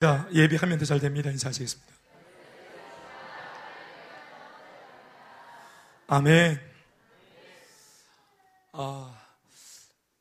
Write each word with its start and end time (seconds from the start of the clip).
자, 0.00 0.26
예비하면 0.32 0.78
더 0.78 0.84
잘 0.86 0.98
됩니다. 0.98 1.30
인사하시겠습니다. 1.30 1.92
아멘. 6.06 6.58
아, 8.72 9.14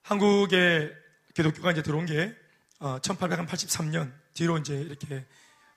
한국에 0.03 0.91
기독교가 1.33 1.71
이제 1.71 1.81
들어온 1.81 2.05
게 2.05 2.35
1883년 2.79 4.09
어, 4.09 4.13
뒤로 4.33 4.57
이제 4.57 4.75
이렇게 4.81 5.25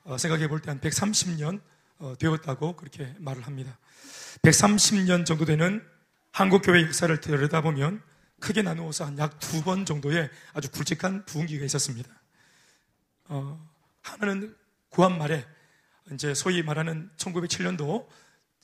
어, 0.03 0.17
생각해 0.17 0.49
볼 0.49 0.59
때 0.59 0.69
한 0.69 0.81
130년 0.81 1.61
어, 1.99 2.15
되었다고 2.19 2.75
그렇게 2.75 3.13
말을 3.19 3.45
합니다. 3.47 3.77
130년 4.41 5.25
정도 5.25 5.45
되는 5.45 5.81
한국 6.33 6.61
교회 6.63 6.81
역사를 6.83 7.17
들여다보면 7.21 8.01
크게 8.41 8.63
나누어서 8.63 9.05
한 9.05 9.17
약 9.17 9.39
두 9.39 9.63
번 9.63 9.85
정도의 9.85 10.29
아주 10.51 10.69
굵직한 10.71 11.23
부흥기가 11.25 11.63
있었습니다. 11.65 12.09
어, 13.29 13.72
하나는 14.03 14.55
구한 14.89 15.17
말에 15.17 15.43
이제 16.11 16.35
소위 16.35 16.61
말하는 16.61 17.09
1907년도 17.17 18.07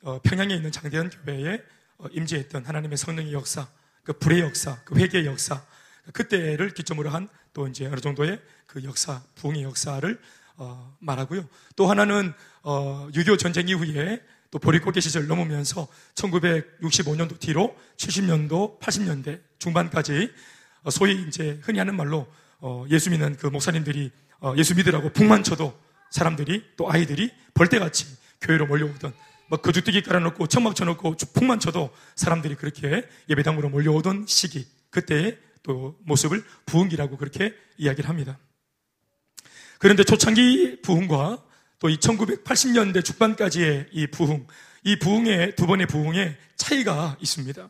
어, 0.03 0.21
평양에 0.21 0.53
있는 0.53 0.71
장대현 0.71 1.09
교회에 1.09 1.63
어, 1.98 2.05
임재했던 2.12 2.65
하나님의 2.65 2.98
성령의 2.98 3.34
역사, 3.34 3.67
그 4.03 4.13
불의 4.13 4.41
역사, 4.41 4.81
그 4.85 4.95
회개의 4.95 5.25
역사, 5.25 5.65
그때를 6.13 6.73
기점으로 6.73 7.09
한 7.09 7.27
또 7.53 7.67
이제 7.67 7.85
어느 7.88 7.99
정도의 7.99 8.39
그 8.67 8.84
역사, 8.84 9.21
부흥의 9.35 9.63
역사를 9.63 10.21
어, 10.57 10.95
말하고요. 10.99 11.48
또 11.76 11.90
하나는 11.90 12.34
어, 12.62 13.09
6.25 13.12 13.40
전쟁 13.40 13.67
이후에 13.70 14.21
또 14.51 14.59
보릿고개 14.59 14.99
시절 14.99 15.27
넘으면서 15.27 15.87
1965년도 16.15 17.40
뒤로 17.40 17.76
70년도, 17.98 18.79
80년대 18.79 19.41
중반까지 19.59 20.31
어, 20.84 20.90
소위 20.90 21.26
이제 21.27 21.59
흔히 21.63 21.79
하는 21.79 21.95
말로 21.95 22.27
어, 22.59 22.85
예수 22.90 23.09
믿는 23.09 23.35
그 23.37 23.48
목사님들이 23.48 24.12
어, 24.12 24.28
예수 24.57 24.75
믿으라고 24.75 25.09
북만 25.09 25.43
쳐도 25.43 25.77
사람들이 26.11 26.63
또 26.77 26.91
아이들이 26.91 27.31
벌떼같이 27.53 28.05
교회로 28.41 28.67
몰려오던 28.67 29.13
뭐 29.48 29.59
거주뛰기 29.59 30.04
깔아놓고 30.04 30.48
천막 30.48 30.76
쳐놓고 30.76 31.15
북만 31.34 31.59
쳐도 31.59 31.93
사람들이 32.15 32.55
그렇게 32.55 33.07
예배당으로 33.29 33.70
몰려오던 33.70 34.26
시기 34.27 34.67
그때의 34.91 35.37
또 35.63 35.98
모습을 36.04 36.43
부흥기라고 36.65 37.17
그렇게 37.17 37.54
이야기를 37.77 38.10
합니다. 38.10 38.37
그런데 39.77 40.04
초창기 40.04 40.82
부흥과 40.82 41.43
또 41.79 41.90
이 41.90 41.98
1980년대 41.98 43.04
중반까지의 43.04 43.87
이 43.91 44.07
부흥, 44.07 44.45
이 44.84 44.99
부흥의 44.99 45.55
두 45.55 45.65
번의 45.65 45.87
부흥의 45.87 46.37
차이가 46.57 47.17
있습니다. 47.21 47.70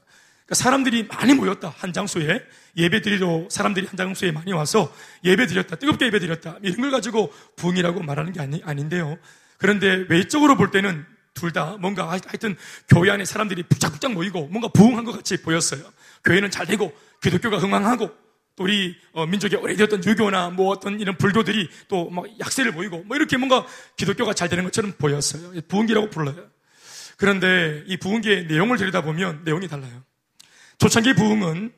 그러니까 0.49 0.55
사람들이 0.55 1.03
많이 1.03 1.33
모였다 1.35 1.73
한 1.77 1.93
장소에 1.93 2.43
예배 2.75 3.01
드리러 3.03 3.47
사람들이 3.51 3.85
한 3.85 3.95
장소에 3.95 4.31
많이 4.31 4.51
와서 4.51 4.91
예배 5.23 5.45
드렸다 5.45 5.75
뜨겁게 5.75 6.07
예배 6.07 6.19
드렸다 6.19 6.57
이런 6.63 6.81
걸 6.81 6.91
가지고 6.91 7.31
부흥이라고 7.55 8.01
말하는 8.01 8.33
게 8.33 8.41
아니, 8.41 8.61
아닌데요. 8.65 9.17
그런데 9.59 10.05
외적으로 10.09 10.57
볼 10.57 10.71
때는 10.71 11.05
둘 11.35 11.51
다 11.53 11.77
뭔가 11.79 12.09
하여튼 12.09 12.57
교회 12.89 13.11
안에 13.11 13.23
사람들이 13.25 13.63
부작부작 13.63 14.11
모이고 14.11 14.47
뭔가 14.47 14.67
부흥한 14.69 15.05
것 15.05 15.13
같이 15.13 15.41
보였어요. 15.41 15.81
교회는 16.25 16.51
잘 16.51 16.65
되고 16.65 16.91
기독교가 17.21 17.59
흥황하고 17.59 18.09
또 18.55 18.63
우리 18.63 18.97
어, 19.13 19.25
민족의 19.25 19.57
오래되었던 19.59 20.03
유교나 20.03 20.49
뭐 20.49 20.69
어떤 20.69 20.99
이런 20.99 21.15
불교들이 21.17 21.69
또 21.87 22.09
막 22.09 22.25
약세를 22.39 22.73
보이고 22.73 23.03
뭐 23.05 23.15
이렇게 23.15 23.37
뭔가 23.37 23.65
기독교가 23.95 24.33
잘 24.33 24.49
되는 24.49 24.63
것처럼 24.65 24.93
보였어요. 24.97 25.61
부흥기라고 25.69 26.09
불러요. 26.09 26.49
그런데 27.17 27.83
이 27.87 27.95
부흥기의 27.97 28.47
내용을 28.47 28.77
들여다보면 28.77 29.43
내용이 29.45 29.67
달라요. 29.69 30.03
초창기 30.79 31.13
부흥은 31.15 31.73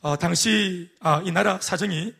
어, 0.00 0.16
당시 0.16 0.90
아, 0.98 1.22
이 1.24 1.30
나라 1.30 1.60
사정이 1.60 2.12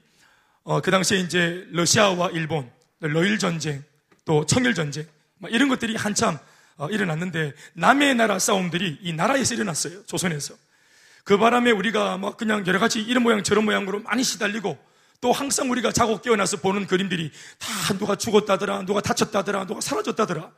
어, 0.62 0.80
그 0.80 0.92
당시에 0.92 1.18
이제 1.18 1.66
러시아와 1.72 2.30
일본, 2.30 2.70
러일 3.00 3.36
전쟁, 3.40 3.82
또 4.24 4.46
청일 4.46 4.74
전쟁 4.74 5.08
이런 5.48 5.68
것들이 5.68 5.96
한참 5.96 6.38
어, 6.76 6.88
일어났는데 6.88 7.52
남의 7.72 8.14
나라 8.14 8.38
싸움들이 8.38 9.00
이 9.02 9.12
나라에서 9.12 9.54
일어났어요. 9.54 10.06
조선에서. 10.06 10.54
그 11.24 11.36
바람에 11.36 11.72
우리가 11.72 12.16
막 12.16 12.36
그냥 12.36 12.64
여러 12.64 12.78
가지 12.78 13.00
이런 13.00 13.24
모양 13.24 13.42
저런 13.42 13.64
모양으로 13.64 13.98
많이 14.02 14.22
시달리고 14.22 14.78
또 15.20 15.32
항상 15.32 15.68
우리가 15.68 15.90
자고 15.90 16.20
깨어나서 16.20 16.58
보는 16.58 16.86
그림들이 16.86 17.32
다 17.58 17.98
누가 17.98 18.14
죽었다더라, 18.14 18.84
누가 18.86 19.00
다쳤다더라, 19.00 19.66
누가 19.66 19.80
사라졌다더라. 19.80 20.48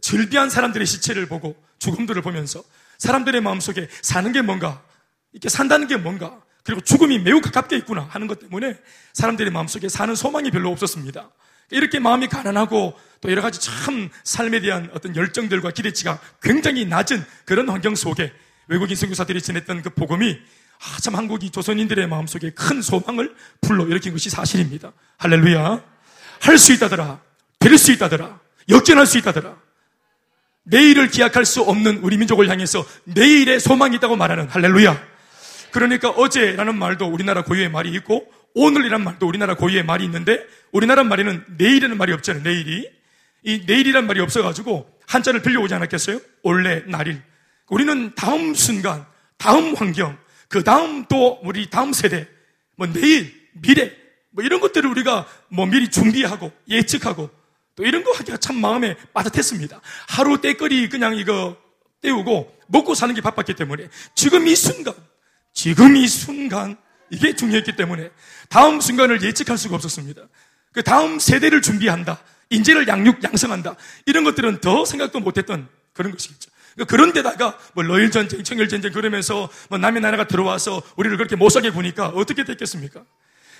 즐비한 0.00 0.48
사람들의 0.48 0.86
시체를 0.86 1.26
보고 1.26 1.60
죽음들을 1.80 2.22
보면서 2.22 2.62
사람들의 2.98 3.40
마음속에 3.40 3.88
사는 4.00 4.32
게 4.32 4.42
뭔가, 4.42 4.86
이렇게 5.32 5.48
산다는 5.48 5.86
게 5.86 5.96
뭔가, 5.96 6.40
그리고 6.64 6.80
죽음이 6.80 7.18
매우 7.18 7.40
가깝게 7.40 7.76
있구나 7.78 8.06
하는 8.10 8.26
것 8.26 8.40
때문에 8.40 8.76
사람들의 9.14 9.52
마음속에 9.52 9.88
사는 9.88 10.14
소망이 10.14 10.50
별로 10.50 10.70
없었습니다. 10.70 11.30
이렇게 11.70 11.98
마음이 11.98 12.28
가난하고 12.28 12.94
또 13.20 13.30
여러 13.30 13.42
가지 13.42 13.60
참 13.60 14.08
삶에 14.24 14.60
대한 14.60 14.90
어떤 14.94 15.14
열정들과 15.16 15.70
기대치가 15.72 16.18
굉장히 16.42 16.84
낮은 16.86 17.24
그런 17.44 17.68
환경 17.68 17.94
속에 17.94 18.32
외국인 18.68 18.96
선교사들이 18.96 19.40
지냈던 19.42 19.82
그 19.82 19.90
복음이 19.90 20.38
아, 20.80 21.00
참 21.00 21.14
한국이 21.16 21.50
조선인들의 21.50 22.06
마음속에 22.06 22.50
큰 22.50 22.80
소망을 22.82 23.34
불러일으킨 23.62 24.12
것이 24.12 24.30
사실입니다. 24.30 24.92
할렐루야. 25.18 25.82
할 26.40 26.58
수 26.58 26.72
있다더라. 26.72 27.20
될 27.58 27.76
수 27.76 27.92
있다더라. 27.92 28.38
역전할 28.68 29.06
수 29.06 29.18
있다더라. 29.18 29.56
내일을 30.64 31.08
기약할 31.08 31.44
수 31.44 31.62
없는 31.62 31.98
우리 31.98 32.16
민족을 32.18 32.48
향해서 32.48 32.86
내일의 33.04 33.58
소망이 33.58 33.96
있다고 33.96 34.16
말하는 34.16 34.48
할렐루야. 34.48 35.17
그러니까 35.70 36.10
어제라는 36.10 36.76
말도 36.76 37.06
우리나라 37.06 37.42
고유의 37.42 37.70
말이 37.70 37.92
있고 37.94 38.26
오늘이란 38.54 39.04
말도 39.04 39.26
우리나라 39.26 39.54
고유의 39.54 39.84
말이 39.84 40.04
있는데 40.04 40.44
우리나라 40.72 41.04
말에는 41.04 41.44
내일이라는 41.58 41.96
말이 41.96 42.12
없잖아요. 42.12 42.42
내일이. 42.42 42.90
이 43.44 43.64
내일이란 43.66 44.06
말이 44.06 44.20
없어가지고 44.20 44.98
한자를 45.06 45.42
빌려오지 45.42 45.74
않았겠어요? 45.74 46.20
원래 46.42 46.82
날일. 46.86 47.22
우리는 47.68 48.14
다음 48.14 48.54
순간, 48.54 49.06
다음 49.36 49.74
환경, 49.74 50.18
그 50.48 50.64
다음 50.64 51.04
또 51.06 51.38
우리 51.42 51.70
다음 51.70 51.92
세대, 51.92 52.26
뭐 52.76 52.86
내일, 52.86 53.32
미래, 53.52 53.92
뭐 54.30 54.44
이런 54.44 54.60
것들을 54.60 54.88
우리가 54.90 55.26
뭐 55.48 55.66
미리 55.66 55.88
준비하고 55.88 56.52
예측하고 56.68 57.30
또 57.76 57.84
이런 57.84 58.02
거 58.02 58.12
하기가 58.12 58.38
참 58.38 58.56
마음에 58.56 58.96
빠듯했습니다. 59.12 59.80
하루 60.08 60.40
때거리 60.40 60.88
그냥 60.88 61.16
이거 61.16 61.56
때우고 62.02 62.58
먹고 62.66 62.94
사는 62.94 63.14
게 63.14 63.20
바빴기 63.20 63.54
때문에 63.54 63.88
지금 64.14 64.46
이 64.46 64.54
순간, 64.56 64.94
지금 65.58 65.96
이 65.96 66.06
순간 66.06 66.76
이게 67.10 67.34
중요했기 67.34 67.74
때문에 67.74 68.10
다음 68.48 68.80
순간을 68.80 69.22
예측할 69.24 69.58
수가 69.58 69.74
없었습니다. 69.74 70.22
그 70.70 70.84
다음 70.84 71.18
세대를 71.18 71.62
준비한다. 71.62 72.22
인재를 72.50 72.86
양육, 72.86 73.24
양성한다. 73.24 73.74
이런 74.06 74.22
것들은 74.22 74.60
더 74.60 74.84
생각도 74.84 75.18
못했던 75.18 75.66
그런 75.94 76.12
것이겠죠. 76.12 76.52
그러니까 76.74 76.90
그런데다가 76.96 77.58
뭐 77.74 77.82
러일 77.82 78.12
전쟁, 78.12 78.44
청일 78.44 78.68
전쟁 78.68 78.92
그러면서 78.92 79.50
뭐 79.68 79.78
남의 79.78 80.00
나라가 80.00 80.28
들어와서 80.28 80.80
우리를 80.94 81.16
그렇게 81.16 81.34
못 81.34 81.48
살게 81.48 81.70
구니까 81.70 82.10
어떻게 82.10 82.44
됐겠습니까? 82.44 83.02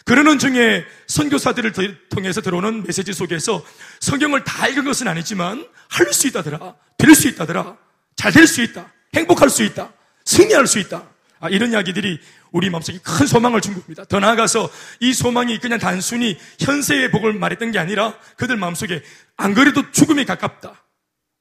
그러는 0.04 0.38
중에 0.38 0.84
선교사들을 1.08 1.72
통해서 2.10 2.40
들어오는 2.40 2.84
메시지 2.84 3.12
속에서 3.12 3.64
성경을 3.98 4.44
다 4.44 4.68
읽은 4.68 4.84
것은 4.84 5.08
아니지만 5.08 5.66
할 5.88 6.12
수 6.12 6.28
있다더라, 6.28 6.76
될 6.96 7.16
수 7.16 7.26
있다더라, 7.26 7.76
잘 8.14 8.30
될 8.30 8.46
수 8.46 8.62
있다, 8.62 8.92
행복할 9.16 9.50
수 9.50 9.64
있다, 9.64 9.92
승리할 10.24 10.68
수 10.68 10.78
있다. 10.78 11.17
아, 11.40 11.48
이런 11.48 11.72
이야기들이 11.72 12.20
우리 12.50 12.70
마음속에 12.70 12.98
큰 13.02 13.26
소망을 13.26 13.60
준 13.60 13.74
겁니다. 13.74 14.04
더 14.04 14.18
나아가서 14.20 14.70
이 15.00 15.12
소망이 15.12 15.58
그냥 15.58 15.78
단순히 15.78 16.38
현세의 16.60 17.10
복을 17.10 17.32
말했던 17.34 17.72
게 17.72 17.78
아니라 17.78 18.14
그들 18.36 18.56
마음속에 18.56 19.02
안 19.36 19.54
그래도 19.54 19.90
죽음에 19.92 20.24
가깝다. 20.24 20.84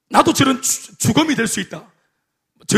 나도 0.09 0.33
저런 0.33 0.61
죽음이 0.61 1.35
될 1.35 1.47
수 1.47 1.59
있다. 1.59 1.83
저 2.67 2.77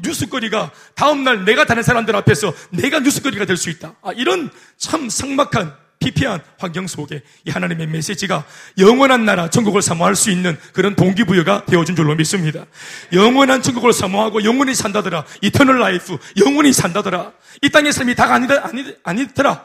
뉴스거리가 0.00 0.70
다음날 0.94 1.44
내가 1.44 1.64
다른 1.64 1.82
사람들 1.82 2.14
앞에서 2.16 2.52
내가 2.70 3.00
뉴스거리가 3.00 3.46
될 3.46 3.56
수 3.56 3.70
있다. 3.70 3.94
아, 4.02 4.12
이런 4.12 4.50
참 4.76 5.08
상막한 5.08 5.74
피폐한 6.04 6.40
환경 6.58 6.86
속에 6.86 7.22
이 7.46 7.50
하나님의 7.50 7.86
메시지가 7.86 8.44
영원한 8.78 9.24
나라 9.24 9.48
천국을 9.48 9.80
사모할 9.80 10.14
수 10.14 10.30
있는 10.30 10.58
그런 10.74 10.94
동기부여가 10.94 11.64
되어준 11.64 11.96
줄로 11.96 12.14
믿습니다. 12.14 12.66
영원한 13.12 13.62
천국을 13.62 13.94
사모하고 13.94 14.44
영원히 14.44 14.74
산다더라. 14.74 15.24
eternal 15.40 15.78
life 15.78 16.18
영원히 16.36 16.74
산다더라. 16.74 17.32
이 17.62 17.70
땅의 17.70 17.92
삶이 17.92 18.14
다가 18.14 18.34
아니다 18.34 18.60
아니, 18.66 18.94
아니더라. 19.02 19.64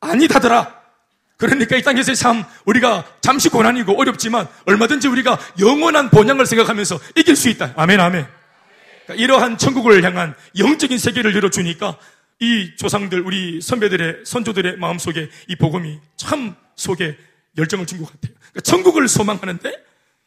아니다더라. 0.00 0.80
그러니까 1.36 1.76
이 1.76 1.82
땅에서의 1.82 2.14
삶 2.14 2.44
우리가 2.66 3.04
잠시 3.20 3.48
고난이고 3.48 3.98
어렵지만 3.98 4.46
얼마든지 4.66 5.08
우리가 5.08 5.38
영원한 5.58 6.10
본향을 6.10 6.46
생각하면서 6.46 7.00
이길 7.16 7.34
수 7.34 7.48
있다. 7.48 7.72
아멘 7.76 7.98
아멘. 7.98 8.26
그러니까 9.06 9.24
이러한 9.24 9.58
천국을 9.58 10.04
향한 10.04 10.34
영적인 10.56 10.98
세계를 10.98 11.34
열어주니까 11.34 11.96
이 12.40 12.74
조상들, 12.76 13.20
우리 13.20 13.60
선배들의, 13.60 14.22
선조들의 14.24 14.78
마음속에 14.78 15.28
이 15.46 15.56
복음이 15.56 15.98
참 16.16 16.54
속에 16.74 17.16
열정을 17.58 17.86
준 17.86 17.98
것 18.00 18.06
같아요. 18.06 18.34
그러니까 18.38 18.60
천국을 18.62 19.06
소망하는데 19.08 19.72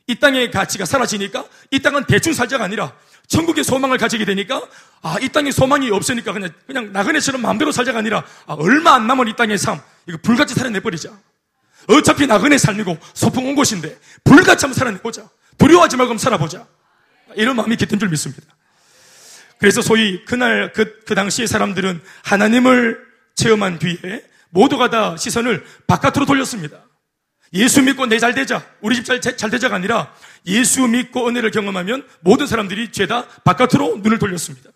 이 0.08 0.16
땅의 0.16 0.52
가치가 0.52 0.86
사라지니까 0.86 1.46
이 1.72 1.80
땅은 1.80 2.06
대충 2.06 2.34
살자가 2.34 2.64
아니라 2.66 2.94
천국의 3.28 3.64
소망을 3.64 3.98
가지게 3.98 4.26
되니까 4.26 4.62
아, 5.02 5.18
이 5.22 5.30
땅에 5.30 5.50
소망이 5.52 5.90
없으니까 5.90 6.34
그냥, 6.34 6.52
그냥 6.68 6.92
나그네처럼 6.92 7.42
마음대로 7.42 7.72
살자가 7.72 8.00
아니라 8.00 8.24
아, 8.46 8.54
얼마 8.54 8.94
안 8.94 9.08
남은 9.08 9.28
이 9.30 9.36
땅의 9.36 9.58
삶, 9.58 9.80
이거 10.08 10.18
불같이 10.22 10.54
살아내버리자. 10.54 11.10
어차피 11.88 12.28
나그네 12.28 12.58
삶이고 12.58 12.98
소풍 13.14 13.48
온 13.48 13.56
곳인데 13.56 13.98
불같이 14.24 14.66
한번 14.66 14.74
살아내보자. 14.78 15.28
두려워하지 15.58 15.98
말고 15.98 16.12
한번 16.12 16.18
살아보자. 16.20 16.68
이런 17.36 17.56
마음이 17.56 17.76
깃든 17.78 17.98
줄 17.98 18.10
믿습니다. 18.10 18.44
그래서 19.60 19.82
소위 19.82 20.24
그날 20.26 20.72
그, 20.74 21.00
그 21.06 21.16
당시의 21.16 21.48
사람들은 21.48 22.02
하나님을 22.24 23.00
체험한 23.36 23.80
뒤에 23.80 24.24
모두가 24.50 24.90
다 24.90 25.18
시선을 25.18 25.66
바깥으로 25.88 26.26
돌렸습니다. 26.26 26.84
예수 27.54 27.82
믿고 27.82 28.06
내 28.08 28.18
잘 28.20 28.34
되자, 28.34 28.66
우리 28.82 28.96
집 28.96 29.04
잘 29.06 29.22
잘 29.22 29.50
되자가 29.50 29.76
아니라 29.76 30.14
예수 30.48 30.88
믿고 30.88 31.28
은혜를 31.28 31.52
경험하면 31.52 32.08
모든 32.22 32.48
사람들이 32.48 32.92
죄다 32.92 33.28
바깥으로 33.44 33.98
눈을 34.04 34.20
돌렸습니다. 34.20 34.70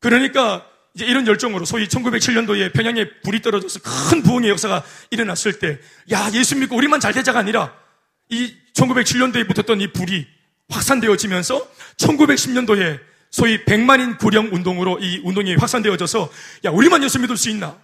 그러니까 0.00 0.66
이제 0.94 1.04
이런 1.04 1.26
열정으로 1.26 1.64
소위 1.66 1.86
1907년도에 1.88 2.72
평양에 2.72 3.20
불이 3.22 3.42
떨어져서 3.42 3.80
큰 3.82 4.22
부흥의 4.22 4.50
역사가 4.50 4.82
일어났을 5.10 5.58
때, 5.58 5.78
야, 6.10 6.30
예수 6.32 6.56
믿고 6.56 6.74
우리만 6.76 7.00
잘 7.00 7.12
되자가 7.12 7.38
아니라 7.38 7.74
이 8.30 8.54
1907년도에 8.74 9.46
붙었던 9.46 9.80
이 9.82 9.92
불이 9.92 10.26
확산되어지면서 10.70 11.70
1910년도에 11.98 12.98
소위 13.36 13.66
백만인 13.66 14.16
구령 14.16 14.48
운동으로 14.50 14.98
이 14.98 15.20
운동이 15.22 15.56
확산되어져서 15.56 16.30
야, 16.64 16.70
우리만 16.70 17.04
예수 17.04 17.20
믿을 17.20 17.36
수 17.36 17.50
있나? 17.50 17.76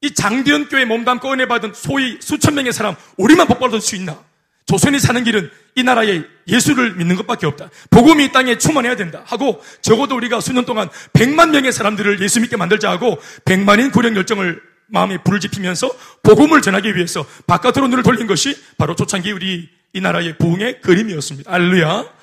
이 0.00 0.12
장대현 0.12 0.68
교회 0.68 0.84
몸담고 0.84 1.30
은혜 1.32 1.46
받은 1.46 1.74
소위 1.76 2.18
수천 2.20 2.56
명의 2.56 2.72
사람 2.72 2.96
우리만 3.16 3.46
복 3.46 3.60
받을 3.60 3.80
수 3.80 3.94
있나? 3.94 4.18
조선이 4.66 4.98
사는 4.98 5.22
길은 5.22 5.48
이 5.76 5.84
나라에 5.84 6.24
예수를 6.48 6.96
믿는 6.96 7.14
것밖에 7.14 7.46
없다. 7.46 7.70
복음이 7.90 8.24
이 8.24 8.32
땅에 8.32 8.58
충만해야 8.58 8.96
된다. 8.96 9.22
하고 9.26 9.62
적어도 9.80 10.16
우리가 10.16 10.40
수년 10.40 10.64
동안 10.64 10.88
백만 11.12 11.52
명의 11.52 11.70
사람들을 11.70 12.20
예수 12.20 12.40
믿게 12.40 12.56
만들자 12.56 12.90
하고 12.90 13.20
백만인 13.44 13.92
구령 13.92 14.16
열정을 14.16 14.60
마음에 14.88 15.18
불을 15.22 15.38
지피면서 15.38 15.88
복음을 16.24 16.62
전하기 16.62 16.96
위해서 16.96 17.24
바깥으로 17.46 17.86
눈을 17.86 18.02
돌린 18.02 18.26
것이 18.26 18.56
바로 18.76 18.96
초창기 18.96 19.30
우리 19.30 19.68
이 19.92 20.00
나라의 20.00 20.36
부흥의 20.38 20.80
그림이었습니다. 20.80 21.52
알루야. 21.52 22.19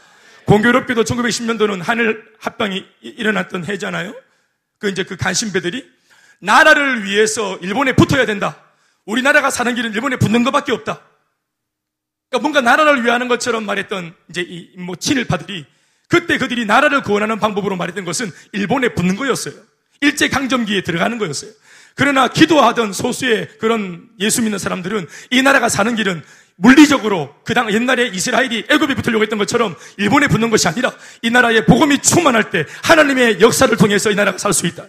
공교롭게도 0.47 1.03
1910년도는 1.03 1.83
하늘 1.83 2.23
합방이 2.39 2.85
일어났던 3.01 3.65
해잖아요. 3.65 4.15
그 4.79 4.89
이제 4.89 5.03
그 5.03 5.17
간신배들이 5.17 5.85
나라를 6.39 7.03
위해서 7.03 7.57
일본에 7.57 7.93
붙어야 7.93 8.25
된다. 8.25 8.63
우리나라가 9.05 9.49
사는 9.49 9.73
길은 9.75 9.93
일본에 9.93 10.15
붙는 10.15 10.43
것밖에 10.43 10.71
없다. 10.71 11.01
그러니까 12.29 12.41
뭔가 12.41 12.61
나라를 12.61 13.03
위하는 13.03 13.27
것처럼 13.27 13.65
말했던 13.65 14.13
이제 14.29 14.41
이 14.41 14.77
뭐 14.77 14.95
친일파들이 14.95 15.65
그때 16.07 16.37
그들이 16.37 16.65
나라를 16.65 17.01
구원하는 17.03 17.39
방법으로 17.39 17.75
말했던 17.75 18.05
것은 18.05 18.31
일본에 18.53 18.93
붙는 18.93 19.17
거였어요. 19.17 19.53
일제 19.99 20.29
강점기에 20.29 20.81
들어가는 20.81 21.17
거였어요. 21.17 21.51
그러나 21.95 22.27
기도하던 22.27 22.93
소수의 22.93 23.49
그런 23.59 24.07
예수 24.19 24.41
믿는 24.43 24.59
사람들은 24.59 25.07
이 25.31 25.41
나라가 25.41 25.67
사는 25.67 25.95
길은 25.95 26.23
물리적으로 26.57 27.33
그 27.43 27.53
당 27.53 27.71
옛날에 27.71 28.07
이스라엘이 28.07 28.65
애굽에 28.69 28.95
붙으려고 28.95 29.23
했던 29.23 29.39
것처럼 29.39 29.75
일본에 29.97 30.27
붙는 30.27 30.49
것이 30.49 30.67
아니라 30.67 30.91
이 31.21 31.29
나라에 31.29 31.65
복음이 31.65 31.99
충만할 31.99 32.49
때 32.51 32.65
하나님의 32.83 33.41
역사를 33.41 33.75
통해서 33.77 34.11
이 34.11 34.15
나라가 34.15 34.37
살 34.37 34.53
수 34.53 34.67
있다. 34.67 34.85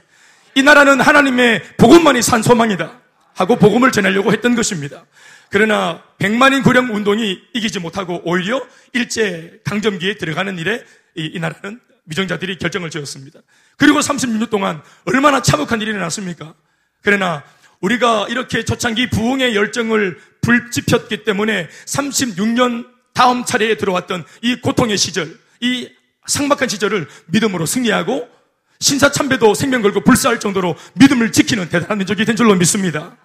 이 0.54 0.62
나라는 0.62 1.00
하나님의 1.00 1.62
복음만이 1.76 2.20
산 2.22 2.42
소망이다. 2.42 3.00
하고 3.34 3.56
복음을 3.56 3.92
전하려고 3.92 4.32
했던 4.32 4.54
것입니다. 4.56 5.04
그러나 5.50 6.02
백만인 6.18 6.62
구령 6.62 6.94
운동이 6.94 7.38
이기지 7.54 7.78
못하고 7.78 8.20
오히려 8.24 8.60
일제 8.92 9.60
강점기에 9.64 10.16
들어가는 10.16 10.58
일에 10.58 10.84
이, 11.14 11.30
이 11.34 11.38
나라는 11.38 11.80
미정자들이 12.04 12.58
결정을 12.58 12.90
지었습니다. 12.90 13.40
그리고 13.76 14.00
36년 14.00 14.50
동안 14.50 14.82
얼마나 15.04 15.40
참혹한 15.42 15.80
일이 15.80 15.90
일어났습니까? 15.90 16.54
그러나 17.02 17.44
우리가 17.80 18.26
이렇게 18.28 18.64
초창기 18.64 19.10
부흥의 19.10 19.54
열정을 19.54 20.18
불지폈기 20.48 21.24
때문에 21.24 21.68
36년 21.84 22.86
다음 23.12 23.44
차례에 23.44 23.76
들어왔던 23.76 24.24
이 24.40 24.56
고통의 24.56 24.96
시절, 24.96 25.38
이 25.60 25.90
상막한 26.26 26.68
시절을 26.68 27.06
믿음으로 27.26 27.66
승리하고 27.66 28.26
신사참배도 28.80 29.54
생명 29.54 29.82
걸고 29.82 30.00
불사할 30.00 30.40
정도로 30.40 30.76
믿음을 30.94 31.32
지키는 31.32 31.68
대단한 31.68 31.98
민족이 31.98 32.24
된 32.24 32.34
줄로 32.34 32.54
믿습니다. 32.54 33.16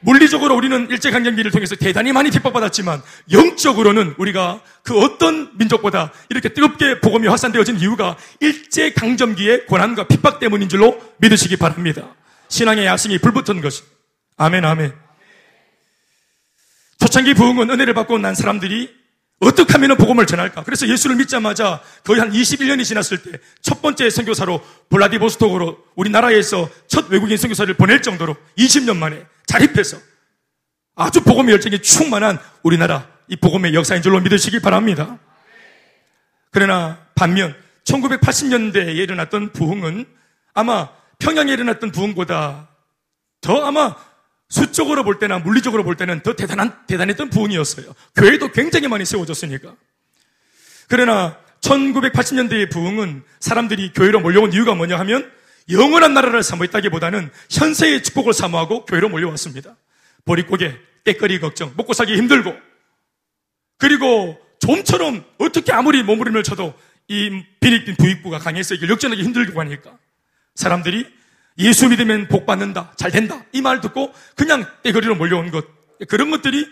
물리적으로 0.00 0.54
우리는 0.54 0.88
일제강점기를 0.88 1.50
통해서 1.50 1.74
대단히 1.74 2.12
많이 2.12 2.30
핍박받았지만 2.30 3.02
영적으로는 3.32 4.14
우리가 4.16 4.60
그 4.82 4.98
어떤 4.98 5.50
민족보다 5.58 6.12
이렇게 6.30 6.50
뜨겁게 6.50 7.00
복음이 7.00 7.26
확산되어진 7.28 7.80
이유가 7.80 8.16
일제강점기의 8.40 9.66
고난과 9.66 10.06
핍박 10.06 10.38
때문인 10.38 10.68
줄로 10.68 11.00
믿으시기 11.18 11.56
바랍니다. 11.56 12.14
신앙의 12.48 12.86
야생이 12.86 13.18
불붙은 13.18 13.60
것이. 13.60 13.82
아멘, 14.36 14.64
아멘. 14.64 15.05
초창기 16.98 17.34
부흥은 17.34 17.70
은혜를 17.70 17.94
받고 17.94 18.18
난 18.18 18.34
사람들이 18.34 18.94
어떻게 19.38 19.72
하면 19.74 19.96
복음을 19.98 20.26
전할까? 20.26 20.64
그래서 20.64 20.88
예수를 20.88 21.16
믿자마자 21.16 21.82
거의 22.04 22.20
한 22.20 22.32
21년이 22.32 22.84
지났을 22.84 23.22
때 23.22 23.38
첫 23.76 23.82
번째 23.82 24.08
선교사로 24.08 24.64
볼라디보스톡으로 24.88 25.84
우리나라에서 25.96 26.70
첫 26.86 27.10
외국인 27.10 27.36
선교사를 27.36 27.72
보낼 27.74 28.00
정도로 28.00 28.36
20년 28.56 28.96
만에 28.96 29.26
자립해서 29.46 29.98
아주 30.94 31.22
복음의 31.22 31.52
열정이 31.52 31.80
충만한 31.82 32.38
우리나라 32.62 33.08
이 33.28 33.36
복음의 33.36 33.74
역사인 33.74 34.02
줄로 34.02 34.20
믿으시기 34.20 34.60
바랍니다. 34.60 35.18
그러나 36.52 36.98
반면 37.14 37.54
1980년대에 37.84 38.94
일어났던 38.96 39.52
부흥은 39.52 40.06
아마 40.54 40.88
평양에 41.18 41.52
일어났던 41.52 41.92
부흥보다 41.92 42.68
더 43.40 43.64
아마 43.66 43.94
수적으로 44.48 45.04
볼 45.04 45.18
때나 45.18 45.38
물리적으로 45.38 45.84
볼 45.84 45.96
때는 45.96 46.20
더 46.20 46.34
대단한, 46.34 46.72
대단했던 46.86 47.30
부흥이었어요. 47.30 47.94
교회도 48.14 48.52
굉장히 48.52 48.88
많이 48.88 49.04
세워졌으니까. 49.04 49.74
그러나 50.88 51.38
1980년대의 51.60 52.70
부흥은 52.70 53.24
사람들이 53.40 53.92
교회로 53.92 54.20
몰려온 54.20 54.52
이유가 54.52 54.74
뭐냐 54.74 54.98
하면 55.00 55.30
영원한 55.70 56.14
나라를 56.14 56.44
사모했다기보다는 56.44 57.30
현세의 57.50 58.04
축복을 58.04 58.32
사모하고 58.32 58.84
교회로 58.84 59.08
몰려왔습니다. 59.08 59.76
보릿고개, 60.24 60.76
때거리 61.04 61.40
걱정, 61.40 61.72
먹고 61.76 61.92
살기 61.92 62.16
힘들고, 62.16 62.54
그리고 63.78 64.38
좀처럼 64.60 65.24
어떻게 65.38 65.72
아무리 65.72 66.02
몸부림을 66.02 66.42
쳐도 66.44 66.74
이 67.08 67.42
비리핀 67.60 67.96
부익부가 67.96 68.38
강해서 68.38 68.74
이걸 68.74 68.90
역전하기 68.90 69.22
힘들고 69.22 69.60
하니까 69.60 69.98
사람들이 70.54 71.06
예수 71.58 71.88
믿으면 71.88 72.28
복 72.28 72.46
받는다, 72.46 72.92
잘 72.96 73.10
된다. 73.10 73.42
이 73.52 73.60
말 73.62 73.80
듣고 73.80 74.12
그냥 74.34 74.66
떼거리로 74.82 75.14
몰려온 75.16 75.50
것. 75.50 75.64
그런 76.08 76.30
것들이 76.30 76.68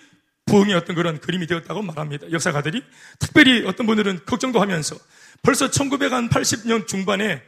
부흥의 0.47 0.75
어떤 0.75 0.95
그런 0.95 1.21
그림이 1.21 1.47
되었다고 1.47 1.83
말합니다. 1.83 2.31
역사가들이. 2.31 2.83
특별히 3.19 3.65
어떤 3.67 3.87
분들은 3.87 4.21
걱정도 4.27 4.61
하면서 4.61 4.97
벌써 5.43 5.71
1980년 5.71 6.87
중반에 6.87 7.43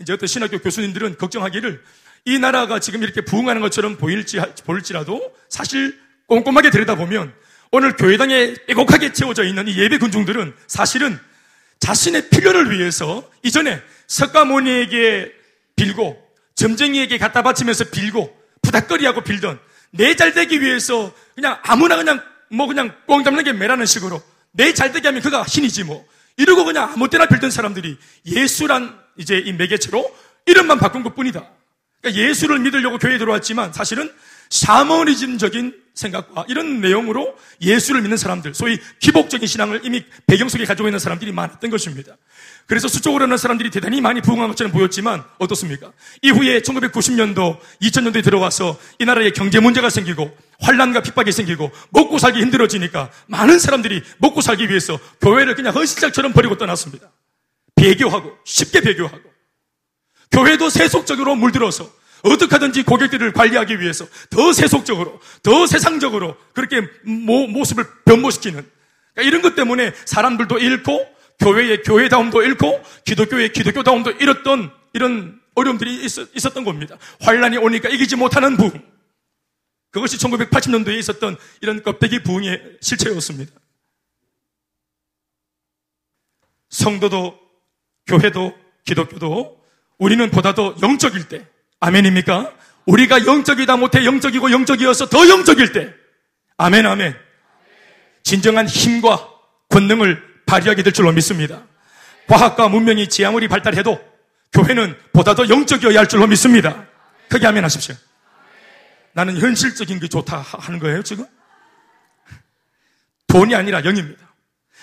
이제 0.00 0.12
어떤 0.12 0.26
신학교 0.26 0.58
교수님들은 0.58 1.16
걱정하기를 1.16 1.82
이 2.26 2.38
나라가 2.38 2.78
지금 2.78 3.02
이렇게 3.02 3.22
부흥하는 3.22 3.62
것처럼 3.62 3.96
보일지, 3.96 4.38
보일지라도 4.64 5.32
사실 5.48 5.98
꼼꼼하게 6.26 6.70
들여다보면 6.70 7.32
오늘 7.72 7.96
교회당에 7.96 8.54
빼곡하게 8.66 9.12
채워져 9.12 9.44
있는 9.44 9.66
이 9.66 9.78
예배 9.78 9.98
군중들은 9.98 10.54
사실은 10.66 11.18
자신의 11.80 12.28
필요를 12.28 12.70
위해서 12.70 13.28
이전에 13.42 13.80
석가모니에게 14.06 15.32
빌고 15.76 16.21
점쟁이에게 16.54 17.18
갖다 17.18 17.42
바치면서 17.42 17.84
빌고 17.90 18.36
부닥거리하고 18.62 19.22
빌던 19.22 19.58
내 19.90 20.14
잘되기 20.16 20.60
위해서 20.60 21.12
그냥 21.34 21.58
아무나 21.62 21.96
그냥 21.96 22.22
뭐 22.50 22.66
그냥 22.66 22.94
꽁 23.06 23.24
잡는 23.24 23.44
게 23.44 23.52
매라는 23.52 23.86
식으로 23.86 24.22
내 24.52 24.72
잘되게 24.74 25.08
하면 25.08 25.22
그가 25.22 25.44
신이지 25.46 25.84
뭐 25.84 26.06
이러고 26.36 26.64
그냥 26.64 26.90
아무 26.92 27.08
때나 27.08 27.26
빌던 27.26 27.50
사람들이 27.50 27.98
예수란 28.26 28.98
이제 29.16 29.38
이 29.38 29.52
매개체로 29.52 30.14
이름만 30.46 30.78
바꾼 30.78 31.02
것 31.02 31.14
뿐이다. 31.14 31.44
그러니까 32.00 32.22
예수를 32.22 32.58
믿으려고 32.60 32.98
교회에 32.98 33.18
들어왔지만 33.18 33.72
사실은 33.72 34.12
샤머니즘적인 34.50 35.81
생각과 35.94 36.46
이런 36.48 36.80
내용으로 36.80 37.36
예수를 37.60 38.00
믿는 38.02 38.16
사람들, 38.16 38.54
소위 38.54 38.78
기복적인 38.98 39.46
신앙을 39.46 39.80
이미 39.84 40.04
배경 40.26 40.48
속에 40.48 40.64
가지고 40.64 40.88
있는 40.88 40.98
사람들이 40.98 41.32
많았던 41.32 41.70
것입니다. 41.70 42.16
그래서 42.66 42.88
수적으로 42.88 43.24
하는 43.24 43.36
사람들이 43.36 43.70
대단히 43.70 44.00
많이 44.00 44.20
부흥한 44.20 44.48
것처럼 44.48 44.72
보였지만 44.72 45.22
어떻습니까? 45.38 45.92
이후에 46.22 46.60
1990년도, 46.60 47.58
2000년도에 47.82 48.24
들어와서 48.24 48.78
이 48.98 49.04
나라에 49.04 49.30
경제 49.30 49.60
문제가 49.60 49.90
생기고 49.90 50.36
환란과 50.60 51.02
핍박이 51.02 51.32
생기고 51.32 51.70
먹고 51.90 52.18
살기 52.18 52.40
힘들어지니까 52.40 53.10
많은 53.26 53.58
사람들이 53.58 54.02
먹고 54.18 54.40
살기 54.40 54.68
위해서 54.68 54.98
교회를 55.20 55.54
그냥 55.54 55.74
헌신장처럼 55.74 56.32
버리고 56.32 56.56
떠났습니다. 56.56 57.10
배교하고 57.74 58.32
쉽게 58.44 58.80
배교하고 58.80 59.32
교회도 60.30 60.70
세속적으로 60.70 61.34
물들어서 61.34 61.90
어떻게 62.22 62.54
하든지 62.54 62.84
고객들을 62.84 63.32
관리하기 63.32 63.80
위해서 63.80 64.06
더 64.30 64.52
세속적으로, 64.52 65.20
더 65.42 65.66
세상적으로 65.66 66.36
그렇게 66.52 66.82
모, 67.04 67.46
모습을 67.46 67.84
변모시키는 68.04 68.64
그러니까 69.14 69.28
이런 69.28 69.42
것 69.42 69.54
때문에 69.54 69.92
사람들도 70.04 70.58
잃고 70.58 71.06
교회의 71.40 71.82
교회다움도 71.82 72.42
잃고 72.42 72.82
기독교의 73.04 73.52
기독교다움도 73.52 74.12
잃었던 74.12 74.72
이런 74.92 75.40
어려움들이 75.54 76.04
있었, 76.04 76.54
던 76.54 76.64
겁니다. 76.64 76.96
환란이 77.20 77.58
오니까 77.58 77.88
이기지 77.88 78.16
못하는 78.16 78.56
부흥. 78.56 78.82
그것이 79.90 80.16
1980년도에 80.16 80.98
있었던 80.98 81.36
이런 81.60 81.82
껍데기 81.82 82.22
부흥의 82.22 82.78
실체였습니다. 82.80 83.52
성도도 86.70 87.38
교회도 88.06 88.56
기독교도 88.84 89.62
우리는 89.98 90.30
보다도 90.30 90.76
영적일 90.80 91.28
때 91.28 91.46
아멘입니까? 91.82 92.52
우리가 92.86 93.26
영적이다 93.26 93.76
못해 93.76 94.04
영적이고 94.04 94.50
영적이어서 94.52 95.06
더 95.06 95.28
영적일 95.28 95.72
때 95.72 95.92
아멘 96.56 96.86
아멘 96.86 97.16
진정한 98.22 98.68
힘과 98.68 99.28
권능을 99.68 100.22
발휘하게 100.46 100.84
될 100.84 100.92
줄로 100.92 101.12
믿습니다. 101.12 101.62
과학과 102.28 102.68
문명이 102.68 103.08
지 103.08 103.24
아무리 103.24 103.48
발달해도 103.48 104.00
교회는 104.52 104.96
보다 105.12 105.34
더 105.34 105.48
영적이어야 105.48 105.98
할 105.98 106.08
줄로 106.08 106.26
믿습니다. 106.28 106.86
크게 107.28 107.46
아멘 107.46 107.64
하십시오. 107.64 107.96
나는 109.12 109.36
현실적인 109.38 109.98
게 109.98 110.08
좋다 110.08 110.38
하는 110.38 110.78
거예요, 110.78 111.02
지금? 111.02 111.26
돈이 113.26 113.54
아니라 113.54 113.84
영입니다. 113.84 114.21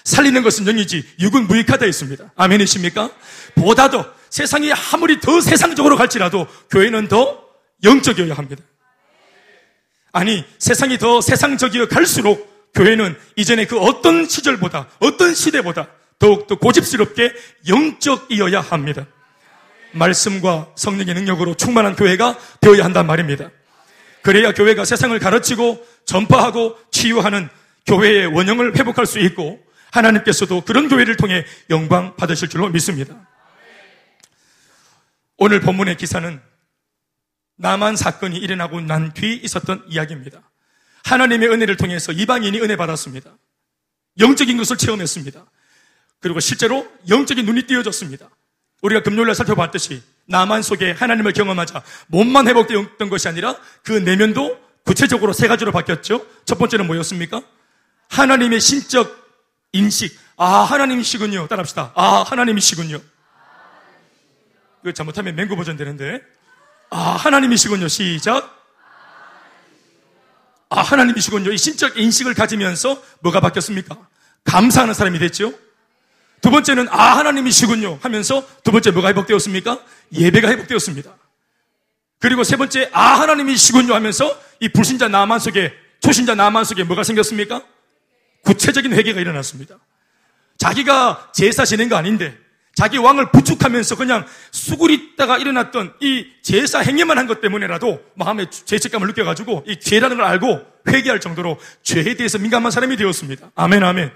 살리는 0.04 0.42
것은 0.44 0.66
영이지 0.66 1.04
육은 1.20 1.48
무익하다 1.48 1.86
했습니다. 1.86 2.32
아멘이십니까? 2.36 3.12
보다 3.56 3.90
도 3.90 4.06
세상이 4.30 4.72
아무리 4.94 5.20
더 5.20 5.42
세상적으로 5.42 5.96
갈지라도 5.98 6.48
교회는 6.70 7.08
더 7.08 7.44
영적이어야 7.84 8.34
합니다. 8.34 8.64
아니, 10.12 10.44
세상이 10.58 10.98
더 10.98 11.22
세상적이어 11.22 11.88
갈수록 11.88 12.50
교회는 12.74 13.16
이전에 13.36 13.66
그 13.66 13.80
어떤 13.80 14.28
시절보다, 14.28 14.90
어떤 15.00 15.34
시대보다 15.34 15.88
더욱더 16.18 16.56
고집스럽게 16.56 17.34
영적이어야 17.68 18.62
합니다. 18.62 19.08
말씀과 19.92 20.70
성령의 20.76 21.16
능력으로 21.16 21.56
충만한 21.56 21.96
교회가 21.96 22.38
되어야 22.62 22.84
한단 22.84 23.08
말입니다. 23.08 23.50
그래야 24.22 24.54
교회가 24.54 24.86
세상을 24.86 25.18
가르치고 25.18 25.84
전파하고 26.06 26.78
치유하는 26.92 27.50
교회의 27.88 28.28
원형을 28.28 28.78
회복할 28.78 29.06
수 29.06 29.20
있고 29.20 29.60
하나님께서도 29.92 30.62
그런 30.62 30.88
교회를 30.90 31.18
통해 31.18 31.46
영광 31.70 32.16
받으실 32.16 32.48
줄로 32.50 32.70
믿습니다. 32.70 33.28
오늘 35.38 35.60
본문의 35.62 35.98
기사는 35.98 36.42
남한 37.58 37.96
사건이 37.96 38.38
일어나고 38.38 38.82
난 38.82 39.14
뒤 39.14 39.36
있었던 39.36 39.86
이야기입니다. 39.88 40.42
하나님의 41.06 41.50
은혜를 41.50 41.78
통해서 41.78 42.12
이방인이 42.12 42.60
은혜 42.62 42.76
받았습니다. 42.76 43.36
영적인 44.20 44.58
것을 44.58 44.78
체험했습니다. 44.78 45.46
그리고 46.20 46.40
실제로 46.40 46.88
영적인 47.08 47.46
눈이 47.46 47.64
띄어졌습니다. 47.64 48.30
우리가 48.82 49.04
금요일날 49.04 49.36
살펴봤듯이 49.36 50.04
남한 50.28 50.62
속에 50.62 50.92
하나님을 50.92 51.34
경험하자 51.34 51.84
몸만 52.08 52.48
회복되었던 52.48 53.10
것이 53.10 53.28
아니라 53.28 53.58
그 53.84 53.92
내면도 53.94 54.60
구체적으로 54.86 55.34
세 55.34 55.48
가지로 55.48 55.72
바뀌었죠. 55.72 56.26
첫 56.46 56.58
번째는 56.58 56.88
뭐였습니까? 56.88 57.42
하나님의 58.10 58.60
신적 58.60 59.19
인식. 59.72 60.18
아, 60.38 60.64
하나님이시군요. 60.64 61.48
따라합시다. 61.48 61.92
아, 61.96 62.24
하나님이시군요. 62.24 63.00
이거 64.84 64.92
잘못하면 64.94 65.36
맹구 65.36 65.56
버전 65.56 65.78
되는데. 65.78 66.22
아, 66.90 67.12
하나님이시군요. 67.12 67.88
시작. 67.88 68.58
아, 70.70 70.82
하나님이시군요. 70.82 71.52
이 71.52 71.58
신적 71.58 71.98
인식을 71.98 72.34
가지면서 72.34 73.02
뭐가 73.20 73.40
바뀌었습니까? 73.42 73.98
감사하는 74.44 74.94
사람이 74.94 75.20
됐죠? 75.20 75.54
두 76.42 76.52
번째는 76.52 76.88
아, 76.90 77.18
하나님이시군요. 77.18 78.00
하면서 78.02 78.48
두 78.64 78.72
번째 78.72 78.92
뭐가 78.92 79.10
회복되었습니까? 79.10 79.80
예배가 80.14 80.48
회복되었습니다. 80.50 81.14
그리고 82.20 82.44
세 82.44 82.56
번째 82.56 82.90
아, 82.94 83.20
하나님이시군요. 83.20 83.94
하면서 83.94 84.40
이 84.60 84.70
불신자 84.70 85.08
나만 85.10 85.40
속에, 85.40 85.74
초신자 86.02 86.36
나만 86.36 86.64
속에 86.64 86.84
뭐가 86.84 87.04
생겼습니까? 87.04 87.64
구체적인 88.44 88.94
회개가 88.94 89.20
일어났습니다. 89.20 89.78
자기가 90.58 91.32
제사 91.34 91.66
지낸 91.66 91.90
거 91.90 91.96
아닌데 91.96 92.38
자기 92.76 92.98
왕을 92.98 93.32
부축하면서 93.32 93.96
그냥 93.98 94.26
수그리다가 94.52 95.38
일어났던 95.38 95.94
이 96.00 96.28
제사 96.42 96.80
행위만 96.80 97.18
한 97.18 97.28
것 97.28 97.42
때문에라도 97.42 98.02
마음에 98.16 98.46
죄책감을 98.50 99.08
느껴가지고 99.08 99.64
이 99.68 99.80
죄라는 99.80 100.18
걸 100.18 100.26
알고 100.26 100.62
회개할 100.88 101.20
정도로 101.20 101.60
죄에 101.84 102.16
대해서 102.16 102.38
민감한 102.38 102.72
사람이 102.72 102.96
되었습니다. 102.98 103.52
아멘, 103.56 103.84
아멘. 103.84 104.12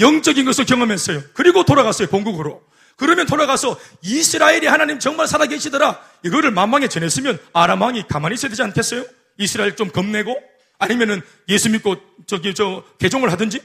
영적인 0.00 0.44
것을 0.44 0.64
경험했어요. 0.64 1.22
그리고 1.34 1.64
돌아갔어요, 1.64 2.08
본국으로. 2.08 2.62
그러면 2.96 3.26
돌아가서 3.26 3.78
이스라엘이 4.02 4.66
하나님 4.66 4.98
정말 4.98 5.26
살아계시더라. 5.26 6.00
이거를 6.24 6.50
만방에 6.50 6.88
전했으면 6.88 7.38
아람 7.52 7.82
왕이 7.82 8.04
가만히 8.08 8.34
있어야 8.34 8.50
되지 8.50 8.62
않겠어요? 8.62 9.04
이스라엘 9.38 9.76
좀 9.76 9.90
겁내고 9.90 10.36
아니면은 10.82 11.22
예수 11.48 11.70
믿고 11.70 11.96
저기 12.26 12.54
저 12.54 12.84
개종을 12.98 13.30
하든지. 13.32 13.60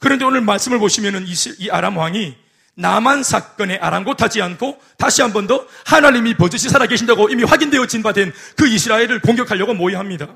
그런데 0.00 0.24
오늘 0.24 0.40
말씀을 0.40 0.78
보시면은 0.78 1.26
이 1.26 1.70
아람 1.70 1.96
왕이 1.96 2.36
나만 2.76 3.24
사건에 3.24 3.76
아랑곳하지 3.78 4.40
않고 4.40 4.80
다시 4.96 5.22
한 5.22 5.32
번 5.32 5.48
더 5.48 5.66
하나님이 5.86 6.36
버젓이 6.36 6.68
살아계신다고 6.68 7.28
이미 7.30 7.42
확인되어진 7.42 8.02
바 8.04 8.12
된 8.12 8.32
그 8.56 8.68
이스라엘을 8.68 9.20
공격하려고 9.20 9.74
모여합니다. 9.74 10.34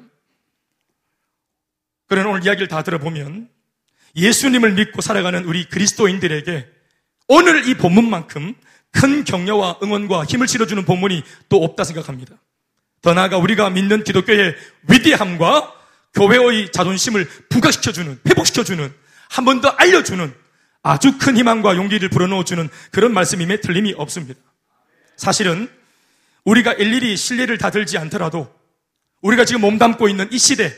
그런 2.08 2.26
오늘 2.26 2.44
이야기를 2.44 2.66
다 2.68 2.82
들어보면 2.82 3.48
예수님을 4.16 4.72
믿고 4.72 5.00
살아가는 5.00 5.44
우리 5.44 5.64
그리스도인들에게 5.68 6.68
오늘 7.28 7.68
이 7.68 7.74
본문만큼 7.76 8.54
큰 8.90 9.24
격려와 9.24 9.78
응원과 9.82 10.24
힘을 10.24 10.48
실어주는 10.48 10.84
본문이 10.84 11.22
또 11.48 11.62
없다 11.64 11.84
생각합니다. 11.84 12.34
더 13.02 13.14
나아가 13.14 13.36
우리가 13.36 13.70
믿는 13.70 14.04
기독교의 14.04 14.54
위대함과 14.88 15.74
교회의 16.14 16.70
자존심을 16.72 17.28
부각시켜주는, 17.48 18.20
회복시켜주는, 18.28 18.94
한 19.28 19.44
번 19.44 19.60
더 19.60 19.68
알려주는 19.68 20.34
아주 20.82 21.16
큰 21.18 21.36
희망과 21.36 21.76
용기를 21.76 22.10
불어넣어주는 22.10 22.68
그런 22.90 23.14
말씀임에 23.14 23.60
틀림이 23.60 23.94
없습니다. 23.96 24.40
사실은 25.16 25.68
우리가 26.44 26.72
일일이 26.74 27.16
신뢰를 27.16 27.56
다 27.56 27.70
들지 27.70 27.96
않더라도 27.98 28.52
우리가 29.22 29.44
지금 29.44 29.60
몸담고 29.62 30.08
있는 30.08 30.28
이 30.32 30.38
시대, 30.38 30.72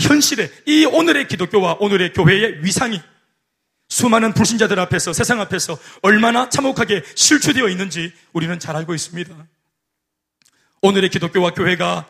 현실에 0.00 0.50
이 0.66 0.86
오늘의 0.86 1.28
기독교와 1.28 1.76
오늘의 1.80 2.14
교회의 2.14 2.64
위상이 2.64 3.00
수많은 3.88 4.32
불신자들 4.32 4.78
앞에서 4.80 5.12
세상 5.12 5.40
앞에서 5.40 5.78
얼마나 6.02 6.48
참혹하게 6.48 7.02
실추되어 7.14 7.68
있는지 7.68 8.12
우리는 8.32 8.58
잘 8.58 8.76
알고 8.76 8.94
있습니다. 8.94 9.46
오늘의 10.84 11.08
기독교와 11.08 11.54
교회가 11.54 12.06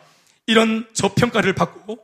이런 0.47 0.85
저평가를 0.91 1.53
받고 1.53 1.97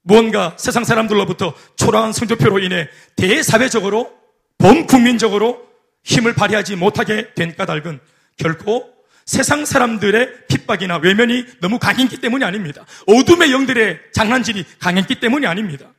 무언가 0.00 0.56
세상 0.56 0.82
사람들로부터 0.82 1.52
초라한 1.76 2.14
성적표로 2.14 2.60
인해 2.60 2.88
대사회적으로 3.14 4.10
범국민적으로 4.56 5.68
힘을 6.04 6.34
발휘하지 6.34 6.76
못하게 6.76 7.34
된 7.34 7.54
까닭은 7.54 8.00
결코 8.38 8.90
세상 9.26 9.66
사람들의 9.66 10.46
핍박이나 10.48 10.96
외면이 10.96 11.44
너무 11.60 11.78
강했기 11.78 12.22
때문이 12.22 12.42
아닙니다. 12.42 12.86
어둠의 13.06 13.52
영들의 13.52 14.00
장난질이 14.14 14.64
강했기 14.78 15.20
때문이 15.20 15.46
아닙니다. 15.46 15.92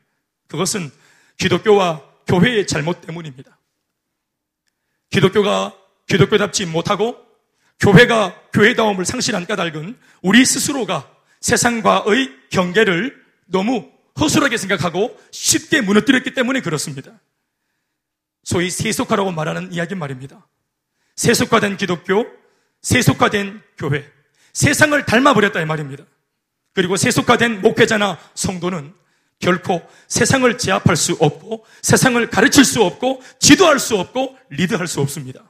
그것은 0.48 0.89
기독교와 1.38 2.01
교회의 2.25 2.66
잘못 2.66 3.01
때문입니다. 3.01 3.60
기독교가 5.12 5.75
기독교답지 6.08 6.66
못하고 6.66 7.28
교회가 7.79 8.36
교회다움을 8.53 9.05
상실한 9.05 9.45
까닭은 9.45 9.98
우리 10.21 10.45
스스로가 10.45 11.09
세상과의 11.41 12.29
경계를 12.50 13.24
너무 13.45 13.89
허술하게 14.19 14.57
생각하고 14.57 15.17
쉽게 15.31 15.81
무너뜨렸기 15.81 16.33
때문에 16.33 16.59
그렇습니다. 16.62 17.12
소위 18.43 18.69
세속화라고 18.69 19.31
말하는 19.31 19.71
이야기 19.71 19.95
말입니다. 19.95 20.45
세속화된 21.15 21.77
기독교, 21.77 22.25
세속화된 22.81 23.62
교회, 23.77 24.09
세상을 24.53 25.05
닮아버렸다 25.05 25.62
이 25.62 25.65
말입니다. 25.65 26.05
그리고 26.74 26.98
세속화된 26.98 27.62
목회자나 27.62 28.17
성도는 28.36 28.93
결코 29.39 29.81
세상을 30.07 30.57
제압할 30.57 30.98
수 30.98 31.13
없고 31.19 31.65
세상을 31.81 32.29
가르칠 32.29 32.65
수 32.65 32.83
없고 32.83 33.21
지도할 33.39 33.79
수 33.79 33.98
없고 33.98 34.38
리드할 34.50 34.88
수 34.88 35.00
없습니다. 35.00 35.49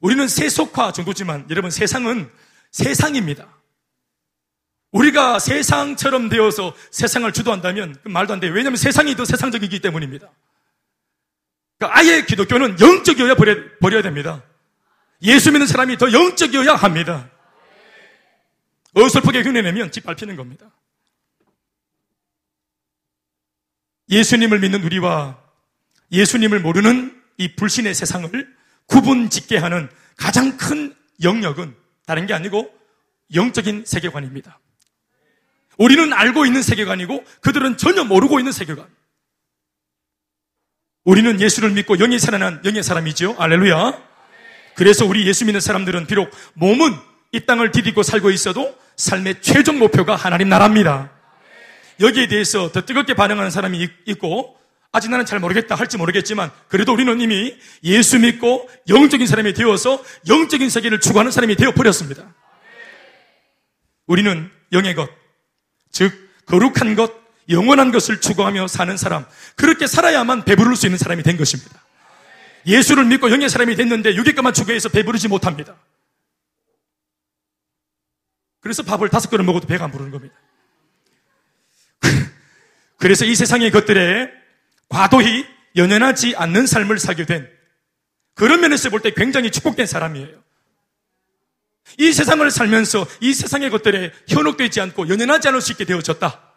우리는 0.00 0.26
세속화 0.26 0.92
정도지만 0.92 1.46
여러분 1.50 1.70
세상은 1.70 2.30
세상입니다. 2.70 3.48
우리가 4.92 5.38
세상처럼 5.38 6.28
되어서 6.28 6.74
세상을 6.90 7.30
주도한다면 7.32 7.96
그 8.02 8.08
말도 8.08 8.32
안 8.32 8.40
돼요. 8.40 8.52
왜냐하면 8.52 8.76
세상이 8.76 9.14
더 9.14 9.24
세상적이기 9.24 9.80
때문입니다. 9.80 10.28
그러니까 11.78 11.98
아예 11.98 12.24
기독교는 12.24 12.80
영적이어야 12.80 13.34
버려, 13.36 13.56
버려야 13.80 14.02
됩니다. 14.02 14.42
예수 15.22 15.52
믿는 15.52 15.66
사람이 15.66 15.96
더 15.98 16.10
영적이어야 16.12 16.74
합니다. 16.74 17.30
어설프게 18.94 19.42
흉내내면 19.42 19.92
집 19.92 20.04
밟히는 20.04 20.34
겁니다. 20.36 20.66
예수님을 24.08 24.58
믿는 24.58 24.82
우리와 24.82 25.38
예수님을 26.10 26.58
모르는 26.60 27.22
이 27.36 27.54
불신의 27.54 27.94
세상을 27.94 28.59
구분 28.90 29.30
짓게 29.30 29.56
하는 29.56 29.88
가장 30.16 30.56
큰 30.56 30.94
영역은 31.22 31.74
다른 32.06 32.26
게 32.26 32.34
아니고 32.34 32.70
영적인 33.34 33.84
세계관입니다. 33.86 34.58
우리는 35.78 36.12
알고 36.12 36.44
있는 36.44 36.62
세계관이고 36.62 37.24
그들은 37.40 37.76
전혀 37.76 38.04
모르고 38.04 38.40
있는 38.40 38.52
세계관. 38.52 38.86
우리는 41.04 41.40
예수를 41.40 41.70
믿고 41.70 41.96
영이 41.96 42.18
살아난 42.18 42.60
영의 42.64 42.82
사람이지요. 42.82 43.36
알렐루야. 43.38 44.10
그래서 44.74 45.06
우리 45.06 45.26
예수 45.26 45.44
믿는 45.46 45.60
사람들은 45.60 46.06
비록 46.06 46.30
몸은 46.54 46.94
이 47.32 47.46
땅을 47.46 47.70
디디고 47.70 48.02
살고 48.02 48.30
있어도 48.30 48.76
삶의 48.96 49.40
최종 49.40 49.78
목표가 49.78 50.16
하나님 50.16 50.48
나라입니다. 50.48 51.10
여기에 52.00 52.28
대해서 52.28 52.70
더 52.72 52.84
뜨겁게 52.84 53.14
반응하는 53.14 53.50
사람이 53.50 53.88
있고 54.06 54.59
아직 54.92 55.10
나는 55.10 55.24
잘 55.24 55.38
모르겠다 55.38 55.76
할지 55.76 55.96
모르겠지만 55.96 56.50
그래도 56.68 56.92
우리는 56.92 57.20
이미 57.20 57.56
예수 57.84 58.18
믿고 58.18 58.68
영적인 58.88 59.26
사람이 59.26 59.54
되어서 59.54 60.02
영적인 60.28 60.68
세계를 60.68 61.00
추구하는 61.00 61.30
사람이 61.30 61.54
되어 61.56 61.72
버렸습니다. 61.72 62.34
우리는 64.06 64.50
영의 64.72 64.94
것, 64.96 65.08
즉 65.92 66.12
거룩한 66.46 66.96
것, 66.96 67.12
영원한 67.48 67.92
것을 67.92 68.20
추구하며 68.20 68.66
사는 68.66 68.96
사람, 68.96 69.24
그렇게 69.54 69.86
살아야만 69.86 70.44
배부를 70.44 70.74
수 70.74 70.86
있는 70.86 70.98
사람이 70.98 71.22
된 71.22 71.36
것입니다. 71.36 71.80
예수를 72.66 73.04
믿고 73.04 73.30
영의 73.30 73.48
사람이 73.48 73.76
됐는데 73.76 74.16
육의 74.16 74.34
것만 74.34 74.52
추구해서 74.52 74.88
배부르지 74.88 75.28
못합니다. 75.28 75.76
그래서 78.60 78.82
밥을 78.82 79.08
다섯 79.08 79.30
그릇 79.30 79.44
먹어도 79.44 79.66
배가 79.68 79.84
안 79.84 79.90
부르는 79.92 80.10
겁니다. 80.10 80.34
그래서 82.98 83.24
이 83.24 83.34
세상의 83.34 83.70
것들에 83.70 84.39
과도히 84.90 85.46
연연하지 85.76 86.34
않는 86.36 86.66
삶을 86.66 86.98
살게 86.98 87.24
된 87.24 87.48
그런 88.34 88.60
면에서 88.60 88.90
볼 88.90 89.00
때 89.00 89.12
굉장히 89.12 89.50
축복된 89.50 89.86
사람이에요. 89.86 90.42
이 91.98 92.12
세상을 92.12 92.48
살면서 92.50 93.06
이 93.20 93.32
세상의 93.32 93.70
것들에 93.70 94.12
현혹되지 94.28 94.80
않고 94.80 95.08
연연하지 95.08 95.48
않을 95.48 95.60
수 95.60 95.72
있게 95.72 95.84
되어졌다. 95.84 96.50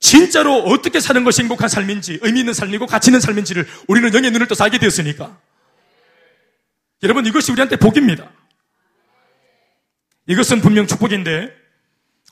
진짜로 0.00 0.56
어떻게 0.64 0.98
사는 0.98 1.22
것이 1.22 1.42
행복한 1.42 1.68
삶인지, 1.68 2.18
의미 2.22 2.40
있는 2.40 2.54
삶이고 2.54 2.86
가치 2.86 3.10
있는 3.10 3.20
삶인지를 3.20 3.68
우리는 3.86 4.12
영의 4.12 4.32
눈을 4.32 4.48
또 4.48 4.56
알게 4.58 4.78
되었으니까. 4.78 5.38
여러분, 7.04 7.24
이것이 7.24 7.52
우리한테 7.52 7.76
복입니다. 7.76 8.28
이것은 10.26 10.60
분명 10.60 10.88
축복인데, 10.88 11.54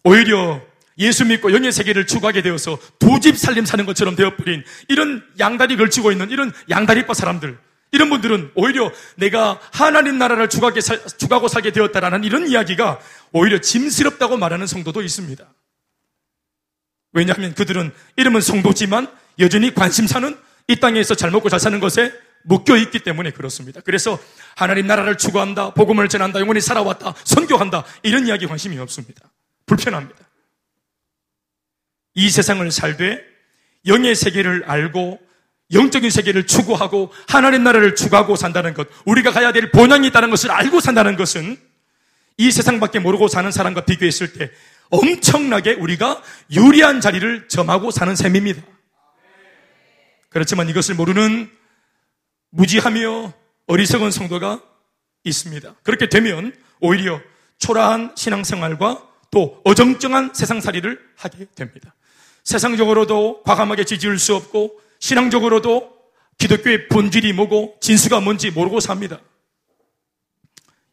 오히려 0.03 0.61
예수 1.01 1.25
믿고 1.25 1.53
영의 1.53 1.73
세계를 1.73 2.07
추구하게 2.07 2.43
되어서 2.43 2.79
두 2.99 3.19
집 3.21 3.37
살림 3.37 3.65
사는 3.67 3.85
것처럼 3.85 4.17
되어버린 4.17 4.65
이런 4.89 5.23
양다리 5.39 5.77
걸치고 5.77 6.13
있는 6.13 6.31
이런 6.31 6.53
양다리빠 6.71 7.13
사람들, 7.13 7.59
이런 7.93 8.09
분들은 8.09 8.53
오히려 8.55 8.93
내가 9.17 9.61
하나님 9.73 10.17
나라를 10.19 10.49
추구하게 10.49 10.81
살, 10.81 11.01
추구하고 11.19 11.49
살게 11.49 11.73
되었다라는 11.73 12.25
이런 12.25 12.49
이야기가 12.49 13.01
오히려 13.33 13.61
짐스럽다고 13.61 14.37
말하는 14.37 14.67
성도도 14.67 15.03
있습니다. 15.03 15.45
왜냐하면 17.13 17.55
그들은 17.55 17.93
이름은 18.17 18.41
성도지만 18.41 19.09
여전히 19.41 19.75
관심사는 19.75 20.37
이 20.69 20.77
땅에서 20.77 21.15
잘 21.15 21.31
먹고 21.31 21.49
잘 21.49 21.59
사는 21.59 21.81
것에 21.81 22.13
묶여 22.45 22.77
있기 22.77 23.01
때문에 23.01 23.33
그렇습니다. 23.33 23.81
그래서 23.81 24.19
하나님 24.55 24.87
나라를 24.87 25.19
추구한다, 25.19 25.75
복음을 25.75 26.09
전한다, 26.09 26.41
영원히 26.41 26.61
살아왔다, 26.61 27.15
선교한다 27.25 27.85
이런 28.03 28.27
이야기 28.27 28.47
관심이 28.47 28.79
없습니다. 28.79 29.31
불편합니다. 29.67 30.30
이 32.15 32.31
세상을 32.31 32.71
살되 32.71 33.25
영의 33.87 34.15
세계를 34.15 34.65
알고 34.67 35.21
영적인 35.73 36.11
세계를 36.11 36.47
추구하고 36.47 37.13
하나님 37.29 37.63
나라를 37.63 37.95
추구하고 37.95 38.37
산다는 38.37 38.75
것, 38.75 38.89
우리가 39.05 39.31
가야 39.31 39.53
될 39.53 39.71
본향이 39.71 40.09
있다는 40.09 40.31
것을 40.31 40.51
알고 40.51 40.81
산다는 40.81 41.17
것은 41.17 41.57
이 42.37 42.51
세상밖에 42.51 42.99
모르고 42.99 43.29
사는 43.29 43.51
사람과 43.51 43.85
비교했을 43.85 44.33
때 44.33 44.51
엄청나게 44.91 45.75
우리가 45.75 46.23
유리한 46.51 47.01
자리를 47.01 47.49
점하고 47.49 47.91
사는 47.91 48.17
셈입니다. 48.17 48.63
그렇지만 50.29 50.69
이것을 50.69 50.95
모르는 50.95 51.51
무지하며 52.51 53.33
어리석은 53.67 54.11
성도가 54.11 54.61
있습니다. 55.23 55.75
그렇게 55.83 56.09
되면 56.09 56.53
오히려 56.81 57.21
초라한 57.59 58.15
신앙생활과 58.17 59.07
또 59.31 59.61
어정쩡한 59.65 60.33
세상살이를 60.35 60.99
하게 61.17 61.47
됩니다. 61.55 61.95
세상적으로도 62.45 63.43
과감하게 63.43 63.85
지지할 63.85 64.19
수 64.19 64.35
없고 64.35 64.81
신앙적으로도 64.99 66.01
기독교의 66.39 66.89
본질이 66.89 67.33
뭐고 67.35 67.79
진수가 67.81 68.21
뭔지 68.21 68.51
모르고 68.51 68.81
삽니다. 68.81 69.21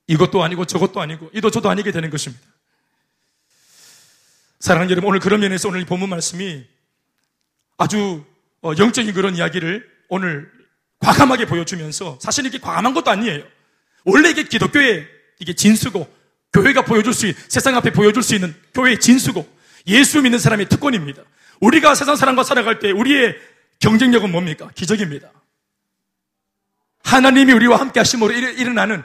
이것도 0.08 0.44
아니고 0.44 0.66
저것도 0.66 1.02
아니고 1.02 1.30
이도 1.34 1.52
저도 1.52 1.70
아니게 1.70 1.92
되는 1.92 2.10
것입니다. 2.10 2.44
사랑하는 4.60 4.90
여러분, 4.92 5.10
오늘 5.10 5.20
그런 5.20 5.40
면에서 5.42 5.70
오늘 5.70 5.86
본문 5.86 6.10
말씀이 6.10 6.66
아주 7.78 8.26
어, 8.62 8.72
영적인 8.78 9.14
그런 9.14 9.36
이야기를 9.36 9.88
오늘 10.10 10.52
과감하게 11.00 11.46
보여주면서 11.46 12.18
사실 12.22 12.46
이게 12.46 12.58
과감한 12.58 12.94
것도 12.94 13.12
아니에요. 13.12 13.44
원래 14.04 14.30
이게 14.30 14.44
기독교의 14.44 15.08
이게 15.40 15.54
진수고 15.54 16.12
교회가 16.54 16.84
보여줄 16.86 17.14
수 17.14 17.28
있는 17.28 17.42
세상 17.50 17.76
앞에 17.76 17.92
보여줄 17.92 18.24
수 18.24 18.34
있는 18.34 18.56
교회의 18.74 19.00
진수고 19.00 19.48
예수 19.88 20.22
믿는 20.22 20.40
사람의 20.40 20.70
특권입니다. 20.70 21.22
우리가 21.60 21.96
세상 21.96 22.16
사람과 22.16 22.44
살아갈 22.44 22.80
때 22.80 22.92
우리의 22.92 23.36
경쟁력은 23.80 24.32
뭡니까? 24.32 24.70
기적입니다. 24.76 25.30
하나님이 27.04 27.54
우리와 27.54 27.80
함께 27.80 28.00
하심으로 28.00 28.34
일어나는 28.34 29.04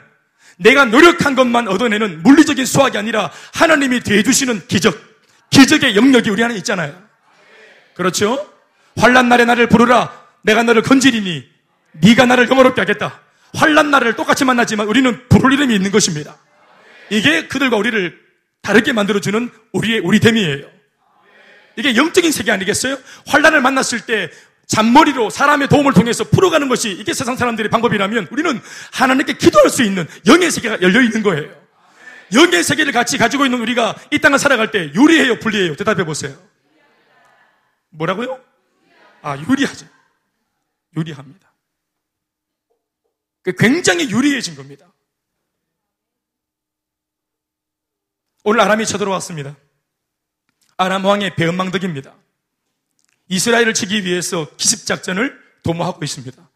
내가 0.57 0.85
노력한 0.85 1.35
것만 1.35 1.67
얻어내는 1.67 2.21
물리적인 2.23 2.65
수학이 2.65 2.97
아니라 2.97 3.31
하나님이 3.53 4.01
대해주시는 4.01 4.67
기적. 4.67 4.97
기적의 5.49 5.95
영역이 5.95 6.29
우리 6.29 6.43
안에 6.43 6.55
있잖아요. 6.57 7.01
그렇죠? 7.93 8.51
환란 8.97 9.29
날에 9.29 9.45
나를 9.45 9.67
부르라. 9.67 10.11
내가 10.41 10.63
너를 10.63 10.81
건지리니 10.81 11.47
네가 11.93 12.25
나를 12.25 12.49
영어롭게 12.49 12.81
하겠다. 12.81 13.21
환란 13.55 13.91
날을 13.91 14.15
똑같이 14.15 14.45
만나지만 14.45 14.87
우리는 14.87 15.27
부를 15.29 15.53
이름이 15.53 15.75
있는 15.75 15.91
것입니다. 15.91 16.37
이게 17.09 17.47
그들과 17.47 17.77
우리를 17.77 18.19
다르게 18.61 18.93
만들어주는 18.93 19.51
우리의 19.73 19.99
우리 19.99 20.19
됨이에요. 20.19 20.72
이게 21.75 21.95
영적인 21.95 22.31
세계 22.31 22.51
아니겠어요? 22.51 22.97
환란을 23.27 23.61
만났을 23.61 24.05
때 24.05 24.29
잔머리로 24.67 25.29
사람의 25.29 25.67
도움을 25.67 25.93
통해서 25.93 26.23
풀어가는 26.23 26.69
것이 26.69 26.91
이게 26.91 27.13
세상 27.13 27.35
사람들의 27.35 27.69
방법이라면 27.69 28.27
우리는 28.31 28.61
하나님께 28.91 29.33
기도할 29.33 29.69
수 29.69 29.83
있는 29.83 30.07
영의 30.27 30.51
세계가 30.51 30.81
열려 30.81 31.01
있는 31.01 31.21
거예요. 31.21 31.63
영의 32.33 32.63
세계를 32.63 32.93
같이 32.93 33.17
가지고 33.17 33.45
있는 33.45 33.59
우리가 33.59 33.95
이 34.11 34.19
땅을 34.19 34.39
살아갈 34.39 34.71
때 34.71 34.91
유리해요, 34.93 35.39
불리해요? 35.39 35.75
대답해 35.75 36.03
보세요. 36.05 36.35
뭐라고요? 37.89 38.43
아, 39.21 39.37
유리하죠. 39.37 39.85
유리합니다. 40.97 41.53
그 43.43 43.51
굉장히 43.53 44.09
유리해진 44.09 44.55
겁니다. 44.55 44.91
오늘 48.43 48.61
아람이 48.61 48.85
쳐들어왔습니다. 48.85 49.55
아람 50.77 51.05
왕의 51.05 51.35
배은망덕입니다. 51.35 52.13
이스라엘을 53.29 53.73
치기 53.73 54.05
위해서 54.05 54.47
기습 54.57 54.85
작전을 54.85 55.39
도모하고 55.63 56.03
있습니다. 56.03 56.49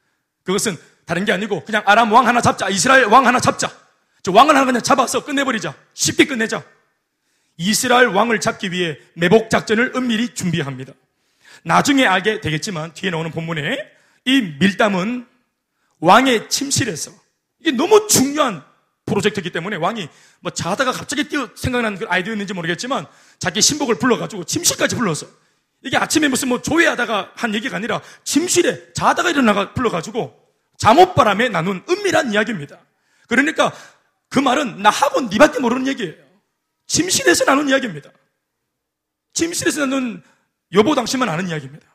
그것은 0.44 0.78
다른 1.06 1.26
게 1.26 1.32
아니고 1.32 1.64
그냥 1.64 1.84
아람 1.86 2.12
왕 2.12 2.28
하나 2.28 2.42
잡자, 2.42 2.70
이스라엘 2.70 3.06
왕 3.06 3.26
하나 3.26 3.40
잡자. 3.40 3.72
저 4.24 4.32
왕을 4.32 4.56
하나 4.56 4.66
그냥 4.66 4.82
잡아서 4.82 5.24
끝내버리자. 5.24 5.74
쉽게 5.94 6.26
끝내자. 6.26 6.64
이스라엘 7.58 8.08
왕을 8.08 8.40
잡기 8.40 8.72
위해 8.72 8.98
매복 9.14 9.50
작전을 9.50 9.94
은밀히 9.96 10.34
준비합니다. 10.34 10.94
나중에 11.64 12.06
알게 12.06 12.42
되겠지만 12.42 12.94
뒤에 12.94 13.10
나오는 13.10 13.32
본문에 13.32 13.78
이 14.26 14.42
밀담은 14.60 15.26
왕의 16.00 16.50
침실에서 16.50 17.12
이게 17.60 17.72
너무 17.72 18.08
중요한 18.08 18.64
프로젝트이기 19.08 19.52
때문에 19.52 19.78
왕이 19.78 20.08
뭐 20.42 20.52
자다가 20.52 20.92
갑자기 20.92 21.24
뛰어 21.28 21.50
생각나는 21.56 21.98
그 21.98 22.06
아이디어였는지 22.08 22.54
모르겠지만 22.54 23.08
자기 23.40 23.62
신복을 23.62 23.96
불러가지고 23.96 24.44
침실까지 24.44 24.96
불러서 24.96 25.26
이게 25.84 25.98
아침에 25.98 26.28
무슨 26.28 26.50
뭐 26.50 26.62
조회하다가 26.62 27.32
한 27.36 27.56
얘기가 27.56 27.78
아니라 27.78 28.02
침실에 28.24 28.94
자다가 28.94 29.32
일어나가 29.32 29.74
불러가지고 29.74 30.38
잠옷바람에 30.78 31.50
나눈 31.50 31.84
은밀한 31.90 32.34
이야기입니다. 32.34 32.80
그러니까 33.28 33.74
그 34.30 34.40
말은 34.40 34.82
나하고 34.82 35.22
니밖에 35.22 35.60
모르는 35.60 35.88
얘기예요. 35.88 36.16
침실에서 36.86 37.46
나눈 37.46 37.70
이야기입니다. 37.70 38.12
침실에서 39.34 39.82
나눈 39.82 40.24
여보 40.74 40.96
당신만 40.96 41.30
아는 41.30 41.48
이야기입니다. 41.48 41.88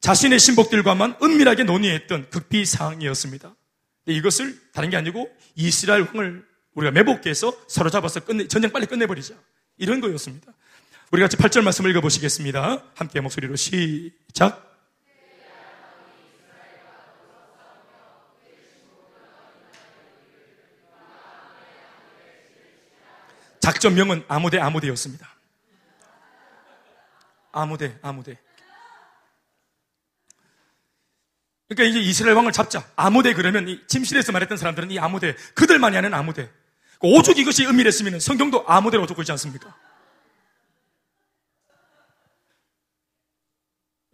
자신의 0.00 0.38
신복들과만 0.38 1.16
은밀하게 1.22 1.64
논의했던 1.64 2.30
극비 2.30 2.64
사항이었습니다. 2.64 3.54
이것을 4.12 4.58
다른 4.72 4.90
게 4.90 4.96
아니고 4.96 5.30
이스라엘 5.54 6.02
왕을 6.02 6.46
우리가 6.74 6.90
매복해서 6.92 7.56
서로 7.68 7.90
잡아서 7.90 8.20
끝내, 8.20 8.46
전쟁 8.48 8.70
빨리 8.70 8.86
끝내버리자. 8.86 9.34
이런 9.78 10.00
거였습니다. 10.00 10.52
우리 11.10 11.22
같이 11.22 11.36
8절 11.36 11.62
말씀 11.62 11.86
읽어보시겠습니다. 11.88 12.84
함께 12.94 13.20
목소리로 13.20 13.56
시작. 13.56 14.70
작전명은 23.60 24.24
아무대 24.28 24.58
아무대였습니다. 24.58 25.28
아무대 27.52 27.98
아무대. 28.02 28.38
그러니까 31.70 31.84
이제 31.84 32.00
이스라엘 32.00 32.34
왕을 32.34 32.50
잡자. 32.52 32.84
아무대 32.96 33.32
그러면 33.32 33.68
이 33.68 33.80
침실에서 33.86 34.32
말했던 34.32 34.58
사람들은 34.58 34.90
이 34.90 34.98
아무대 34.98 35.36
그들만이 35.54 35.96
아는 35.96 36.12
아무대. 36.12 36.50
오죽 37.00 37.38
이것이 37.38 37.64
은밀했으면 37.64 38.18
성경도 38.18 38.64
아무대로 38.66 39.06
적고 39.06 39.22
있지 39.22 39.30
않습니까? 39.32 39.74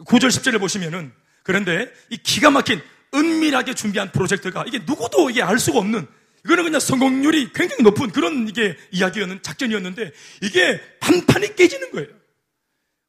9절 0.05 0.29
10절을 0.29 0.61
보시면은 0.61 1.13
그런데 1.43 1.91
이 2.11 2.19
기가 2.19 2.51
막힌 2.51 2.83
은밀하게 3.15 3.75
준비한 3.75 4.13
프로젝트가 4.13 4.65
이게 4.67 4.81
누구도 4.81 5.31
이게 5.31 5.43
알 5.43 5.59
수가 5.59 5.79
없는 5.79 6.07
이거는 6.45 6.63
그냥 6.65 6.79
성공률이 6.79 7.53
굉장히 7.55 7.83
높은 7.83 8.11
그런 8.11 8.47
이게 8.49 8.77
이야기였는 8.93 9.43
작전이었는데 9.43 10.13
이게 10.43 10.81
판판이 11.01 11.57
깨지는 11.57 11.91
거예요. 11.93 12.09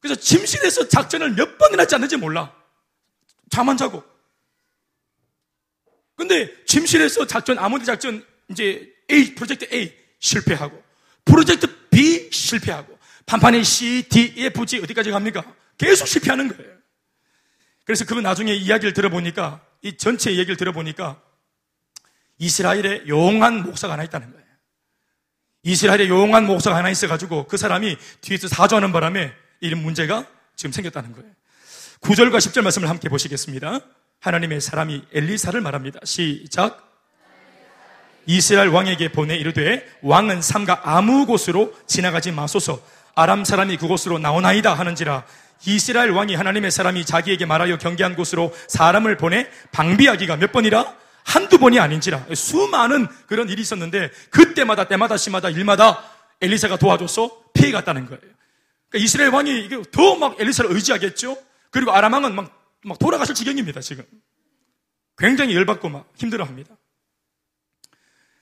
그래서 0.00 0.18
침실에서 0.18 0.88
작전을 0.88 1.34
몇 1.34 1.58
번이나 1.58 1.84
짰는지 1.84 2.16
몰라. 2.16 2.54
잠 3.50 3.68
안 3.68 3.76
자고. 3.76 4.02
근데 6.18 6.52
침실에서 6.66 7.26
작전 7.28 7.58
아무리 7.58 7.84
작전 7.84 8.24
이제 8.48 8.92
A 9.10 9.36
프로젝트 9.36 9.72
A 9.72 9.94
실패하고 10.18 10.82
프로젝트 11.24 11.68
B 11.90 12.28
실패하고 12.32 12.98
판판이 13.24 13.62
C, 13.62 14.02
D, 14.08 14.34
E, 14.36 14.46
F, 14.46 14.66
G 14.66 14.80
어디까지 14.80 15.10
갑니까? 15.10 15.44
계속 15.76 16.08
실패하는 16.08 16.48
거예요. 16.48 16.72
그래서 17.84 18.04
그분 18.04 18.24
나중에 18.24 18.52
이야기를 18.52 18.94
들어보니까 18.94 19.64
이 19.82 19.96
전체 19.96 20.32
얘기를 20.32 20.56
들어보니까 20.56 21.22
이스라엘에 22.38 23.04
용한 23.06 23.62
목사가 23.62 23.92
하나 23.92 24.02
있다는 24.02 24.32
거예요. 24.32 24.46
이스라엘에 25.62 26.08
용한 26.08 26.46
목사가 26.46 26.76
하나 26.76 26.90
있어가지고 26.90 27.46
그 27.46 27.56
사람이 27.56 27.96
뒤에서 28.22 28.48
사주하는 28.48 28.90
바람에 28.90 29.32
이런 29.60 29.82
문제가 29.82 30.26
지금 30.56 30.72
생겼다는 30.72 31.12
거예요. 31.12 31.30
9절과 32.00 32.38
10절 32.38 32.62
말씀을 32.62 32.88
함께 32.88 33.08
보시겠습니다. 33.08 33.80
하나님의 34.20 34.60
사람이 34.60 35.02
엘리사를 35.12 35.60
말합니다. 35.60 36.00
시작. 36.04 36.84
이스라엘 38.26 38.68
왕에게 38.68 39.12
보내 39.12 39.36
이르되 39.36 39.86
왕은 40.02 40.42
삼가 40.42 40.82
아무 40.84 41.24
곳으로 41.24 41.74
지나가지 41.86 42.30
마소서 42.30 42.80
아람 43.14 43.44
사람이 43.44 43.78
그곳으로 43.78 44.18
나오나이다 44.18 44.74
하는지라 44.74 45.24
이스라엘 45.66 46.10
왕이 46.10 46.34
하나님의 46.34 46.70
사람이 46.70 47.04
자기에게 47.06 47.46
말하여 47.46 47.78
경계한 47.78 48.16
곳으로 48.16 48.54
사람을 48.68 49.16
보내 49.16 49.48
방비하기가 49.72 50.36
몇 50.36 50.52
번이라? 50.52 50.94
한두 51.24 51.58
번이 51.58 51.78
아닌지라. 51.78 52.24
수많은 52.34 53.06
그런 53.26 53.48
일이 53.50 53.60
있었는데 53.60 54.10
그때마다 54.30 54.84
때마다 54.84 55.16
시마다 55.16 55.50
일마다 55.50 56.02
엘리사가 56.40 56.76
도와줘서 56.76 57.30
피해 57.52 57.70
갔다는 57.72 58.06
거예요. 58.06 58.20
그러니까 58.88 59.04
이스라엘 59.04 59.30
왕이 59.30 59.68
더 59.90 60.14
막 60.14 60.40
엘리사를 60.40 60.70
의지하겠죠? 60.70 61.36
그리고 61.70 61.92
아람 61.92 62.12
왕은 62.14 62.34
막, 62.34 62.57
막 62.88 62.98
돌아가실 62.98 63.34
지경입니다, 63.34 63.80
지금. 63.80 64.04
굉장히 65.16 65.54
열받고 65.54 65.88
막 65.88 66.12
힘들어 66.16 66.44
합니다. 66.44 66.76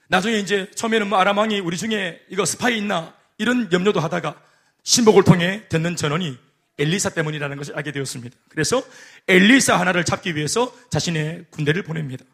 나중에 0.09 0.39
이제 0.39 0.71
처음에는 0.75 1.09
뭐 1.09 1.19
아람 1.19 1.39
왕이 1.39 1.61
우리 1.61 1.77
중에 1.77 2.21
이거 2.29 2.45
스파이 2.45 2.79
있나 2.79 3.15
이런 3.39 3.71
염려도 3.73 4.01
하다가 4.01 4.41
신복을 4.85 5.25
통해 5.25 5.65
듣는 5.69 5.97
전원이 5.97 6.39
엘리사 6.79 7.11
때문이라는 7.11 7.57
것을 7.57 7.77
알게 7.77 7.91
되었습니다. 7.93 8.37
그래서 8.51 8.83
엘리사 9.27 9.79
하나를 9.81 10.05
잡기 10.05 10.37
위해서 10.37 10.73
자신의 10.91 11.47
군대를 11.51 11.83
보냅니다. 11.83 12.25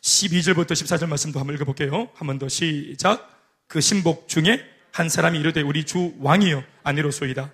12절부터 0.00 0.72
14절 0.72 1.06
말씀도 1.08 1.38
한번 1.38 1.54
읽어볼게요. 1.56 2.10
한 2.14 2.26
번 2.26 2.38
더 2.38 2.48
시작. 2.48 3.30
그 3.68 3.80
신복 3.80 4.28
중에 4.28 4.64
한 4.92 5.08
사람이 5.08 5.38
이르되 5.38 5.60
우리 5.60 5.84
주 5.84 6.14
왕이여 6.20 6.64
아니로소이다. 6.84 7.52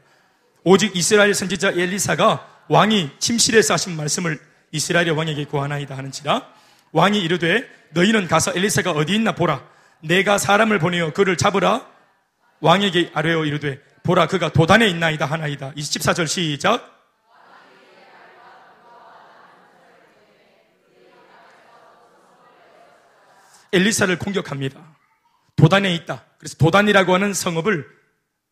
오직 0.65 0.95
이스라엘 0.97 1.35
선지자 1.35 1.73
엘리사가 1.73 2.52
왕이 2.69 3.11
침실에서 3.19 3.75
하신 3.75 3.97
말씀을 3.97 4.41
이스라엘 4.71 5.11
왕에게 5.11 5.45
구하나이다 5.47 5.97
하는지라 5.97 6.49
왕이 6.93 7.21
이르되 7.21 7.69
너희는 7.91 8.29
가서 8.29 8.53
엘리사가 8.55 8.93
어디 8.93 9.15
있나 9.15 9.33
보라. 9.33 9.67
내가 10.01 10.39
사람을 10.39 10.79
보내어 10.79 11.13
그를 11.13 11.37
잡으라. 11.37 11.87
왕에게 12.61 13.11
아뢰어 13.15 13.45
이르되 13.45 13.81
보라 14.03 14.27
그가 14.27 14.51
도단에 14.51 14.89
있나이다 14.89 15.27
하나이다. 15.27 15.73
24절 15.73 16.27
시작. 16.27 16.91
엘리사를 23.73 24.19
공격합니다. 24.19 24.97
도단에 25.57 25.95
있다. 25.95 26.25
그래서 26.39 26.57
도단이라고 26.57 27.15
하는 27.15 27.33
성읍을 27.33 27.87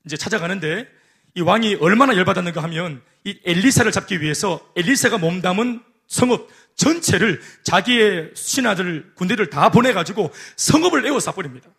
이제 0.07 0.17
찾아가는데 0.17 0.89
이 1.35 1.41
왕이 1.41 1.77
얼마나 1.77 2.17
열받았는가 2.17 2.63
하면 2.65 3.03
이 3.25 3.39
엘리사를 3.45 3.91
잡기 3.93 4.21
위해서 4.21 4.61
엘리사가 4.77 5.19
몸담은 5.19 5.83
성읍 6.07 6.49
전체를 6.75 7.41
자기의 7.63 8.33
신하들 8.35 9.15
군대를 9.15 9.51
다 9.51 9.71
보내가지고 9.71 10.33
성읍을 10.57 11.07
에워싸 11.07 11.33
버립니다. 11.33 11.71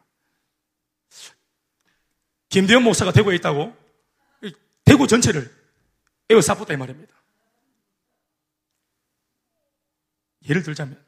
김대현 2.49 2.83
목사가 2.83 3.11
대구에 3.11 3.35
있다고 3.35 3.75
대구 4.85 5.07
전체를 5.07 5.49
에워싸었다 6.29 6.73
이 6.73 6.77
말입니다. 6.77 7.13
예를 10.49 10.63
들자면 10.63 11.01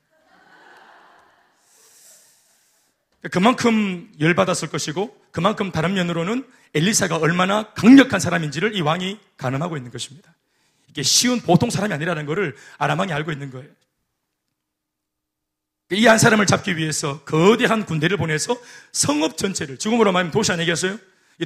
그만큼 3.31 4.11
열받았을 4.19 4.69
것이고 4.69 5.21
그만큼 5.31 5.71
다른 5.71 5.93
면으로는 5.93 6.47
엘리사가 6.73 7.17
얼마나 7.17 7.71
강력한 7.73 8.19
사람인지를 8.19 8.75
이 8.75 8.81
왕이 8.81 9.19
가늠하고 9.37 9.77
있는 9.77 9.91
것입니다. 9.91 10.33
이게 10.89 11.03
쉬운 11.03 11.39
보통 11.41 11.69
사람이 11.69 11.93
아니라는 11.93 12.25
것을 12.25 12.55
아람왕이 12.77 13.13
알고 13.13 13.31
있는 13.31 13.51
거예요. 13.51 13.69
이 15.91 16.07
한 16.07 16.17
사람을 16.17 16.47
잡기 16.47 16.77
위해서 16.77 17.23
거대한 17.23 17.85
군대를 17.85 18.17
보내서 18.17 18.59
성읍 18.93 19.37
전체를 19.37 19.77
지금으로 19.77 20.11
말하면 20.11 20.31
도시 20.31 20.51
아니겠어요? 20.51 20.97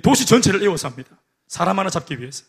도시 0.02 0.26
전체를 0.26 0.62
에워쌉니다. 0.62 1.18
사람 1.48 1.80
하나 1.80 1.90
잡기 1.90 2.20
위해서. 2.20 2.46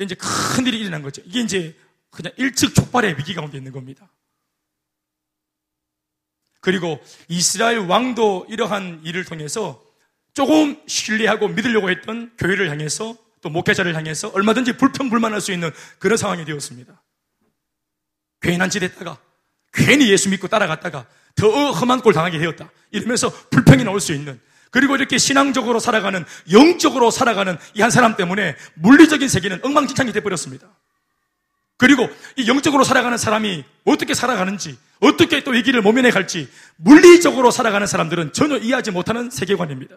이제 0.00 0.14
큰 0.14 0.66
일이 0.66 0.80
일어난 0.80 1.00
거죠. 1.00 1.22
이게 1.24 1.40
이제 1.40 1.74
그냥 2.10 2.32
일찍 2.36 2.74
촉발의 2.74 3.16
위기 3.18 3.34
가운데 3.34 3.56
있는 3.56 3.72
겁니다. 3.72 4.10
그리고 6.60 7.00
이스라엘 7.28 7.78
왕도 7.78 8.46
이러한 8.50 9.02
일을 9.04 9.24
통해서 9.24 9.82
조금 10.36 10.76
신뢰하고 10.86 11.48
믿으려고 11.48 11.88
했던 11.88 12.30
교회를 12.36 12.70
향해서 12.70 13.16
또 13.40 13.48
목회자를 13.48 13.96
향해서 13.96 14.28
얼마든지 14.34 14.76
불평불만할 14.76 15.40
수 15.40 15.50
있는 15.50 15.70
그런 15.98 16.18
상황이 16.18 16.44
되었습니다. 16.44 17.02
괜한 18.42 18.68
짓 18.68 18.82
했다가 18.82 19.16
괜히 19.72 20.10
예수 20.10 20.28
믿고 20.28 20.46
따라갔다가 20.48 21.06
더 21.36 21.70
험한 21.72 22.02
꼴 22.02 22.12
당하게 22.12 22.38
되었다. 22.38 22.70
이러면서 22.90 23.30
불평이 23.48 23.84
나올 23.84 23.98
수 23.98 24.12
있는 24.12 24.38
그리고 24.70 24.94
이렇게 24.94 25.16
신앙적으로 25.16 25.80
살아가는 25.80 26.22
영적으로 26.52 27.10
살아가는 27.10 27.56
이 27.72 27.80
한 27.80 27.90
사람 27.90 28.14
때문에 28.16 28.56
물리적인 28.74 29.30
세계는 29.30 29.64
엉망진창이 29.64 30.12
되어버렸습니다. 30.12 30.68
그리고 31.78 32.10
이 32.36 32.46
영적으로 32.46 32.84
살아가는 32.84 33.16
사람이 33.16 33.64
어떻게 33.84 34.12
살아가는지, 34.12 34.78
어떻게 35.00 35.42
또이 35.42 35.62
길을 35.62 35.80
모면해 35.80 36.10
갈지, 36.10 36.50
물리적으로 36.76 37.50
살아가는 37.50 37.86
사람들은 37.86 38.34
전혀 38.34 38.58
이해하지 38.58 38.90
못하는 38.90 39.30
세계관입니다. 39.30 39.96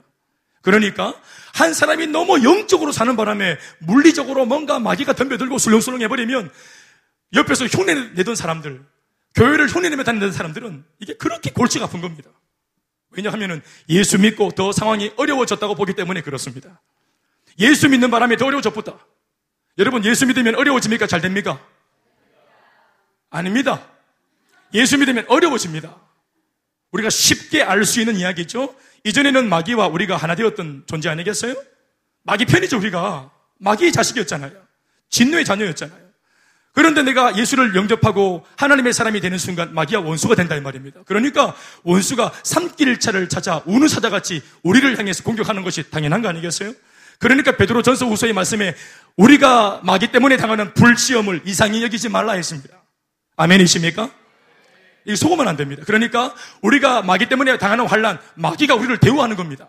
그러니까 0.61 1.13
한 1.53 1.73
사람이 1.73 2.07
너무 2.07 2.43
영적으로 2.43 2.91
사는 2.91 3.15
바람에 3.15 3.57
물리적으로 3.79 4.45
뭔가 4.45 4.79
마귀가 4.79 5.13
덤벼들고 5.13 5.57
술렁술렁 5.57 6.01
해버리면 6.01 6.51
옆에서 7.33 7.65
흉내 7.65 7.93
내던 8.15 8.35
사람들, 8.35 8.83
교회를 9.35 9.67
흉내 9.67 9.89
내며 9.89 10.03
다니는 10.03 10.31
사람들은 10.31 10.83
이게 10.99 11.13
그렇게 11.13 11.51
골치가 11.51 11.85
아픈 11.85 12.01
겁니다. 12.01 12.29
왜냐하면 13.11 13.61
예수 13.89 14.19
믿고 14.19 14.51
더 14.51 14.71
상황이 14.71 15.11
어려워졌다고 15.15 15.75
보기 15.75 15.93
때문에 15.93 16.21
그렇습니다. 16.21 16.81
예수 17.59 17.89
믿는 17.89 18.11
바람에 18.11 18.37
더 18.37 18.45
어려워졌다. 18.45 18.93
여러분 19.77 20.03
예수 20.05 20.25
믿으면 20.25 20.55
어려워집니까? 20.55 21.07
잘 21.07 21.21
됩니까? 21.21 21.59
아닙니다. 23.29 23.87
예수 24.73 24.97
믿으면 24.97 25.25
어려워집니다. 25.27 25.95
우리가 26.91 27.09
쉽게 27.09 27.63
알 27.63 27.85
수 27.85 27.99
있는 27.99 28.15
이야기죠. 28.17 28.75
이전에는 29.03 29.49
마귀와 29.49 29.87
우리가 29.87 30.17
하나 30.17 30.35
되었던 30.35 30.83
존재 30.85 31.09
아니겠어요? 31.09 31.55
마귀 32.23 32.45
편이죠, 32.45 32.77
우리가. 32.77 33.31
마귀의 33.59 33.91
자식이었잖아요. 33.91 34.51
진노의 35.09 35.45
자녀였잖아요. 35.45 36.09
그런데 36.73 37.01
내가 37.03 37.35
예수를 37.35 37.75
영접하고 37.75 38.45
하나님의 38.55 38.93
사람이 38.93 39.19
되는 39.21 39.37
순간 39.37 39.73
마귀와 39.73 40.01
원수가 40.01 40.35
된다 40.35 40.55
이 40.55 40.61
말입니다. 40.61 41.01
그러니까 41.05 41.55
원수가 41.83 42.31
삼길 42.43 42.99
차를 42.99 43.27
찾아 43.27 43.61
우는 43.65 43.87
사자같이 43.87 44.41
우리를 44.63 44.97
향해서 44.97 45.23
공격하는 45.23 45.63
것이 45.63 45.89
당연한 45.89 46.21
거 46.21 46.29
아니겠어요? 46.29 46.73
그러니까 47.17 47.57
베드로 47.57 47.81
전서 47.81 48.05
후서의 48.05 48.33
말씀에 48.33 48.75
우리가 49.17 49.81
마귀 49.83 50.11
때문에 50.11 50.37
당하는 50.37 50.73
불시험을 50.73 51.41
이상히 51.45 51.83
여기지 51.83 52.07
말라 52.07 52.33
했습니다. 52.33 52.81
아멘이십니까? 53.35 54.09
이 55.09 55.15
속으면 55.15 55.47
안 55.47 55.57
됩니다. 55.57 55.83
그러니까 55.85 56.35
우리가 56.61 57.01
마귀 57.01 57.27
때문에 57.29 57.57
당하는 57.57 57.87
환란, 57.87 58.19
마귀가 58.35 58.75
우리를 58.75 58.99
대우하는 58.99 59.35
겁니다. 59.35 59.67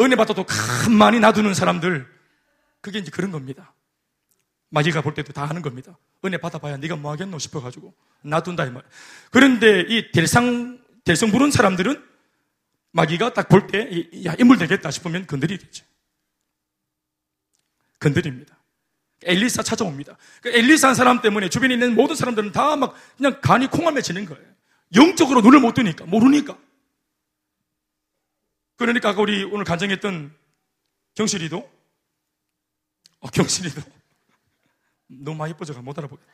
은혜 0.00 0.16
받아도 0.16 0.46
가만히 0.46 1.20
놔두는 1.20 1.52
사람들, 1.52 2.06
그게 2.80 2.98
이제 2.98 3.10
그런 3.10 3.30
겁니다. 3.30 3.74
마귀가 4.70 5.02
볼 5.02 5.12
때도 5.12 5.34
다 5.34 5.44
하는 5.44 5.60
겁니다. 5.60 5.98
은혜 6.24 6.38
받아봐야 6.38 6.78
네가 6.78 6.96
뭐 6.96 7.12
하겠노 7.12 7.38
싶어가지고 7.38 7.92
놔둔다 8.22 8.64
이 8.64 8.70
말. 8.70 8.82
그런데 9.30 9.80
이 9.80 10.12
대상 10.12 10.80
대성 11.04 11.30
부른 11.30 11.50
사람들은 11.50 12.08
마귀가 12.92 13.34
딱 13.34 13.48
볼 13.48 13.66
때, 13.66 14.08
야, 14.24 14.34
인물 14.38 14.56
되겠다 14.58 14.90
싶으면 14.90 15.26
건드리겠죠. 15.26 15.84
건드립니다. 17.98 18.59
엘리사 19.22 19.62
찾아옵니다. 19.62 20.16
그 20.42 20.48
엘리사 20.50 20.88
한 20.88 20.94
사람 20.94 21.20
때문에 21.20 21.48
주변에 21.48 21.74
있는 21.74 21.94
모든 21.94 22.16
사람들은 22.16 22.52
다 22.52 22.76
막 22.76 22.94
그냥 23.16 23.40
간이 23.40 23.66
콩알매지는 23.68 24.24
거예요. 24.26 24.44
영적으로 24.94 25.40
눈을 25.40 25.60
못 25.60 25.74
뜨니까, 25.74 26.04
모르니까. 26.06 26.56
그러니까 28.76 29.10
우리 29.12 29.44
오늘 29.44 29.64
간증했던 29.64 30.34
경실이도, 31.14 31.70
어, 33.20 33.28
경실이도, 33.28 33.82
너무 35.08 35.36
많이 35.36 35.50
예뻐져가 35.52 35.82
못 35.82 35.98
알아보겠 35.98 36.24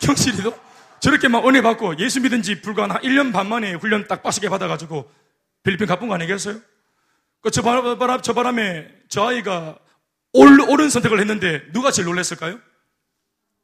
경실이도 0.00 0.52
저렇게 1.00 1.28
막 1.28 1.46
은혜 1.48 1.62
받고 1.62 1.98
예수 1.98 2.20
믿은 2.20 2.42
지 2.42 2.60
불과 2.60 2.82
한 2.82 2.90
1년 3.00 3.32
반 3.32 3.48
만에 3.48 3.72
훈련 3.74 4.06
딱 4.08 4.22
빡시게 4.22 4.48
받아가지고 4.48 5.10
필리핀 5.62 5.86
가쁜 5.86 6.08
거 6.08 6.14
아니겠어요? 6.14 6.60
그 7.40 7.50
저 7.50 7.62
바람, 7.62 8.20
저 8.20 8.32
바람에 8.34 8.88
저 9.08 9.28
아이가 9.28 9.78
올, 10.38 10.60
옳은 10.60 10.90
선택을 10.90 11.18
했는데 11.20 11.62
누가 11.72 11.90
제일 11.90 12.06
놀랐을까요? 12.06 12.60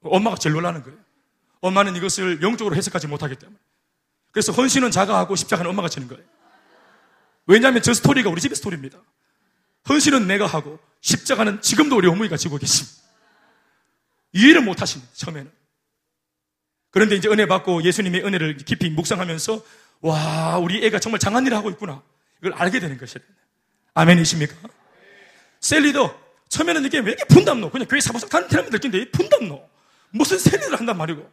엄마가 0.03 0.37
제일 0.37 0.55
놀라는 0.55 0.83
거예요. 0.83 0.99
엄마는 1.61 1.97
이것을 1.97 2.43
영적으로 2.43 2.77
해석하지 2.77 3.07
못하기 3.07 3.37
때문에. 3.37 3.59
그래서 4.33 4.53
헌신은 4.53 4.91
자가 4.91 5.17
하고 5.17 5.37
십자가는 5.37 5.71
엄마가 5.71 5.89
지는 5.89 6.09
거예요. 6.09 6.23
왜냐하면 7.47 7.83
저 7.83 7.95
스토리가 7.95 8.29
우리 8.29 8.41
집의 8.41 8.57
스토리입니다. 8.57 8.99
헌신은 9.89 10.27
내가 10.27 10.47
하고 10.47 10.79
십자가는 11.01 11.63
지금도 11.63 11.97
우리 11.97 12.09
어머니가 12.09 12.37
지고 12.37 12.59
계십니다. 12.59 13.03
이해를 14.33 14.63
못 14.63 14.83
하십니다. 14.83 15.13
처음에는. 15.15 15.51
그런데 16.91 17.17
이제 17.17 17.29
은혜 17.29 17.47
받고 17.47 17.83
예수님의 17.83 18.25
은혜를 18.25 18.57
깊이 18.59 18.91
묵상하면서 18.91 19.65
와, 20.01 20.59
우리 20.59 20.85
애가 20.85 20.99
정말 20.99 21.19
장한 21.19 21.47
일을 21.47 21.57
하고 21.57 21.71
있구나. 21.71 22.03
이걸 22.41 22.53
알게 22.55 22.81
되는 22.81 22.99
것이에요. 22.99 23.25
아멘이십니까? 23.95 24.55
셀리도 25.61 26.24
처음에는 26.49 26.85
이게 26.85 26.99
왜 26.99 27.13
이렇게 27.13 27.25
분담노? 27.25 27.71
그냥 27.71 27.87
교회 27.89 28.01
사무소 28.01 28.29
가는 28.29 28.49
사람이 28.49 28.71
느낀데 28.71 29.11
분담노? 29.11 29.69
무슨 30.11 30.39
셀리를 30.39 30.79
한단 30.79 30.97
말이고. 30.97 31.29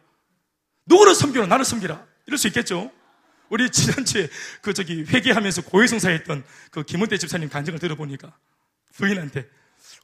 누구를 0.86 1.14
섬기라? 1.14 1.46
나를 1.46 1.64
섬기라. 1.64 2.04
이럴 2.26 2.38
수 2.38 2.48
있겠죠? 2.48 2.90
우리 3.48 3.70
지난주에 3.70 4.28
그 4.62 4.72
저기 4.72 5.04
회개하면서 5.04 5.62
고해성사했던 5.62 6.42
그 6.70 6.84
김은태 6.84 7.18
집사님 7.18 7.50
간증을 7.50 7.78
들어보니까 7.78 8.34
부인한테 8.94 9.46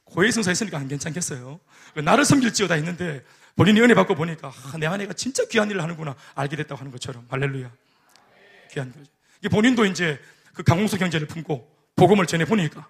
고해성사 0.03 0.51
했으니까 0.51 0.77
안 0.77 0.87
괜찮겠어요. 0.87 1.59
나를 1.95 2.25
섬길지어다 2.25 2.75
했는데 2.75 3.23
본인이 3.55 3.81
은혜 3.81 3.95
받고 3.95 4.15
보니까 4.15 4.49
아, 4.49 4.77
내 4.77 4.85
아내가 4.85 5.13
진짜 5.13 5.43
귀한 5.45 5.69
일을 5.69 5.81
하는구나 5.81 6.15
알게 6.35 6.55
됐다고 6.57 6.79
하는 6.79 6.91
것처럼 6.91 7.25
할렐루야. 7.29 7.71
귀한 8.71 8.93
거죠. 8.93 9.09
본인도 9.49 9.85
이제 9.85 10.19
그 10.53 10.61
강홍수 10.63 10.97
경제를 10.97 11.27
품고 11.27 11.75
복음을 11.95 12.25
전해 12.27 12.45
보니까 12.45 12.87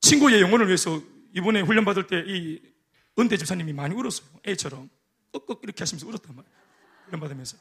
친구의 0.00 0.40
영혼을 0.40 0.66
위해서 0.66 1.00
이번에 1.34 1.60
훈련 1.60 1.84
받을 1.84 2.06
때 2.06 2.22
이 2.26 2.60
은대 3.18 3.36
집사님이 3.36 3.72
많이 3.72 3.94
울었어요. 3.94 4.26
애처럼 4.46 4.90
꺽꺽 5.32 5.60
이렇게 5.62 5.80
하시면서 5.82 6.06
울었단 6.06 6.36
말이에요. 6.36 6.54
훈련 7.06 7.20
받으면서. 7.20 7.56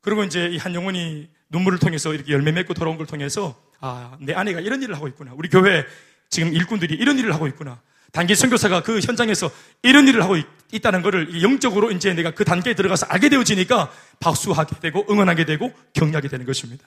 그리고 0.00 0.24
이제 0.24 0.48
이 0.48 0.58
한 0.58 0.74
영혼이 0.74 1.28
눈물을 1.50 1.78
통해서 1.78 2.12
이렇게 2.12 2.32
열매 2.32 2.50
맺고 2.52 2.74
돌아온 2.74 2.96
걸 2.96 3.06
통해서 3.06 3.60
아, 3.80 4.16
내 4.20 4.34
아내가 4.34 4.60
이런 4.60 4.82
일을 4.82 4.96
하고 4.96 5.06
있구나. 5.08 5.32
우리 5.36 5.48
교회 5.48 5.84
지금 6.28 6.52
일꾼들이 6.52 6.94
이런 6.94 7.18
일을 7.18 7.32
하고 7.34 7.46
있구나. 7.46 7.80
단기 8.12 8.34
선교사가 8.34 8.82
그 8.82 9.00
현장에서 9.00 9.50
이런 9.82 10.06
일을 10.08 10.22
하고 10.22 10.36
있, 10.36 10.46
다는 10.82 11.02
것을 11.02 11.42
영적으로 11.42 11.90
이제 11.92 12.12
내가 12.14 12.32
그 12.32 12.44
단계에 12.44 12.74
들어가서 12.74 13.06
알게 13.06 13.28
되어지니까 13.28 13.92
박수하게 14.20 14.80
되고 14.80 15.06
응원하게 15.08 15.44
되고 15.44 15.72
격려하게 15.92 16.28
되는 16.28 16.46
것입니다. 16.46 16.86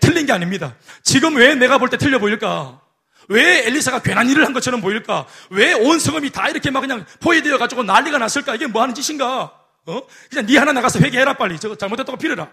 틀린 0.00 0.26
게 0.26 0.32
아닙니다. 0.32 0.76
지금 1.02 1.36
왜 1.36 1.54
내가 1.54 1.78
볼 1.78 1.88
때 1.88 1.98
틀려 1.98 2.18
보일까? 2.18 2.80
왜 3.28 3.66
엘리사가 3.66 4.02
괜한 4.02 4.28
일을 4.30 4.44
한 4.44 4.52
것처럼 4.52 4.80
보일까? 4.80 5.26
왜 5.50 5.72
온 5.74 5.98
성읍이 5.98 6.30
다 6.30 6.48
이렇게 6.48 6.70
막 6.70 6.80
그냥 6.80 7.04
포위되어 7.20 7.58
가지고 7.58 7.82
난리가 7.82 8.18
났을까? 8.18 8.54
이게 8.54 8.66
뭐 8.66 8.82
하는 8.82 8.94
짓인가? 8.94 9.52
어? 9.86 10.02
그냥 10.30 10.46
네 10.46 10.58
하나 10.58 10.72
나가서 10.72 11.00
회개해라 11.00 11.34
빨리. 11.34 11.58
저거 11.58 11.76
잘못했다고 11.76 12.18
빌어라. 12.18 12.50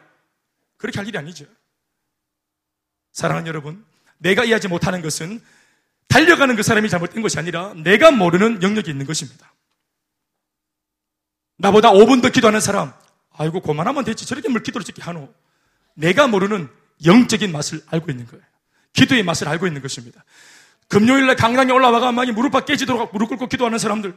그렇게 0.78 1.00
할 1.00 1.08
일이 1.08 1.18
아니죠. 1.18 1.46
사랑하는 3.12 3.48
여러분, 3.48 3.86
내가 4.18 4.44
이해하지 4.44 4.68
못하는 4.68 5.02
것은 5.02 5.42
달려가는 6.08 6.56
그 6.56 6.64
사람이 6.64 6.90
잘못된 6.90 7.22
것이 7.22 7.38
아니라 7.40 7.74
내가 7.76 8.12
모르는 8.12 8.62
영역이 8.62 8.90
있는 8.90 9.06
것입니다. 9.06 9.52
나보다 11.58 11.92
5분 11.92 12.22
더 12.22 12.30
기도하는 12.30 12.60
사람, 12.60 12.94
아이고, 13.32 13.62
고만하면 13.62 14.04
됐지. 14.04 14.26
저렇게 14.26 14.50
물 14.50 14.64
기도를 14.64 14.84
찍게 14.86 15.02
하노. 15.02 15.34
내가 15.96 16.28
모르는 16.28 16.70
영적인 17.06 17.52
맛을 17.52 17.82
알고 17.88 18.12
있는 18.12 18.28
거예요. 18.28 18.44
기도의 18.94 19.24
맛을 19.24 19.48
알고 19.48 19.68
있는 19.68 19.82
것입니다. 19.82 20.24
금요일날 20.94 21.36
강당에 21.36 21.72
올라와가 21.72 22.12
막 22.12 22.30
무릎 22.32 22.54
깨지도록 22.66 23.12
무릎 23.14 23.30
꿇고 23.30 23.48
기도하는 23.48 23.80
사람들, 23.80 24.16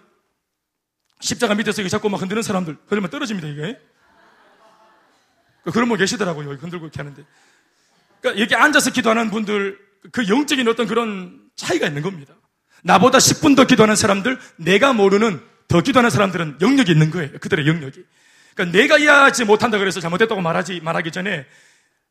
십자가 1.21 1.55
밑에서 1.55 1.81
이거 1.81 1.89
잡고 1.89 2.11
막 2.11 2.21
흔드는 2.21 2.43
사람들, 2.43 2.77
그러면 2.87 3.09
떨어집니다, 3.09 3.49
이게. 3.49 3.79
그런 5.73 5.89
분 5.89 5.97
계시더라고요. 5.97 6.51
흔들고 6.51 6.85
이렇게 6.85 7.01
하는데. 7.01 7.25
그러니까 8.21 8.43
여기 8.43 8.55
앉아서 8.55 8.91
기도하는 8.91 9.31
분들, 9.31 9.79
그 10.13 10.29
영적인 10.29 10.69
어떤 10.69 10.87
그런 10.87 11.49
차이가 11.57 11.87
있는 11.87 12.03
겁니다. 12.03 12.35
나보다 12.83 13.19
10분 13.19 13.57
더 13.57 13.65
기도하는 13.65 13.97
사람들, 13.97 14.39
내가 14.57 14.93
모르는 14.93 15.41
더 15.69 15.81
기도하는 15.81 16.11
사람들은 16.11 16.59
영역이 16.61 16.93
있는 16.93 17.11
거예요. 17.11 17.39
그들의 17.41 17.67
영역이. 17.67 18.05
그러니까 18.55 18.79
내가 18.79 18.99
이해하지 18.99 19.47
못한다 19.47 19.79
그래서 19.79 20.01
잘못했다고 20.01 20.43
말하지, 20.43 20.81
말하기 20.81 21.11
전에 21.11 21.47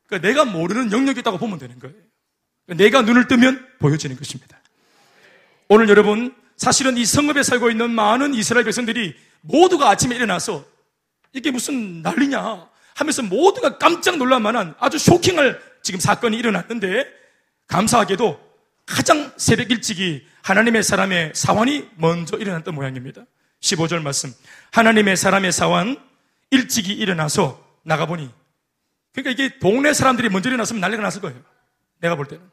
그러니까 0.06 0.28
내가 0.28 0.44
모르는 0.44 0.92
영역이 0.92 1.20
있다고 1.20 1.38
보면 1.38 1.58
되는 1.58 1.78
거예요. 1.78 1.96
그러니까 2.66 2.84
내가 2.84 3.02
눈을 3.02 3.28
뜨면 3.28 3.66
보여지는 3.78 4.16
것입니다. 4.16 4.55
오늘 5.68 5.88
여러분, 5.88 6.34
사실은 6.56 6.96
이 6.96 7.04
성읍에 7.04 7.42
살고 7.42 7.70
있는 7.70 7.90
많은 7.90 8.34
이스라엘 8.34 8.64
백성들이 8.64 9.16
모두가 9.40 9.90
아침에 9.90 10.14
일어나서 10.14 10.64
이게 11.32 11.50
무슨 11.50 12.02
난리냐 12.02 12.68
하면서 12.94 13.22
모두가 13.22 13.78
깜짝 13.78 14.16
놀랄 14.16 14.40
만한 14.40 14.74
아주 14.78 14.98
쇼킹할 14.98 15.60
지금 15.82 16.00
사건이 16.00 16.36
일어났는데 16.36 17.06
감사하게도 17.66 18.40
가장 18.86 19.32
새벽 19.36 19.70
일찍이 19.70 20.26
하나님의 20.42 20.82
사람의 20.82 21.32
사환이 21.34 21.88
먼저 21.96 22.36
일어났던 22.36 22.74
모양입니다. 22.74 23.24
15절 23.60 24.00
말씀. 24.02 24.32
하나님의 24.70 25.16
사람의 25.16 25.50
사환 25.50 25.96
일찍이 26.50 26.92
일어나서 26.92 27.62
나가보니 27.82 28.30
그러니까 29.12 29.30
이게 29.30 29.58
동네 29.58 29.92
사람들이 29.92 30.28
먼저 30.28 30.48
일어났으면 30.48 30.80
난리가 30.80 31.02
났을 31.02 31.20
거예요. 31.20 31.36
내가 31.98 32.14
볼 32.14 32.26
때는. 32.26 32.44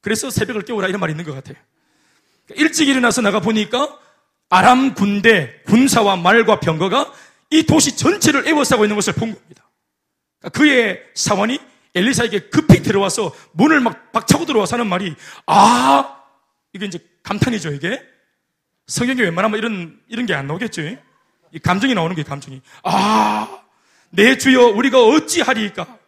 그래서 0.00 0.30
새벽을 0.30 0.62
깨우라 0.62 0.88
이런 0.88 1.00
말이 1.00 1.12
있는 1.12 1.24
것 1.24 1.34
같아요. 1.34 1.56
일찍 2.50 2.88
일어나서 2.88 3.20
나가 3.22 3.40
보니까 3.40 3.98
아람 4.50 4.94
군대 4.94 5.60
군사와 5.66 6.16
말과 6.16 6.60
병거가 6.60 7.12
이 7.50 7.64
도시 7.64 7.96
전체를 7.96 8.46
에워싸고 8.48 8.84
있는 8.84 8.96
것을 8.96 9.12
본 9.14 9.34
겁니다. 9.34 9.64
그러니까 10.40 10.58
그의 10.58 11.02
사원이 11.14 11.58
엘리사에게 11.94 12.48
급히 12.50 12.82
들어와서 12.82 13.34
문을 13.52 13.80
막 13.80 14.12
박차고 14.12 14.46
들어와서 14.46 14.76
하는 14.76 14.86
말이 14.88 15.14
아 15.46 16.22
이게 16.72 16.86
이제 16.86 16.98
감탄이죠 17.22 17.72
이게? 17.72 18.02
성경에 18.86 19.22
웬만하면 19.22 19.58
이런 19.58 20.00
이런 20.08 20.26
게 20.26 20.34
안 20.34 20.46
나오겠죠 20.46 20.82
이 21.52 21.58
감정이 21.60 21.94
나오는 21.94 22.14
게 22.16 22.22
감정이. 22.22 22.60
아 22.82 23.60
내 24.10 24.38
주여 24.38 24.66
우리가 24.68 25.02
어찌하리까? 25.02 25.98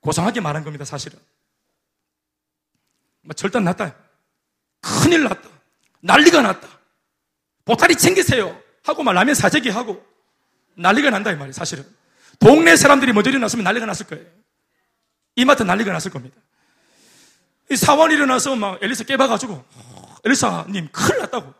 고상하게 0.00 0.40
말한 0.40 0.62
겁니다 0.64 0.84
사실은. 0.84 1.18
뭐 3.22 3.32
절단 3.34 3.64
났다 3.64 3.94
큰일 4.80 5.24
났다 5.24 5.48
난리가 6.00 6.42
났다 6.42 6.68
보따리 7.64 7.96
챙기세요 7.96 8.60
하고 8.84 9.02
막 9.02 9.12
라면 9.12 9.34
사재기 9.34 9.68
하고 9.68 10.04
난리가 10.74 11.10
난다 11.10 11.30
이 11.30 11.34
말이에요 11.34 11.52
사실은 11.52 11.84
동네 12.38 12.76
사람들이 12.76 13.12
먼저 13.12 13.30
일어났으면 13.30 13.64
난리가 13.64 13.86
났을 13.86 14.06
거예요 14.06 14.24
이마트 15.38 15.62
난리가 15.62 15.92
났을 15.92 16.10
겁니다. 16.10 16.36
이 17.70 17.76
사원이 17.76 18.12
일어나서 18.14 18.56
막 18.56 18.82
엘리사 18.82 19.04
깨봐가지고, 19.04 19.64
엘리사님 20.24 20.88
큰일 20.90 21.20
났다고. 21.20 21.54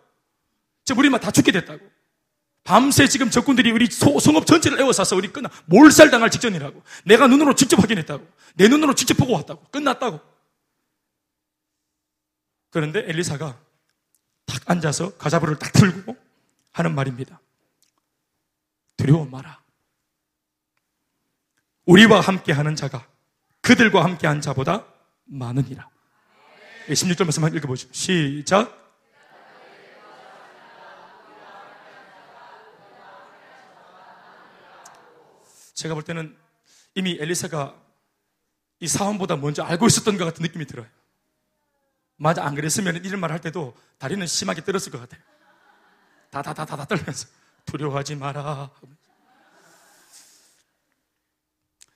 지금 0.85 0.99
우리 0.99 1.09
막 1.11 1.21
다 1.21 1.31
죽게 1.31 1.53
됐다고. 1.53 1.79
밤새 2.65 3.07
지금 3.07 3.31
적군들이 3.31 3.71
우리 3.71 3.87
소, 3.87 4.19
성읍 4.19 4.47
전체를 4.47 4.81
에워싸서 4.81 5.15
우리 5.15 5.29
끝나, 5.29 5.49
몰살 5.67 6.11
당할 6.11 6.29
직전이라고. 6.31 6.83
내가 7.05 7.29
눈으로 7.29 7.55
직접 7.55 7.81
확인했다고. 7.81 8.27
내 8.57 8.67
눈으로 8.67 8.95
직접 8.95 9.17
보고 9.17 9.35
왔다고. 9.35 9.63
끝났다고. 9.71 10.21
그런데 12.71 13.01
엘리사가 13.01 13.59
탁 14.47 14.71
앉아서 14.71 15.17
가자부를 15.17 15.59
딱 15.59 15.73
들고 15.73 16.17
하는 16.73 16.95
말입니다. 16.95 17.41
두려워 18.97 19.25
마라. 19.27 19.63
우리와 21.87 22.21
함께 22.21 22.53
하는 22.53 22.77
자가 22.77 23.07
그들과 23.63 24.05
함께 24.05 24.27
한 24.27 24.41
자보다 24.41 24.85
많으니라. 25.25 25.89
16절 26.89 27.25
말씀 27.25 27.45
한번 27.45 27.59
읽어보죠. 27.59 27.89
시작. 27.93 28.77
제가 35.75 35.95
볼 35.95 36.03
때는 36.03 36.37
이미 36.95 37.17
엘리사가 37.21 37.75
이 38.81 38.89
사원보다 38.89 39.37
먼저 39.37 39.63
알고 39.63 39.87
있었던 39.87 40.19
것 40.19 40.25
같은 40.25 40.43
느낌이 40.43 40.67
들어요. 40.67 40.87
맞아, 42.19 42.45
안 42.45 42.55
그랬으면 42.55 43.05
이런 43.05 43.21
말 43.21 43.31
할 43.31 43.41
때도 43.41 43.77
다리는 43.99 44.27
심하게 44.27 44.63
떨었을 44.65 44.91
것 44.93 44.99
같아요. 44.99 45.21
다 46.31 46.43
다 46.43 46.53
다 46.53 46.65
다 46.67 46.77
다 46.77 46.85
떨면서 46.85 47.29
두려워하지 47.65 48.17
마라. 48.17 48.71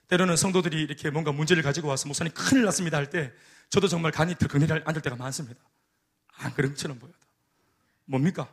때로는 0.08 0.36
성도들이 0.36 0.82
이렇게 0.82 1.10
뭔가 1.10 1.32
문제를 1.32 1.62
가지고 1.62 1.88
와서 1.88 2.06
목사님 2.06 2.32
큰일 2.34 2.64
났습니다 2.64 2.96
할 2.98 3.08
때 3.10 3.32
저도 3.70 3.88
정말 3.88 4.12
간이 4.12 4.34
들근히 4.34 4.66
앉을 4.70 5.00
때가 5.02 5.16
많습니다. 5.16 5.60
안 6.34 6.52
그런 6.54 6.72
것처럼 6.72 6.98
보여도. 6.98 7.18
뭡니까? 8.04 8.52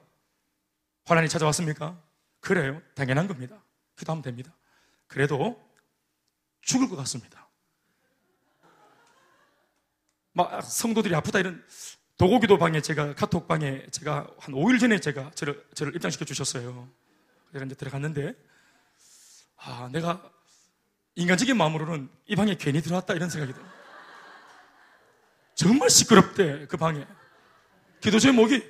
환란이 1.06 1.28
찾아왔습니까? 1.28 2.02
그래요. 2.40 2.82
당연한 2.96 3.28
겁니다. 3.28 3.62
기도하면 3.98 4.22
됩니다. 4.22 4.54
그래도 5.08 5.62
죽을 6.62 6.88
것 6.88 6.96
같습니다. 6.98 7.49
막 10.34 10.64
성도들이 10.64 11.14
아프다 11.16 11.40
이런 11.40 11.64
도고기도 12.18 12.58
방에 12.58 12.82
제가 12.82 13.16
카톡 13.16 13.48
방에 13.48 13.86
제가 13.92 14.28
한 14.40 14.54
5일 14.54 14.80
전에 14.80 15.00
제가 15.00 15.32
저를, 15.36 15.66
저를 15.74 15.96
입장시켜 15.96 16.26
주셨어요. 16.26 16.90
그래서 17.50 17.66
이제 17.66 17.76
들어갔는데 17.76 18.36
아 19.58 19.90
내가 19.92 20.22
인간적인 21.16 21.58
마음으로는 21.58 22.10
이 22.28 22.36
방에 22.36 22.56
괜히 22.56 22.82
들어왔다 22.82 23.14
이런 23.14 23.30
생각이 23.30 23.54
들어요. 23.54 23.70
정말 25.56 25.90
시끄럽대 25.90 26.68
그 26.68 26.78
방에 26.78 27.06
기도 28.02 28.20
제목이 28.20 28.64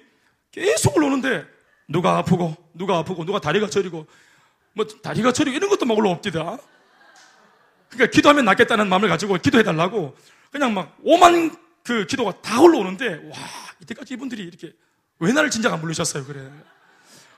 계속 0.52 0.98
올라오는데 0.98 1.46
누가 1.88 2.18
아프고 2.18 2.56
누가 2.74 2.98
아프고 2.98 3.26
누가 3.26 3.40
다리가 3.40 3.70
저리고 3.70 4.08
뭐 4.74 4.86
다리가 4.86 5.34
저리고 5.34 5.58
이런 5.58 5.70
것도 5.70 5.86
막 5.86 5.98
올라옵니다. 5.98 6.58
그러니까 7.90 8.12
기도하면 8.12 8.46
낫겠다는 8.46 8.88
마음을 8.88 9.10
가지고 9.10 9.38
기도해달라고 9.38 10.16
그냥 10.52 10.74
막 10.74 10.98
오만 11.04 11.56
그 11.84 12.06
기도가 12.06 12.42
다 12.42 12.62
올라오는데 12.62 13.30
와 13.30 13.38
이때까지 13.82 14.14
이분들이 14.14 14.44
이렇게 14.44 14.74
왜 15.20 15.32
나를 15.32 15.50
진작 15.50 15.74
안 15.74 15.82
부르셨어요 15.82 16.26
그래. 16.26 16.50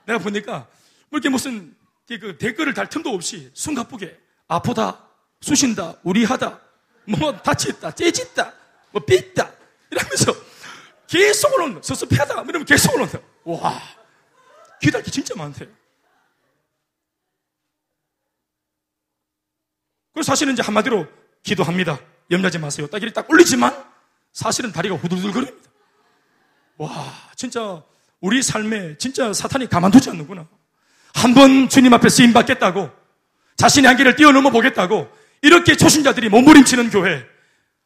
내가 0.06 0.20
보니까 0.20 0.68
뭐 1.10 1.18
이렇게 1.18 1.30
무슨 1.30 1.76
그 2.08 2.38
댓글을 2.38 2.74
달 2.74 2.90
틈도 2.90 3.10
없이 3.12 3.50
숨가쁘게 3.54 4.20
아프다, 4.48 5.08
쑤신다, 5.40 5.96
우리하다, 6.04 6.60
뭐 7.06 7.32
다쳤다, 7.38 7.92
째짓다, 7.92 8.54
뭐 8.92 9.02
삐있다 9.06 9.50
이러면서 9.90 10.34
계속 11.08 11.54
올라온다. 11.54 11.82
섭섭하다 11.82 12.42
이러면 12.44 12.66
계속 12.66 12.94
올라온다. 12.96 13.20
와 13.46 13.82
기도할 14.82 15.04
게 15.04 15.12
진짜 15.12 15.34
많대요. 15.36 15.70
그래서 20.14 20.32
사실은 20.32 20.54
이제 20.54 20.62
한마디로 20.62 21.08
기도합니다. 21.44 22.00
염려하지 22.32 22.60
마세요. 22.60 22.88
딱 22.88 23.02
이렇게 23.02 23.14
딱 23.14 23.30
올리지만 23.30 23.74
사실은 24.34 24.72
다리가 24.72 24.96
후들후들거립니다. 24.96 25.70
와, 26.78 27.14
진짜 27.36 27.84
우리 28.22 28.42
삶에 28.42 28.98
진짜 28.98 29.34
사탄이 29.34 29.68
가만두지 29.70 30.10
않는구나. 30.10 30.48
한 31.14 31.34
번 31.34 31.68
주님 31.68 31.94
앞에 31.94 32.08
쓰임 32.10 32.32
받겠다고 32.34 32.90
자신의 33.58 33.88
한계를 33.90 34.16
뛰어넘어 34.16 34.50
보겠다고 34.50 35.10
이렇게 35.42 35.76
초신자들이 35.76 36.30
몸부림치는 36.30 36.90
교회 36.90 37.26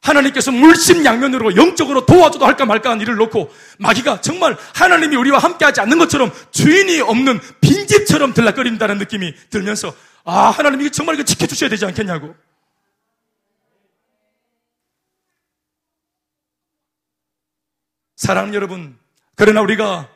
하나님께서 0.00 0.52
물심양면으로 0.52 1.56
영적으로 1.56 2.06
도와줘도 2.06 2.46
할까 2.46 2.64
말까 2.66 2.90
한 2.90 3.00
일을 3.00 3.16
놓고 3.16 3.50
마귀가 3.80 4.20
정말 4.20 4.56
하나님이 4.74 5.16
우리와 5.16 5.38
함께하지 5.38 5.80
않는 5.80 5.98
것처럼 5.98 6.30
주인이 6.52 7.00
없는 7.00 7.40
빈집처럼 7.60 8.32
들락거린다는 8.32 8.98
느낌이 8.98 9.34
들면서 9.50 9.92
아, 10.24 10.50
하나님 10.50 10.82
이 10.82 10.90
정말 10.90 11.16
이거 11.16 11.24
지켜주셔야 11.24 11.68
되지 11.70 11.84
않겠냐고. 11.86 12.34
사랑 18.16 18.54
여러분, 18.54 18.96
그러나 19.34 19.60
우리가 19.60 20.08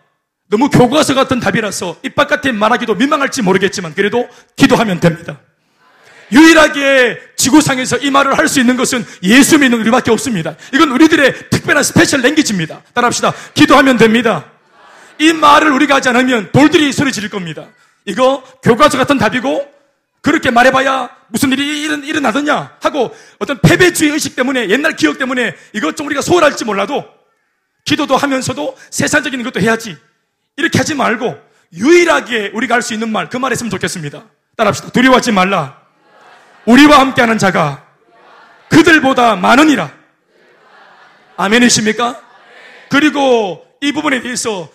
너무 0.49 0.71
교과서 0.71 1.15
같은 1.15 1.39
답이라서 1.39 1.99
입 2.03 2.15
바깥에 2.15 2.51
말하기도 2.51 2.95
민망할지 2.95 3.43
모르겠지만 3.43 3.95
그래도 3.95 4.29
기도하면 4.57 4.99
됩니다. 4.99 5.39
유일하게 6.33 7.21
지구상에서 7.37 7.99
이 7.99 8.11
말을 8.11 8.39
할 8.39 8.49
수 8.49 8.61
있는 8.61 8.77
것은 8.77 9.05
예수 9.23 9.59
믿는 9.59 9.81
우리밖에 9.81 10.11
없습니다. 10.11 10.57
이건 10.73 10.91
우리들의 10.91 11.51
특별한 11.51 11.85
special 11.85 12.21
language입니다. 12.23 12.83
따라합시다. 12.95 13.33
기도하면 13.55 13.97
됩니다. 13.97 14.47
이 15.19 15.33
말을 15.33 15.71
우리가 15.73 15.97
하지 15.97 16.09
않으면 16.09 16.51
돌들이 16.53 16.93
소리 16.93 17.13
지를 17.13 17.29
겁니다. 17.29 17.67
이거 18.07 18.43
교과서 18.63 18.97
같은 18.97 19.19
답이고 19.19 19.69
그렇게 20.23 20.51
말해봐야 20.51 21.11
무슨 21.29 21.53
일이 21.53 21.83
일은, 21.83 22.05
일어나더냐 22.05 22.77
하고 22.81 23.15
어떤 23.39 23.61
패배주의 23.61 24.11
의식 24.13 24.35
때문에 24.37 24.69
옛날 24.71 24.97
기억 24.97 25.19
때문에 25.19 25.55
이것 25.75 25.97
좀 25.97 26.07
우리가 26.07 26.23
소홀할지 26.23 26.65
몰라도 26.65 27.05
기도도 27.91 28.17
하면서도 28.17 28.79
세상적인 28.91 29.43
것도 29.43 29.61
해야지. 29.61 29.97
이렇게 30.57 30.79
하지 30.79 30.95
말고 30.95 31.37
유일하게 31.73 32.53
우리가 32.55 32.77
할 32.77 32.83
수 32.83 32.95
있는 32.95 33.11
말 33.11 33.29
그 33.29 33.39
말 33.39 33.51
했으면 33.51 33.69
좋겠습니다. 33.71 34.23
따라합시다. 34.57 34.91
두려워하지 34.93 35.33
말라. 35.33 35.77
우리와 36.67 37.01
함께하는 37.01 37.37
자가 37.39 37.85
그들보다 38.69 39.35
많으니라. 39.35 39.91
아멘이십니까? 41.37 42.21
그리고 42.91 43.67
이 43.81 43.91
부분에 43.93 44.21
대해서 44.23 44.69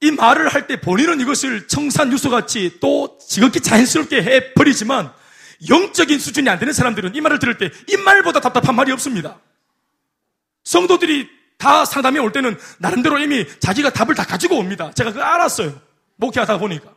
이 0.00 0.10
말을 0.10 0.48
할 0.48 0.66
때 0.66 0.80
본인은 0.80 1.20
이것을 1.20 1.68
청산 1.68 2.10
유소같이 2.10 2.78
또 2.80 3.16
지극히 3.28 3.60
자연스럽게 3.60 4.22
해버리지만 4.22 5.12
영적인 5.68 6.18
수준이 6.18 6.48
안 6.48 6.58
되는 6.58 6.72
사람들은 6.72 7.14
이 7.14 7.20
말을 7.20 7.38
들을 7.38 7.58
때 7.58 7.70
이 7.86 7.96
말보다 7.96 8.40
답답한 8.40 8.74
말이 8.74 8.90
없습니다. 8.90 9.38
성도들이 10.64 11.28
다 11.60 11.84
상담에 11.84 12.18
올 12.18 12.32
때는 12.32 12.58
나름대로 12.78 13.18
이미 13.18 13.46
자기가 13.60 13.90
답을 13.90 14.14
다 14.14 14.24
가지고 14.24 14.56
옵니다. 14.56 14.90
제가 14.94 15.12
그거 15.12 15.22
알았어요. 15.22 15.78
목회하다 16.16 16.56
보니까. 16.56 16.94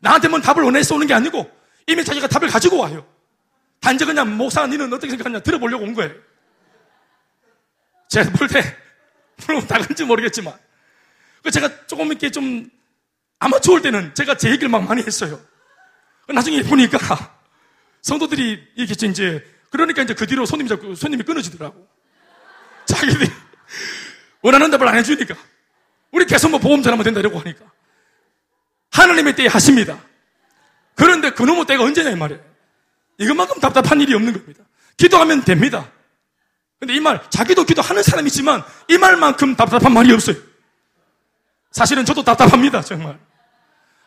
나한테 0.00 0.28
뭔 0.28 0.40
답을 0.40 0.62
원해서 0.62 0.94
오는 0.94 1.06
게 1.06 1.12
아니고 1.12 1.48
이미 1.86 2.02
자기가 2.02 2.26
답을 2.26 2.48
가지고 2.48 2.78
와요. 2.78 3.06
단지 3.78 4.06
그냥 4.06 4.38
목사 4.38 4.66
니는 4.66 4.90
어떻게 4.90 5.10
생각하냐 5.10 5.40
들어보려고 5.40 5.84
온 5.84 5.92
거예요. 5.92 6.14
제가 8.08 8.30
볼 8.30 8.48
때, 8.48 8.62
물론 9.46 9.66
다 9.66 9.78
그런지 9.78 10.02
모르겠지만 10.04 10.54
그 11.42 11.50
제가 11.50 11.86
조금 11.86 12.06
이렇게 12.06 12.30
좀 12.30 12.70
아마추어일 13.38 13.82
때는 13.82 14.14
제가 14.14 14.38
제 14.38 14.48
얘기를 14.48 14.70
막 14.70 14.82
많이 14.82 15.02
했어요. 15.02 15.38
나중에 16.26 16.62
보니까 16.62 16.98
성도들이 18.00 18.66
이렇게 18.76 19.06
이제 19.06 19.44
그러니까 19.70 20.02
이제 20.02 20.14
그 20.14 20.26
뒤로 20.26 20.46
손님이 20.46 20.70
자꾸 20.70 20.94
손님이 20.94 21.22
끊어지더라고. 21.22 21.86
자기들이 22.86 23.30
원하는 24.42 24.70
답을 24.70 24.88
안 24.88 24.96
해주니까 24.96 25.34
우리 26.10 26.24
계속 26.26 26.50
뭐 26.50 26.60
보험 26.60 26.82
전하면 26.82 27.04
된다 27.04 27.20
이러고 27.20 27.38
하니까 27.38 27.64
하나님의 28.90 29.36
때에 29.36 29.46
하십니다. 29.46 29.98
그런데 30.94 31.30
그놈의 31.30 31.66
때가 31.66 31.84
언제냐 31.84 32.10
이 32.10 32.16
말이에요. 32.16 32.42
이것만큼 33.18 33.60
답답한 33.60 34.00
일이 34.00 34.14
없는 34.14 34.32
겁니다. 34.32 34.64
기도하면 34.96 35.44
됩니다. 35.44 35.90
근데 36.78 36.94
이 36.94 37.00
말, 37.00 37.22
자기도 37.30 37.64
기도하는 37.64 38.02
사람이지만 38.02 38.64
이 38.88 38.96
말만큼 38.96 39.54
답답한 39.54 39.92
말이 39.92 40.12
없어요. 40.12 40.36
사실은 41.70 42.04
저도 42.04 42.24
답답합니다, 42.24 42.80
정말. 42.80 43.18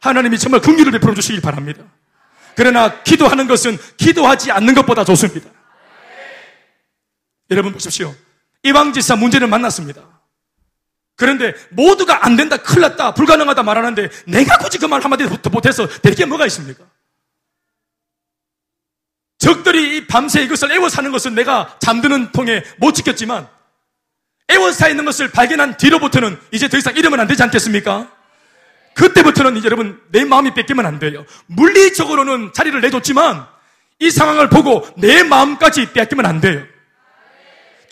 하나님이 0.02 0.38
정말 0.38 0.60
긍휼을 0.60 0.92
베풀어 0.92 1.14
주시길 1.14 1.42
바랍니다. 1.42 1.84
그러나 2.56 3.02
기도하는 3.04 3.48
것은 3.48 3.78
기도하지 3.98 4.52
않는 4.52 4.74
것보다 4.74 5.06
좋습니다. 5.06 5.50
여러분 7.52 7.72
보십시오. 7.72 8.14
이방지사 8.64 9.16
문제를 9.18 9.48
만났습니다. 9.48 10.02
그런데 11.16 11.54
모두가 11.70 12.26
안 12.26 12.36
된다, 12.36 12.58
큰일 12.58 12.82
났다, 12.82 13.14
불가능하다 13.14 13.62
말하는데 13.64 14.10
내가 14.28 14.58
굳이 14.58 14.78
그 14.80 14.88
말 14.88 15.04
한마디 15.04 15.26
못해서 15.52 15.88
될게 15.88 16.26
뭐가 16.26 16.46
있습니까? 16.48 16.84
적들이 19.38 20.08
밤새 20.08 20.42
이것을 20.44 20.72
애워 20.72 20.90
사는 20.90 21.12
것은 21.12 21.36
내가 21.36 21.78
잠드는 21.80 22.32
통에 22.32 22.64
못 22.78 22.94
지켰지만 22.94 23.48
애워싸 24.50 24.88
있는 24.88 25.06
것을 25.06 25.32
발견한 25.32 25.78
뒤로부터는 25.78 26.40
이제 26.52 26.68
더 26.70 26.78
이상 26.78 26.96
이러면 26.96 27.20
안 27.20 27.28
되지 27.28 27.44
않겠습니까? 27.44 28.10
그때부터는 28.96 29.58
이제 29.58 29.66
여러분 29.66 30.02
내 30.12 30.24
마음이 30.24 30.54
뺏기면 30.54 30.86
안 30.86 31.00
돼요. 31.00 31.26
물리적으로는 31.48 32.54
자리를 32.54 32.80
내줬지만 32.82 33.46
이 34.00 34.12
상황을 34.12 34.50
보고 34.50 34.88
내 34.98 35.24
마음까지 35.24 35.92
빼앗기면 35.94 36.26
안 36.26 36.40
돼요. 36.42 36.64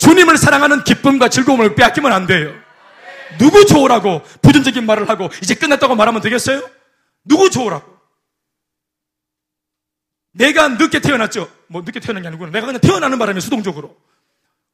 주님을 0.02 0.36
사랑하는 0.36 0.82
기쁨과 0.82 1.28
즐거움을 1.28 1.76
빼앗기면 1.76 2.12
안 2.12 2.26
돼요. 2.26 2.52
누구 3.38 3.64
좋으라고 3.64 4.22
부정적인 4.42 4.84
말을 4.84 5.08
하고 5.08 5.30
이제 5.42 5.54
끝났다고 5.54 5.94
말하면 5.94 6.20
되겠어요? 6.20 6.68
누구 7.24 7.50
좋으라고? 7.50 7.92
내가 10.32 10.68
늦게 10.68 10.98
태어났죠. 10.98 11.48
뭐 11.68 11.82
늦게 11.82 12.00
태어난 12.00 12.22
게 12.22 12.28
아니고 12.28 12.46
내가 12.46 12.66
그냥 12.66 12.80
태어나는 12.80 13.16
바람에 13.16 13.38
수동적으로 13.38 13.96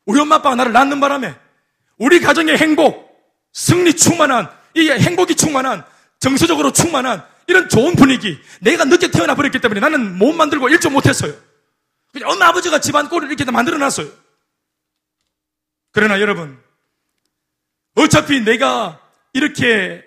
우리 0.07 0.19
엄마 0.19 0.37
아빠가 0.37 0.55
나를 0.57 0.73
낳는 0.73 0.99
바람에 0.99 1.35
우리 1.99 2.21
가정의 2.21 2.57
행복, 2.57 3.07
승리 3.53 3.95
충만한, 3.95 4.49
이 4.75 4.89
행복이 4.89 5.35
충만한, 5.35 5.85
정서적으로 6.21 6.73
충만한 6.73 7.23
이런 7.49 7.69
좋은 7.69 7.97
분위기. 7.97 8.39
내가 8.61 8.87
늦게 8.87 9.11
태어나 9.11 9.35
버렸기 9.35 9.59
때문에 9.61 9.81
나는 9.81 10.17
못 10.17 10.33
만들고 10.33 10.71
일좀 10.71 10.95
못했어요. 10.95 11.35
그냥 12.13 12.31
엄마 12.31 12.47
아버지가 12.49 12.81
집안 12.81 13.11
꼴을 13.11 13.29
이렇게 13.29 13.45
다 13.45 13.53
만들어 13.53 13.77
놨어요. 13.77 14.28
그러나 15.99 16.21
여러분, 16.21 16.57
어차피 17.97 18.39
내가 18.39 19.01
이렇게 19.33 20.05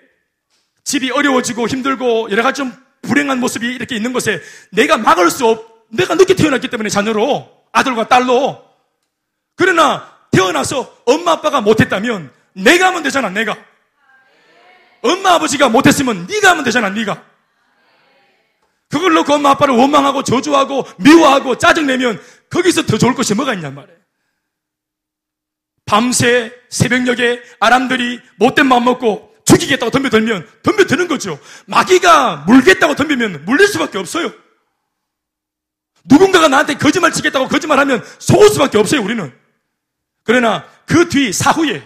집이 0.84 1.10
어려워지고 1.10 1.68
힘들고 1.68 2.30
여러 2.30 2.42
가지 2.42 2.62
좀 2.62 2.72
불행한 3.02 3.38
모습이 3.40 3.66
이렇게 3.66 3.94
있는 3.96 4.14
것에 4.14 4.40
내가 4.70 4.96
막을 4.96 5.30
수 5.30 5.46
없, 5.46 5.84
내가 5.90 6.14
늦게 6.14 6.34
태어났기 6.34 6.68
때문에 6.68 6.88
자녀로, 6.88 7.46
아들과 7.72 8.08
딸로. 8.08 8.64
그러나 9.54 10.10
태어나서 10.30 10.96
엄마 11.04 11.32
아빠가 11.32 11.60
못했다면 11.60 12.32
내가 12.54 12.86
하면 12.86 13.02
되잖아, 13.02 13.28
내가. 13.28 13.54
엄마 15.02 15.34
아버지가 15.34 15.68
못했으면 15.68 16.26
네가 16.26 16.52
하면 16.52 16.64
되잖아, 16.64 16.88
네가. 16.88 17.22
그걸 18.88 19.12
놓고 19.12 19.34
엄마 19.34 19.50
아빠를 19.50 19.74
원망하고 19.74 20.22
저주하고 20.22 20.86
미워하고 21.00 21.58
짜증내면 21.58 22.18
거기서 22.48 22.86
더 22.86 22.96
좋을 22.96 23.14
것이 23.14 23.34
뭐가 23.34 23.52
있냔 23.52 23.74
말이에요. 23.74 24.01
밤새 25.84 26.52
새벽녘에 26.70 27.42
아람들이 27.60 28.20
못된 28.36 28.66
마음 28.66 28.84
먹고 28.84 29.34
죽이겠다고 29.44 29.90
덤벼들면 29.90 30.48
덤벼드는 30.62 31.08
거죠. 31.08 31.38
마귀가 31.66 32.44
물겠다고 32.46 32.94
덤비면 32.94 33.44
물릴 33.44 33.66
수밖에 33.68 33.98
없어요. 33.98 34.32
누군가가 36.04 36.48
나한테 36.48 36.74
거짓말 36.74 37.12
치겠다고 37.12 37.48
거짓말하면 37.48 38.04
속을 38.18 38.48
수밖에 38.50 38.78
없어요, 38.78 39.02
우리는. 39.02 39.32
그러나 40.24 40.64
그 40.86 41.08
뒤 41.08 41.32
사후에 41.32 41.82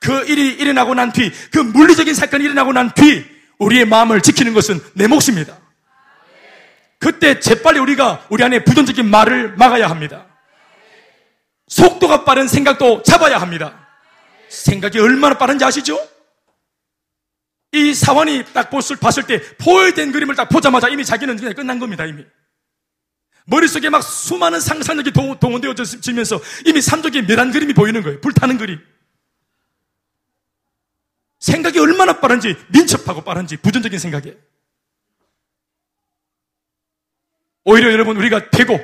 그 0.00 0.24
일이 0.26 0.48
일어나고 0.54 0.94
난 0.94 1.12
뒤, 1.12 1.32
그 1.50 1.58
물리적인 1.58 2.14
사건이 2.14 2.44
일어나고 2.44 2.72
난 2.72 2.92
뒤, 2.94 3.24
우리의 3.58 3.84
마음을 3.84 4.20
지키는 4.20 4.54
것은 4.54 4.80
내 4.94 5.06
몫입니다. 5.08 5.58
그때 7.00 7.40
재빨리 7.40 7.78
우리가 7.80 8.26
우리 8.28 8.44
안에 8.44 8.62
부정적인 8.64 9.06
말을 9.08 9.56
막아야 9.56 9.88
합니다. 9.88 10.27
속도가 11.68 12.24
빠른 12.24 12.48
생각도 12.48 13.02
잡아야 13.02 13.38
합니다. 13.38 13.86
생각이 14.48 14.98
얼마나 14.98 15.36
빠른지 15.36 15.64
아시죠? 15.64 15.98
이 17.72 17.92
사원이 17.92 18.46
딱 18.54 18.70
봤을 18.70 19.26
때 19.26 19.42
포획된 19.58 20.10
그림을 20.12 20.34
딱 20.34 20.48
보자마자 20.48 20.88
이미 20.88 21.04
자기는 21.04 21.36
그냥 21.36 21.54
끝난 21.54 21.78
겁니다, 21.78 22.06
이미. 22.06 22.24
머릿속에 23.44 23.88
막 23.88 24.02
수많은 24.02 24.60
상상력이 24.60 25.12
동원되어지면서 25.12 26.40
이미 26.66 26.80
삼족의 26.80 27.26
멸한 27.26 27.50
그림이 27.50 27.74
보이는 27.74 28.02
거예요. 28.02 28.20
불타는 28.20 28.58
그림. 28.58 28.80
생각이 31.38 31.78
얼마나 31.78 32.20
빠른지, 32.20 32.56
민첩하고 32.68 33.22
빠른지, 33.22 33.56
부정적인 33.56 33.98
생각에. 33.98 34.36
오히려 37.64 37.92
여러분, 37.92 38.16
우리가 38.16 38.50
되고, 38.50 38.78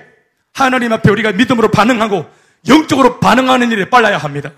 하나님 0.53 0.93
앞에 0.93 1.11
우리가 1.11 1.33
믿음으로 1.33 1.71
반응하고, 1.71 2.31
영적으로 2.69 3.21
반응하는 3.21 3.71
일에 3.71 3.89
빨라야 3.91 4.19
합니다. 4.19 4.51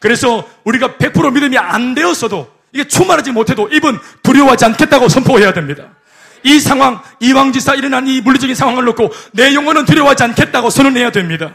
그래서 0.00 0.48
우리가 0.64 0.94
100% 0.98 1.32
믿음이 1.32 1.56
안 1.58 1.94
되었어도, 1.94 2.52
이게 2.72 2.86
충만하지 2.86 3.32
못해도 3.32 3.68
입은 3.68 3.98
두려워하지 4.22 4.64
않겠다고 4.66 5.08
선포해야 5.08 5.52
됩니다. 5.52 5.90
이 6.42 6.60
상황, 6.60 7.02
이왕지사 7.20 7.74
일어난 7.74 8.06
이 8.06 8.20
물리적인 8.20 8.54
상황을 8.54 8.84
놓고 8.84 9.10
내 9.32 9.54
영혼은 9.54 9.86
두려워하지 9.86 10.24
않겠다고 10.24 10.70
선언해야 10.70 11.10
됩니다. 11.10 11.54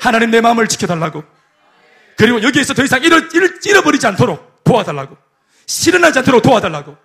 하나님 0.00 0.30
내 0.30 0.40
마음을 0.40 0.66
지켜달라고. 0.66 1.24
그리고 2.16 2.42
여기에서 2.42 2.72
더 2.72 2.82
이상 2.84 3.02
잃어, 3.02 3.20
잃어버리지 3.64 4.06
않도록 4.06 4.64
도와달라고. 4.64 5.16
실현하지 5.66 6.20
않도록 6.20 6.42
도와달라고. 6.42 6.96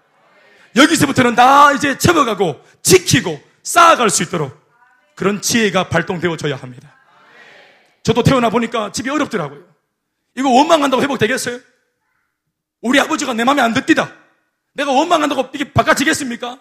여기서부터는 0.75 1.35
나 1.35 1.73
이제 1.73 1.97
접어가고 1.97 2.63
지키고 2.83 3.41
쌓아갈 3.63 4.09
수 4.09 4.23
있도록 4.23 4.57
그런 5.15 5.41
지혜가 5.41 5.89
발동되어져야 5.89 6.55
합니다. 6.55 6.95
저도 8.09 8.23
태어나 8.23 8.49
보니까 8.49 8.91
집이 8.91 9.07
어렵더라고요. 9.07 9.63
이거 10.35 10.49
원망한다고 10.49 11.03
회복되겠어요? 11.03 11.59
우리 12.81 12.99
아버지가 12.99 13.33
내 13.33 13.43
마음에 13.43 13.61
안 13.61 13.75
듣디다. 13.75 14.11
내가 14.73 14.91
원망한다고 14.91 15.49
이게 15.53 15.71
바꿔지겠습니까? 15.71 16.59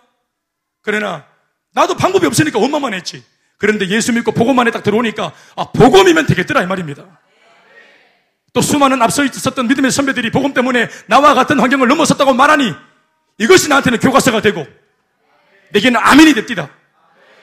그러나 0.83 1.25
나도 1.73 1.97
방법이 1.97 2.27
없으니까 2.27 2.59
원망만 2.59 2.93
했지. 2.93 3.25
그런데 3.57 3.89
예수 3.89 4.13
믿고 4.13 4.33
복음만에 4.33 4.71
딱 4.71 4.83
들어오니까 4.83 5.33
아 5.57 5.65
복음이면 5.73 6.27
되겠더라 6.27 6.63
이 6.65 6.67
말입니다. 6.67 7.19
또 8.53 8.61
수많은 8.61 9.01
앞서 9.01 9.25
있었던 9.25 9.69
믿음의 9.69 9.91
선배들이 9.91 10.31
복음 10.31 10.53
때문에 10.53 10.91
나와 11.07 11.33
같은 11.33 11.59
환경을 11.61 11.89
넘어섰다고 11.89 12.35
말하니 12.35 12.75
이것이 13.39 13.71
나한테는 13.71 14.01
교과서가 14.01 14.43
되고 14.43 14.67
내게는 15.71 15.99
아멘이 15.99 16.35
됩니다. 16.35 16.69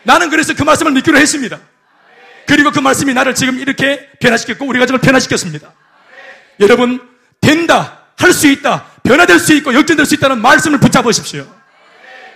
나는 0.04 0.30
그래서 0.30 0.54
그 0.54 0.62
말씀을 0.62 0.92
믿기로 0.92 1.18
했습니다. 1.18 1.60
그리고 2.48 2.72
그 2.72 2.80
말씀이 2.80 3.14
나를 3.14 3.36
지금 3.36 3.60
이렇게 3.60 4.10
변화시켰고 4.20 4.66
우리 4.66 4.80
가정을 4.80 5.02
변화시켰습니다. 5.02 5.72
여러분 6.60 7.02
된다, 7.42 8.04
할 8.18 8.32
수 8.34 8.48
있다, 8.48 8.86
변화될 9.04 9.40
수 9.40 9.54
있고 9.54 9.74
역전될 9.74 10.06
수 10.06 10.16
있다는 10.16 10.42
말씀을 10.42 10.80
붙잡으십시오. 10.80 11.46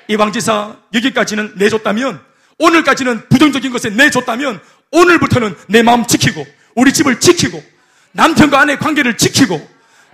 이 0.08 0.16
왕지사 0.16 0.76
여기까지는 0.94 1.54
내줬다면 1.56 2.20
오늘까지는 2.58 3.30
부정적인 3.30 3.72
것에 3.72 3.90
내줬다면 3.90 4.60
오늘부터는 4.92 5.56
내 5.68 5.84
마음 5.84 6.06
지키고 6.06 6.46
우리 6.76 6.92
집을 6.94 7.20
지키고 7.20 7.64
남편과 8.12 8.60
아내 8.60 8.76
관계를 8.78 9.18
지키고 9.18 9.68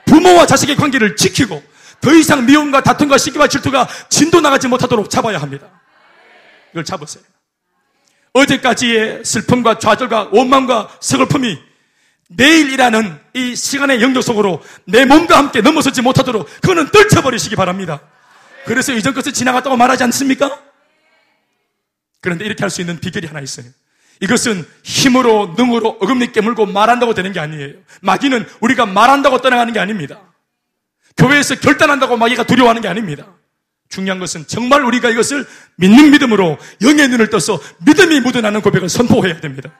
부모와 0.05 0.45
자식의 0.45 0.75
관계를 0.75 1.15
지키고 1.15 1.63
더 2.01 2.13
이상 2.13 2.45
미움과 2.45 2.83
다툼과 2.83 3.17
시기와 3.17 3.47
질투가 3.47 3.87
진도 4.09 4.41
나가지 4.41 4.67
못하도록 4.67 5.09
잡아야 5.09 5.39
합니다. 5.39 5.67
이걸 6.71 6.83
잡으세요. 6.83 7.23
어제까지의 8.35 9.23
슬픔과 9.23 9.79
좌절과 9.79 10.29
원망과 10.31 10.97
서글픔이 10.99 11.57
내일이라는 12.27 13.19
이 13.33 13.55
시간의 13.55 14.01
영역 14.01 14.21
속으로 14.21 14.61
내 14.85 15.05
몸과 15.05 15.37
함께 15.37 15.61
넘어서지 15.61 16.01
못하도록 16.01 16.45
그거는 16.61 16.89
떨쳐버리시기 16.91 17.55
바랍니다. 17.55 18.01
그래서 18.65 18.93
이전 18.93 19.13
것을 19.13 19.31
지나갔다고 19.31 19.77
말하지 19.77 20.03
않습니까? 20.03 20.59
그런데 22.21 22.45
이렇게 22.45 22.63
할 22.63 22.69
수 22.69 22.81
있는 22.81 22.99
비결이 22.99 23.27
하나 23.27 23.39
있어요. 23.39 23.67
이것은 24.21 24.67
힘으로 24.83 25.53
능으로 25.57 25.97
어금니 26.01 26.31
깨물고 26.31 26.65
말한다고 26.65 27.13
되는 27.13 27.31
게 27.31 27.39
아니에요. 27.39 27.73
마귀는 28.01 28.47
우리가 28.59 28.85
말한다고 28.85 29.41
떠나가는 29.41 29.71
게 29.71 29.79
아닙니다. 29.79 30.19
교회에서 31.15 31.55
결단한다고 31.55 32.17
마귀가 32.17 32.43
두려워하는 32.43 32.81
게 32.81 32.87
아닙니다. 32.87 33.34
중요한 33.89 34.19
것은 34.19 34.47
정말 34.47 34.83
우리가 34.83 35.09
이것을 35.09 35.45
믿는 35.75 36.11
믿음으로 36.11 36.57
영의 36.81 37.07
눈을 37.07 37.29
떠서 37.29 37.59
믿음이 37.85 38.19
묻어나는 38.21 38.61
고백을 38.61 38.89
선포해야 38.89 39.39
됩니다. 39.39 39.71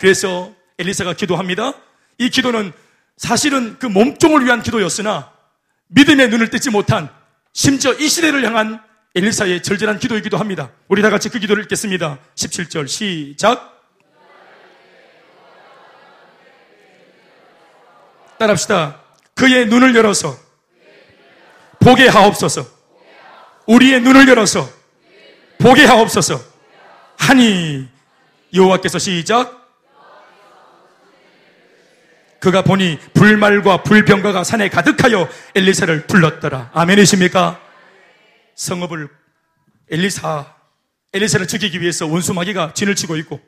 그래서 0.00 0.52
엘리사가 0.78 1.14
기도합니다. 1.14 1.74
이 2.18 2.30
기도는 2.30 2.72
사실은 3.16 3.76
그 3.78 3.86
몸종을 3.86 4.44
위한 4.44 4.62
기도였으나 4.62 5.30
믿음의 5.88 6.28
눈을 6.28 6.50
떼지 6.50 6.70
못한 6.70 7.08
심지어 7.52 7.92
이 7.94 8.08
시대를 8.08 8.44
향한 8.44 8.82
엘리사의 9.14 9.62
절절한 9.62 10.00
기도이기도 10.00 10.36
합니다. 10.36 10.70
우리 10.88 11.00
다 11.02 11.10
같이 11.10 11.28
그 11.28 11.38
기도를 11.38 11.64
읽겠습니다. 11.64 12.18
17절 12.34 12.88
시작. 12.88 13.74
따라합시다. 18.38 19.00
그의 19.34 19.66
눈을 19.66 19.94
열어서 19.94 20.36
보게 21.78 22.08
하옵소서. 22.08 22.73
우리의 23.66 24.00
눈을 24.00 24.28
열어서 24.28 24.68
보게 25.58 25.84
하옵소서. 25.84 26.40
하니 27.18 27.88
여호와께서 28.52 28.98
시작. 28.98 29.64
그가 32.40 32.62
보니 32.62 32.98
불말과 33.14 33.82
불병과가 33.82 34.44
산에 34.44 34.68
가득하여 34.68 35.28
엘리사를 35.54 36.06
불렀더라. 36.06 36.72
아멘이십니까? 36.74 37.58
성읍을 38.54 39.08
엘리사, 39.90 40.54
엘리사를 41.14 41.46
죽이기 41.48 41.80
위해서 41.80 42.06
원수 42.06 42.34
마귀가 42.34 42.74
진을 42.74 42.96
치고 42.96 43.16
있고, 43.16 43.40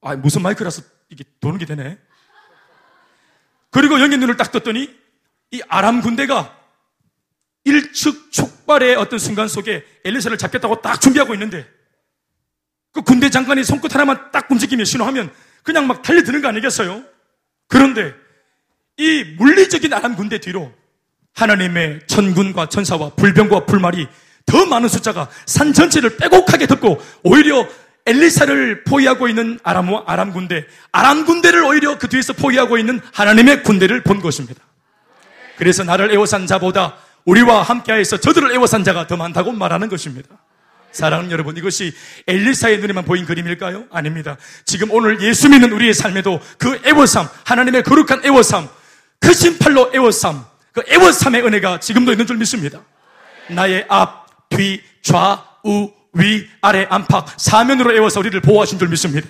아, 0.00 0.14
무슨 0.14 0.42
마이크라서 0.42 0.82
이게 1.08 1.24
도는 1.40 1.58
게 1.58 1.66
되네. 1.66 1.98
그리고 3.70 4.00
영의 4.00 4.18
눈을 4.18 4.36
딱 4.36 4.52
떴더니 4.52 4.94
이 5.50 5.62
아람 5.68 6.02
군대가 6.02 6.56
일축촉발의 7.64 8.96
어떤 8.96 9.18
순간 9.18 9.48
속에 9.48 9.84
엘리사를 10.04 10.36
잡겠다고 10.36 10.80
딱 10.80 11.00
준비하고 11.00 11.34
있는데 11.34 11.66
그 12.92 13.02
군대 13.02 13.30
장관이 13.30 13.64
손끝 13.64 13.94
하나만 13.94 14.30
딱 14.32 14.50
움직이며 14.50 14.84
신호하면 14.84 15.32
그냥 15.62 15.86
막 15.86 16.02
달려드는 16.02 16.42
거 16.42 16.48
아니겠어요? 16.48 17.02
그런데 17.68 18.14
이 18.98 19.24
물리적인 19.38 19.92
아람 19.92 20.16
군대 20.16 20.38
뒤로 20.38 20.72
하나님의 21.34 22.00
천군과 22.06 22.68
천사와 22.68 23.10
불병과 23.10 23.64
불말이 23.64 24.06
더 24.44 24.66
많은 24.66 24.88
숫자가 24.88 25.28
산 25.46 25.72
전체를 25.72 26.16
빼곡하게 26.16 26.66
덮고 26.66 27.00
오히려 27.22 27.66
엘리사를 28.04 28.84
포위하고 28.84 29.28
있는 29.28 29.58
아람, 29.62 29.88
아람 30.06 30.32
군대, 30.32 30.66
아람 30.90 31.24
군대를 31.24 31.62
오히려 31.64 31.98
그 31.98 32.08
뒤에서 32.08 32.32
포위하고 32.32 32.76
있는 32.76 33.00
하나님의 33.12 33.62
군대를 33.62 34.02
본 34.02 34.20
것입니다. 34.20 34.60
그래서 35.56 35.84
나를 35.84 36.12
애워싼 36.12 36.46
자보다 36.46 36.96
우리와 37.24 37.62
함께하여서 37.62 38.18
저들을 38.18 38.52
애워싼 38.52 38.84
자가 38.84 39.06
더 39.06 39.16
많다고 39.16 39.52
말하는 39.52 39.88
것입니다. 39.88 40.28
사랑하는 40.90 41.30
여러분, 41.30 41.56
이것이 41.56 41.94
엘리사의 42.26 42.78
눈에만 42.80 43.04
보인 43.04 43.24
그림일까요? 43.24 43.86
아닙니다. 43.90 44.36
지금 44.66 44.90
오늘 44.90 45.22
예수 45.22 45.48
믿는 45.48 45.72
우리의 45.72 45.94
삶에도 45.94 46.40
그 46.58 46.80
애워삼, 46.84 47.28
하나님의 47.46 47.82
거룩한 47.82 48.24
애워삼, 48.24 48.68
그 49.18 49.32
심팔로 49.32 49.92
애워삼, 49.94 50.44
그 50.72 50.82
애워삼의 50.88 51.46
은혜가 51.46 51.80
지금도 51.80 52.12
있는 52.12 52.26
줄 52.26 52.36
믿습니다. 52.36 52.84
나의 53.48 53.86
앞, 53.88 54.48
뒤, 54.50 54.82
좌, 55.02 55.44
우, 55.64 55.90
위, 56.14 56.46
아래, 56.60 56.86
안팎, 56.90 57.40
사면으로 57.40 57.96
애워서 57.96 58.20
우리를 58.20 58.38
보호하신 58.42 58.78
줄 58.78 58.88
믿습니다. 58.88 59.28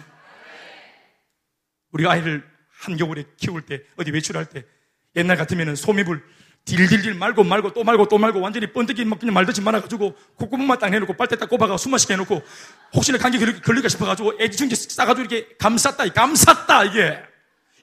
우리가 1.92 2.10
아이를 2.10 2.42
한겨울에 2.80 3.24
키울 3.36 3.62
때, 3.62 3.82
어디 3.96 4.10
외출할 4.10 4.46
때, 4.46 4.64
옛날 5.14 5.36
같으면 5.36 5.76
소미불 5.76 6.24
딜딜딜 6.64 7.14
말고 7.14 7.42
말고 7.44 7.72
또 7.72 7.82
말고 7.82 8.06
또 8.08 8.18
말고 8.18 8.40
완전히 8.40 8.72
번뜩이 8.72 9.04
막 9.04 9.18
그냥 9.18 9.34
말듯이 9.34 9.60
말아가지고 9.60 10.16
콧구멍만 10.36 10.78
딱 10.78 10.90
내놓고 10.90 11.14
빨대 11.14 11.36
딱 11.36 11.48
꼽아가 11.48 11.76
숨 11.76 11.90
마시게 11.90 12.14
해놓고 12.14 12.42
혹시나 12.94 13.18
감기 13.18 13.38
걸릴까 13.38 13.88
싶어가지고 13.88 14.34
애지중지 14.40 14.76
싸가지고 14.76 15.26
이렇게 15.26 15.48
감쌌다 15.58 16.06
감쌌다 16.08 16.84
이게. 16.84 17.18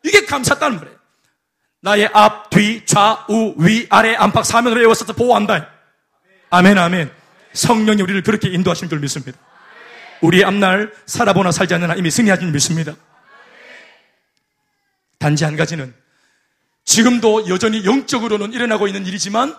이게 0.04 0.26
감쌌다는 0.26 0.78
말이에요. 0.78 1.00
나의 1.82 2.10
앞, 2.14 2.50
뒤, 2.50 2.86
좌, 2.86 3.26
우, 3.30 3.56
위, 3.58 3.88
아래, 3.90 4.16
안팎, 4.16 4.46
사면으로 4.46 4.82
에워싸서 4.82 5.14
보호한다. 5.14 5.70
아멘 6.50 6.78
아멘. 6.78 7.12
성령이 7.54 8.02
우리를 8.02 8.24
그렇게 8.24 8.50
인도하신 8.50 8.90
줄 8.90 9.00
믿습니다. 9.00 9.38
우리의 10.22 10.44
앞날 10.44 10.92
살아보나 11.06 11.52
살지 11.52 11.74
않느나 11.74 11.96
이미 11.96 12.12
승리하신 12.12 12.48
줄 12.48 12.52
믿습니다. 12.52 12.96
단지 15.18 15.44
한 15.44 15.56
가지는 15.56 15.94
지금도 16.90 17.48
여전히 17.50 17.86
영적으로는 17.86 18.52
일어나고 18.52 18.88
있는 18.88 19.06
일이지만 19.06 19.56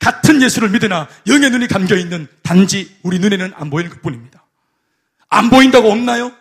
같은 0.00 0.42
예수를 0.42 0.68
믿으나 0.70 1.08
영의 1.28 1.48
눈이 1.50 1.68
감겨 1.68 1.94
있는 1.94 2.26
단지 2.42 2.98
우리 3.04 3.20
눈에는 3.20 3.52
안 3.54 3.70
보이는 3.70 3.88
것 3.88 4.02
뿐입니다. 4.02 4.44
안 5.28 5.48
보인다고 5.48 5.92
없나요? 5.92 6.36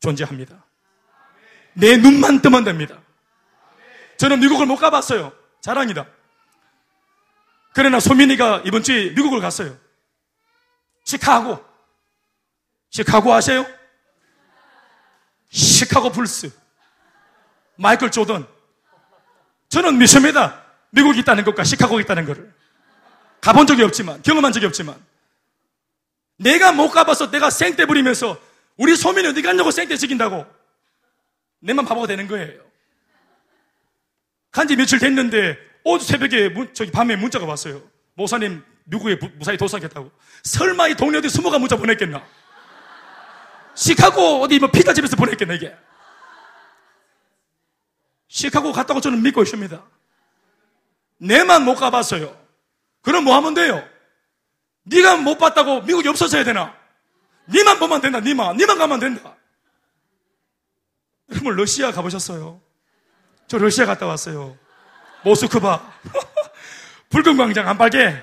존재합니다. 0.00 0.64
내 1.74 1.96
눈만 1.98 2.42
뜨면 2.42 2.64
됩니다. 2.64 2.98
저는 4.16 4.40
미국을 4.40 4.66
못 4.66 4.74
가봤어요. 4.74 5.32
자랑이다. 5.60 6.04
그러나 7.72 8.00
소민이가 8.00 8.62
이번 8.66 8.82
주에 8.82 9.10
미국을 9.10 9.38
갔어요. 9.38 9.78
시카고. 11.04 11.64
시카고 12.90 13.32
아세요? 13.32 13.64
시카고 15.48 16.10
불스. 16.10 16.50
마이클 17.76 18.10
조던. 18.10 18.55
저는 19.76 19.98
믿습니다. 19.98 20.62
미국이 20.88 21.20
있다는 21.20 21.44
것과 21.44 21.62
시카고가 21.62 22.00
있다는 22.00 22.24
것을. 22.24 22.50
가본 23.42 23.66
적이 23.66 23.82
없지만, 23.82 24.22
경험한 24.22 24.50
적이 24.52 24.64
없지만. 24.64 24.96
내가 26.38 26.72
못 26.72 26.88
가봐서 26.88 27.30
내가 27.30 27.50
생떼 27.50 27.84
부리면서 27.84 28.40
우리 28.78 28.96
소민이 28.96 29.28
어디 29.28 29.42
갔냐고 29.42 29.70
생떼 29.70 29.98
지긴다고. 29.98 30.46
내만 31.60 31.84
바보가 31.84 32.06
되는 32.06 32.26
거예요. 32.26 32.62
간지 34.50 34.76
며칠 34.76 34.98
됐는데 34.98 35.58
어제 35.84 36.06
새벽에 36.06 36.48
문, 36.48 36.72
저기 36.72 36.90
밤에 36.90 37.14
문자가 37.16 37.44
왔어요. 37.44 37.82
모사님 38.14 38.64
미국에 38.84 39.18
무사히 39.34 39.58
도착했다고. 39.58 40.10
설마 40.42 40.88
이 40.88 40.96
어디 40.98 41.28
숨어가 41.28 41.58
문자 41.58 41.76
보냈겠나? 41.76 42.26
시카고 43.74 44.40
어디 44.40 44.58
뭐 44.58 44.70
피자 44.70 44.94
집에서 44.94 45.16
보냈겠나 45.16 45.52
이게? 45.52 45.76
시카고 48.28 48.72
갔다고 48.72 49.00
저는 49.00 49.22
믿고 49.22 49.42
있습니다. 49.42 49.82
내만 51.18 51.64
못 51.64 51.76
가봤어요. 51.76 52.36
그럼 53.02 53.24
뭐 53.24 53.34
하면 53.36 53.54
돼요? 53.54 53.86
네가 54.84 55.16
못 55.16 55.38
봤다고 55.38 55.82
미국이 55.82 56.08
없어져야 56.08 56.44
되나? 56.44 56.74
네만 57.46 57.78
보면 57.78 58.00
된다. 58.00 58.20
네만. 58.20 58.56
네만 58.56 58.78
가면 58.78 59.00
된다. 59.00 59.36
여러분 61.30 61.56
러시아 61.56 61.92
가보셨어요? 61.92 62.60
저 63.46 63.58
러시아 63.58 63.86
갔다 63.86 64.06
왔어요. 64.06 64.56
모스크바. 65.24 65.92
붉은 67.10 67.36
광장 67.36 67.68
안 67.68 67.78
빨개. 67.78 68.14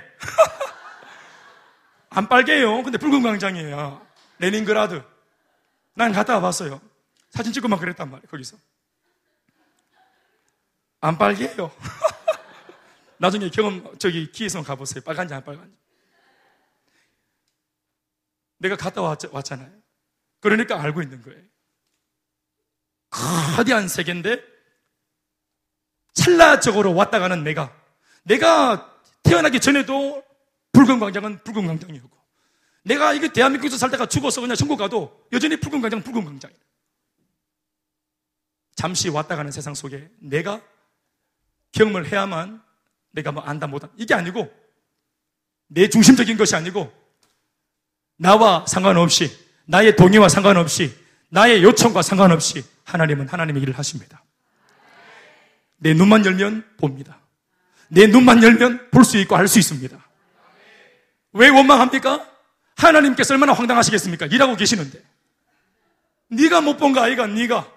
안 2.09 2.27
빨개요. 2.27 2.83
근데 2.83 2.97
붉은 2.97 3.23
광장이에요. 3.23 4.05
레닌그라드. 4.39 5.03
난 5.95 6.11
갔다 6.11 6.35
와봤어요. 6.35 6.81
사진 7.29 7.51
찍고만 7.53 7.79
그랬단 7.79 8.09
말이에요. 8.09 8.27
거기서. 8.29 8.57
안 11.03 11.17
빨개요. 11.17 11.69
나중에 13.19 13.49
경험, 13.49 13.97
저기 13.99 14.31
기에서 14.31 14.63
가보세요. 14.63 15.03
빨간지 15.03 15.33
안 15.33 15.43
빨간지. 15.43 15.75
내가 18.59 18.77
갔다 18.77 19.01
왔, 19.01 19.19
잖아요 19.43 19.69
그러니까 20.39 20.81
알고 20.81 21.01
있는 21.01 21.21
거예요. 21.21 21.41
거대한 23.57 23.89
세계인데 23.89 24.41
찰나적으로 26.13 26.95
왔다 26.95 27.19
가는 27.19 27.43
내가 27.43 27.77
내가 28.23 28.97
태어나기 29.23 29.59
전에도 29.59 30.23
붉은 30.71 31.01
광장은 31.01 31.43
붉은 31.43 31.67
광장이었고 31.67 32.17
내가 32.85 33.13
이게 33.13 33.31
대한민국에서 33.31 33.77
살다가 33.77 34.05
죽어서 34.05 34.39
그냥 34.39 34.55
천국 34.55 34.77
가도 34.77 35.27
여전히 35.33 35.57
붉은 35.59 35.81
광장은 35.81 36.03
붉은 36.03 36.23
광장이에요. 36.23 36.59
잠시 38.75 39.09
왔다 39.09 39.35
가는 39.35 39.51
세상 39.51 39.73
속에 39.73 40.09
내가 40.19 40.61
경험을 41.73 42.11
해야만 42.11 42.61
내가 43.11 43.31
뭐 43.31 43.43
안다 43.43 43.67
못한 43.67 43.89
이게 43.97 44.13
아니고 44.13 44.51
내 45.67 45.89
중심적인 45.89 46.37
것이 46.37 46.55
아니고 46.55 46.91
나와 48.17 48.65
상관없이 48.67 49.29
나의 49.65 49.95
동의와 49.95 50.29
상관없이 50.29 50.95
나의 51.29 51.63
요청과 51.63 52.01
상관없이 52.01 52.63
하나님은 52.85 53.27
하나님의 53.27 53.61
일을 53.63 53.77
하십니다. 53.77 54.23
내 55.77 55.93
눈만 55.93 56.25
열면 56.25 56.63
봅니다. 56.77 57.19
내 57.89 58.07
눈만 58.07 58.41
열면 58.43 58.89
볼 58.91 59.03
수 59.03 59.17
있고 59.17 59.35
할수 59.35 59.59
있습니다. 59.59 59.97
왜 61.33 61.49
원망합니까? 61.49 62.29
하나님께서 62.75 63.33
얼마나 63.33 63.53
황당하시겠습니까? 63.53 64.27
일하고 64.27 64.55
계시는데. 64.55 65.01
네가 66.29 66.61
못 66.61 66.77
본 66.77 66.93
거 66.93 67.01
아이가 67.01 67.27
네가 67.27 67.69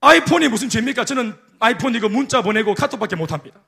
아이폰이 0.00 0.48
무슨 0.48 0.68
죄입니까? 0.68 1.04
저는 1.04 1.36
아이폰 1.62 1.94
이거 1.94 2.08
문자 2.08 2.42
보내고 2.42 2.74
카톡밖에 2.74 3.14
못합니다. 3.14 3.64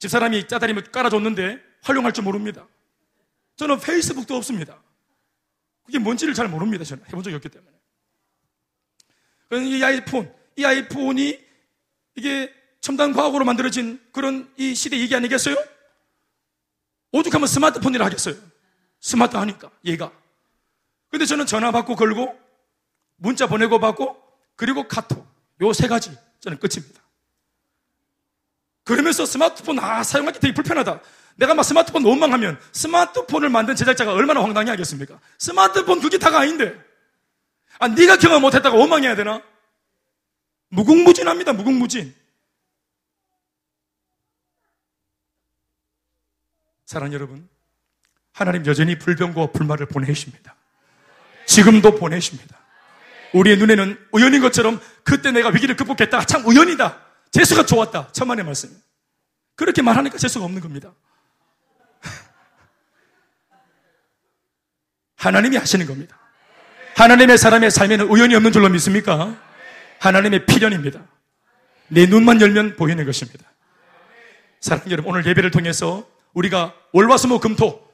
집사람이 0.00 0.48
짜다리면 0.48 0.92
깔아줬는데 0.92 1.58
활용할 1.82 2.12
줄 2.12 2.24
모릅니다. 2.24 2.68
저는 3.56 3.80
페이스북도 3.80 4.36
없습니다. 4.36 4.82
그게 5.84 5.98
뭔지를 5.98 6.34
잘 6.34 6.46
모릅니다. 6.48 6.84
저는 6.84 7.02
해본 7.06 7.22
적이 7.22 7.36
없기 7.36 7.48
때문에. 7.48 7.72
이 9.66 9.82
아이폰, 9.82 10.32
이 10.56 10.64
아이폰이 10.64 11.40
이게 12.16 12.54
첨단 12.82 13.14
과학으로 13.14 13.46
만들어진 13.46 13.98
그런 14.12 14.52
이 14.58 14.74
시대 14.74 14.98
얘기 14.98 15.14
아니겠어요? 15.16 15.56
오죽하면 17.12 17.48
스마트폰이라 17.48 18.04
하겠어요. 18.06 18.34
스마트 19.00 19.36
하니까, 19.36 19.70
얘가. 19.86 20.12
근데 21.08 21.24
저는 21.24 21.46
전화 21.46 21.72
받고 21.72 21.96
걸고, 21.96 22.38
문자 23.16 23.46
보내고 23.46 23.80
받고, 23.80 24.22
그리고 24.54 24.86
카톡. 24.86 25.26
요 25.62 25.72
세 25.72 25.88
가지. 25.88 26.16
저는 26.40 26.58
끝입니다. 26.58 27.00
그러면서 28.84 29.24
스마트폰 29.26 29.78
아 29.78 30.02
사용하기 30.02 30.40
되게 30.40 30.54
불편하다. 30.54 31.00
내가 31.36 31.54
막 31.54 31.62
스마트폰 31.62 32.04
원망하면 32.04 32.60
스마트폰을 32.72 33.48
만든 33.48 33.76
제작자가 33.76 34.12
얼마나 34.12 34.42
황당해 34.42 34.70
하겠습니까? 34.70 35.18
스마트폰 35.38 36.00
그게 36.00 36.18
다가 36.18 36.40
아닌데. 36.40 36.78
아 37.78 37.88
네가 37.88 38.18
경험 38.18 38.42
못했다고 38.42 38.78
원망해야 38.78 39.16
되나? 39.16 39.42
무궁무진합니다. 40.68 41.52
무궁무진. 41.52 42.14
사랑 46.84 47.12
여러분, 47.12 47.48
하나님 48.32 48.66
여전히 48.66 48.98
불병과 48.98 49.52
불말을 49.52 49.86
보내십니다. 49.86 50.56
지금도 51.46 51.94
보내십니다. 51.96 52.59
우리의 53.32 53.58
눈에는 53.58 53.98
우연인 54.12 54.40
것처럼 54.40 54.80
그때 55.04 55.30
내가 55.30 55.50
위기를 55.50 55.76
극복했다. 55.76 56.24
참 56.24 56.44
우연이다. 56.46 57.00
재수가 57.30 57.66
좋았다. 57.66 58.08
천만의 58.12 58.44
말씀. 58.44 58.70
그렇게 59.54 59.82
말하니까 59.82 60.18
재수가 60.18 60.44
없는 60.44 60.60
겁니다. 60.60 60.92
하나님이 65.16 65.56
하시는 65.56 65.86
겁니다. 65.86 66.18
하나님의 66.96 67.38
사람의 67.38 67.70
삶에는 67.70 68.08
우연이 68.08 68.34
없는 68.34 68.52
줄로 68.52 68.68
믿습니까? 68.68 69.36
하나님의 70.00 70.46
필연입니다. 70.46 71.00
내 71.88 72.06
눈만 72.06 72.40
열면 72.40 72.76
보이는 72.76 73.04
것입니다. 73.04 73.44
사랑 74.60 74.82
여러분, 74.90 75.12
오늘 75.12 75.26
예배를 75.26 75.50
통해서 75.50 76.06
우리가 76.32 76.74
월화수목 76.92 77.40
금토 77.40 77.88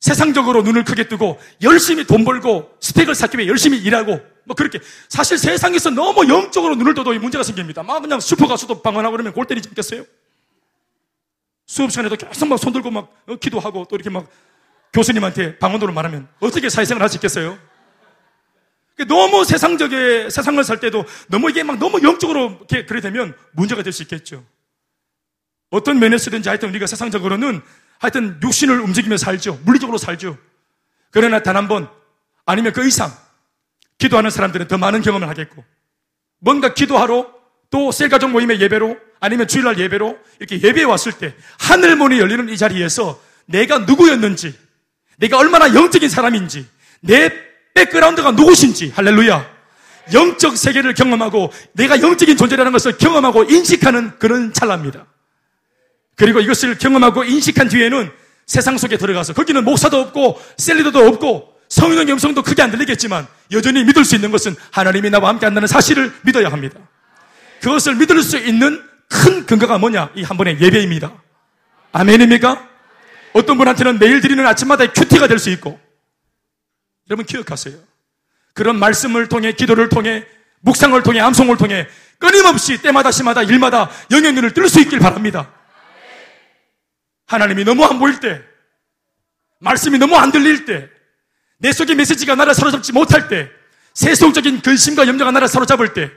세상적으로 0.00 0.62
눈을 0.62 0.84
크게 0.84 1.08
뜨고 1.08 1.40
열심히 1.62 2.06
돈 2.06 2.24
벌고 2.24 2.76
스펙을 2.80 3.14
쌓기 3.14 3.38
위해 3.38 3.48
열심히 3.48 3.78
일하고 3.78 4.20
뭐 4.44 4.54
그렇게 4.54 4.78
사실 5.08 5.38
세상에서 5.38 5.90
너무 5.90 6.28
영적으로 6.28 6.74
눈을 6.74 6.94
떠도 6.94 7.12
문제가 7.18 7.42
생깁니다. 7.44 7.82
막 7.82 8.00
그냥 8.00 8.20
슈퍼 8.20 8.46
가수도 8.46 8.82
방언하고 8.82 9.12
그러면 9.12 9.32
골 9.32 9.46
때리지 9.46 9.68
않겠어요? 9.70 10.04
수업 11.66 11.90
시간에도 11.90 12.16
계속 12.16 12.46
막 12.46 12.58
손들고 12.58 12.90
막 12.90 13.12
어, 13.26 13.36
기도하고 13.36 13.86
또 13.88 13.96
이렇게 13.96 14.10
막 14.10 14.28
교수님한테 14.92 15.58
방언으로 15.58 15.92
말하면 15.92 16.28
어떻게 16.40 16.68
사회생활 16.68 17.02
할 17.02 17.08
수 17.08 17.16
있겠어요? 17.16 17.58
너무 19.08 19.44
세상적인 19.44 20.30
세상을 20.30 20.62
살 20.62 20.78
때도 20.78 21.04
너무 21.28 21.50
이게 21.50 21.64
막 21.64 21.78
너무 21.78 22.00
영적으로 22.02 22.58
이렇게 22.58 22.86
그래 22.86 23.00
되면 23.00 23.36
문제가 23.52 23.82
될 23.82 23.92
수 23.92 24.02
있겠죠. 24.02 24.44
어떤 25.70 25.98
면에서든지 25.98 26.48
하여튼 26.48 26.68
우리가 26.68 26.86
세상적으로는 26.86 27.60
하여튼 27.98 28.38
육신을 28.42 28.80
움직이며 28.80 29.16
살죠. 29.16 29.58
물리적으로 29.64 29.98
살죠. 29.98 30.38
그러나 31.10 31.42
단 31.42 31.56
한 31.56 31.66
번 31.66 31.88
아니면 32.46 32.72
그 32.72 32.86
이상 32.86 33.10
기도하는 34.04 34.30
사람들은 34.30 34.68
더 34.68 34.76
많은 34.76 35.00
경험을 35.02 35.28
하겠고 35.28 35.64
뭔가 36.38 36.74
기도하러 36.74 37.32
또 37.70 37.90
셀가족 37.90 38.30
모임의 38.30 38.60
예배로 38.60 38.96
아니면 39.20 39.48
주일날 39.48 39.78
예배로 39.78 40.18
이렇게 40.38 40.60
예배에 40.60 40.84
왔을 40.84 41.12
때 41.12 41.34
하늘 41.58 41.96
문이 41.96 42.18
열리는 42.20 42.48
이 42.50 42.56
자리에서 42.56 43.20
내가 43.46 43.78
누구였는지 43.78 44.54
내가 45.16 45.38
얼마나 45.38 45.74
영적인 45.74 46.08
사람인지 46.08 46.66
내 47.00 47.32
백그라운드가 47.74 48.32
누구신지 48.32 48.92
할렐루야 48.94 49.54
영적 50.12 50.58
세계를 50.58 50.92
경험하고 50.92 51.50
내가 51.72 52.02
영적인 52.02 52.36
존재라는 52.36 52.72
것을 52.72 52.98
경험하고 52.98 53.44
인식하는 53.44 54.18
그런 54.18 54.52
찰나입니다. 54.52 55.06
그리고 56.14 56.40
이것을 56.40 56.76
경험하고 56.76 57.24
인식한 57.24 57.68
뒤에는 57.68 58.10
세상 58.46 58.76
속에 58.76 58.98
들어가서 58.98 59.32
거기는 59.32 59.64
목사도 59.64 59.98
없고 59.98 60.40
셀리더도 60.58 61.06
없고 61.06 61.53
성인의 61.74 62.12
음성도 62.12 62.42
크게 62.42 62.62
안 62.62 62.70
들리겠지만 62.70 63.26
여전히 63.50 63.82
믿을 63.82 64.04
수 64.04 64.14
있는 64.14 64.30
것은 64.30 64.54
하나님이 64.70 65.10
나와 65.10 65.28
함께 65.28 65.44
한다는 65.44 65.66
사실을 65.66 66.12
믿어야 66.22 66.48
합니다. 66.48 66.78
그것을 67.60 67.96
믿을 67.96 68.22
수 68.22 68.38
있는 68.38 68.80
큰 69.08 69.44
근거가 69.44 69.78
뭐냐? 69.78 70.10
이 70.14 70.22
한 70.22 70.36
번의 70.36 70.60
예배입니다. 70.60 71.12
아멘입니까? 71.90 72.68
어떤 73.32 73.58
분한테는 73.58 73.98
매일 73.98 74.20
드리는 74.20 74.46
아침마다 74.46 74.86
큐티가 74.86 75.26
될 75.26 75.40
수 75.40 75.50
있고 75.50 75.80
여러분 77.10 77.26
기억하세요. 77.26 77.74
그런 78.54 78.78
말씀을 78.78 79.28
통해 79.28 79.52
기도를 79.52 79.88
통해 79.88 80.24
묵상을 80.60 81.02
통해 81.02 81.18
암송을 81.20 81.56
통해 81.56 81.88
끊임없이 82.18 82.80
때마다 82.82 83.10
시마다 83.10 83.42
일마다 83.42 83.90
영의 84.12 84.32
눈을 84.32 84.54
뜰 84.54 84.68
수 84.68 84.80
있길 84.80 85.00
바랍니다. 85.00 85.52
하나님이 87.26 87.64
너무 87.64 87.84
안 87.84 87.98
보일 87.98 88.20
때, 88.20 88.40
말씀이 89.58 89.98
너무 89.98 90.14
안 90.16 90.30
들릴 90.30 90.66
때, 90.66 90.88
내 91.64 91.72
속의 91.72 91.96
메시지가 91.96 92.34
나를 92.34 92.52
사로잡지 92.52 92.92
못할 92.92 93.26
때, 93.26 93.48
세속적인 93.94 94.60
근심과 94.60 95.06
염려가 95.06 95.30
나를 95.30 95.48
사로잡을 95.48 95.94
때, 95.94 96.10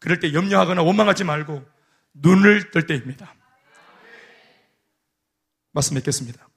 그럴 0.00 0.18
때 0.18 0.32
염려하거나 0.32 0.82
원망하지 0.82 1.22
말고 1.22 1.64
눈을 2.14 2.72
뜰 2.72 2.88
때입니다. 2.88 3.32
말씀 5.70 5.94
맺겠습니다. 5.94 6.48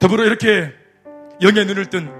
더불어 0.00 0.24
이렇게 0.24 0.72
영의 1.42 1.64
눈을 1.64 1.90
뜬 1.90 2.10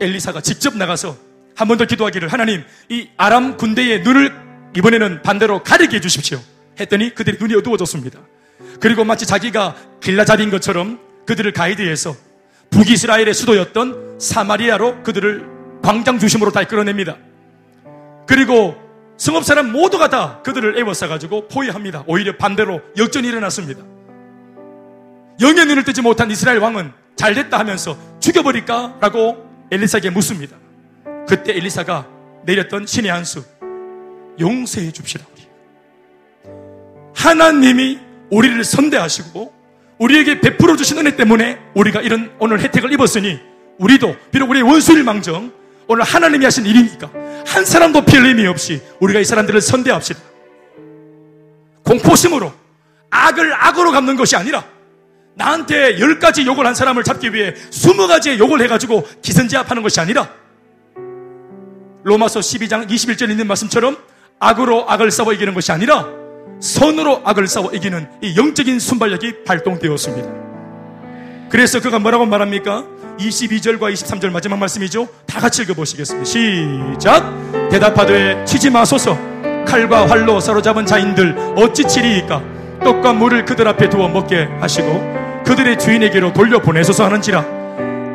엘리사가 0.00 0.40
직접 0.40 0.76
나가서 0.76 1.18
한 1.56 1.66
번 1.66 1.78
더 1.78 1.84
기도하기를 1.84 2.28
하나님 2.28 2.64
이 2.88 3.08
아람 3.16 3.56
군대의 3.56 4.02
눈을 4.04 4.70
이번에는 4.76 5.22
반대로 5.22 5.64
가리게 5.64 5.96
해주십시오. 5.96 6.40
했더니 6.78 7.12
그들의 7.12 7.40
눈이 7.40 7.56
어두워졌습니다. 7.56 8.20
그리고 8.80 9.04
마치 9.04 9.26
자기가 9.26 9.74
길라잡인 10.00 10.50
것처럼 10.50 11.00
그들을 11.26 11.52
가이드해서 11.52 12.14
북이스라엘의 12.70 13.34
수도였던 13.34 14.18
사마리아로 14.18 15.02
그들을 15.02 15.46
광장 15.82 16.18
중심으로 16.18 16.50
다 16.50 16.64
끌어냅니다. 16.64 17.16
그리고 18.26 18.76
성업 19.16 19.44
사람 19.44 19.72
모두가 19.72 20.08
다 20.08 20.42
그들을 20.42 20.78
애워싸가지고 20.78 21.48
포위합니다. 21.48 22.04
오히려 22.06 22.36
반대로 22.36 22.80
역전이 22.96 23.26
일어났습니다. 23.26 23.82
영의 25.40 25.66
눈을 25.66 25.84
뜨지 25.84 26.02
못한 26.02 26.30
이스라엘 26.30 26.58
왕은 26.58 26.92
잘 27.16 27.34
됐다 27.34 27.58
하면서 27.58 27.96
죽여버릴까? 28.20 28.98
라고 29.00 29.44
엘리사에게 29.70 30.10
묻습니다. 30.10 30.56
그때 31.26 31.52
엘리사가 31.52 32.06
내렸던 32.44 32.86
신의 32.86 33.10
한수. 33.10 33.44
용서해 34.40 34.92
줍시다, 34.92 35.26
우리. 35.32 35.42
하나님이 37.14 37.98
우리를 38.30 38.62
선대하시고 38.64 39.52
우리에게 39.98 40.40
베풀어 40.40 40.76
주신 40.76 40.98
은혜 40.98 41.16
때문에 41.16 41.58
우리가 41.74 42.00
이런 42.00 42.30
오늘 42.38 42.60
혜택을 42.60 42.92
입었으니 42.92 43.40
우리도 43.78 44.16
비록 44.30 44.50
우리의 44.50 44.62
원수일 44.64 45.02
망정 45.02 45.52
오늘 45.86 46.04
하나님이 46.04 46.44
하신 46.44 46.66
일이니까 46.66 47.10
한 47.46 47.64
사람도 47.64 48.02
의미 48.06 48.46
없이 48.46 48.82
우리가 49.00 49.20
이 49.20 49.24
사람들을 49.24 49.60
선대합시다. 49.60 50.20
공포심으로 51.84 52.52
악을 53.10 53.54
악으로 53.54 53.92
갚는 53.92 54.16
것이 54.16 54.36
아니라 54.36 54.64
나한테 55.34 55.98
열 55.98 56.18
가지 56.18 56.44
욕을 56.44 56.66
한 56.66 56.74
사람을 56.74 57.04
잡기 57.04 57.32
위해 57.32 57.54
스무 57.70 58.06
가지의 58.06 58.38
욕을 58.38 58.60
해가지고 58.62 59.08
기선제압하는 59.22 59.82
것이 59.82 60.00
아니라 60.00 60.28
로마서 62.04 62.40
12장 62.40 62.88
21절에 62.88 63.30
있는 63.30 63.46
말씀처럼 63.46 63.96
악으로 64.40 64.90
악을 64.90 65.10
싸워 65.10 65.32
이기는 65.32 65.54
것이 65.54 65.72
아니라 65.72 66.17
선으로 66.60 67.20
악을 67.24 67.46
싸워 67.46 67.70
이기는 67.72 68.08
이 68.22 68.36
영적인 68.36 68.78
순발력이 68.78 69.44
발동되었습니다. 69.44 70.28
그래서 71.50 71.80
그가 71.80 71.98
뭐라고 71.98 72.26
말합니까? 72.26 72.84
22절과 73.18 73.92
23절 73.92 74.30
마지막 74.30 74.58
말씀이죠. 74.58 75.08
다 75.26 75.40
같이 75.40 75.62
읽어보시겠습니다. 75.62 76.24
시작! 76.24 77.68
대답하되 77.70 78.44
치지 78.44 78.70
마소서 78.70 79.18
칼과 79.66 80.06
활로 80.06 80.40
사로잡은 80.40 80.86
자인들 80.86 81.54
어찌 81.56 81.84
치리이까 81.84 82.42
떡과 82.82 83.12
물을 83.14 83.44
그들 83.44 83.66
앞에 83.68 83.90
두어 83.90 84.08
먹게 84.08 84.48
하시고 84.60 85.42
그들의 85.44 85.78
주인에게로 85.78 86.32
돌려보내소서 86.32 87.04
하는지라 87.04 87.44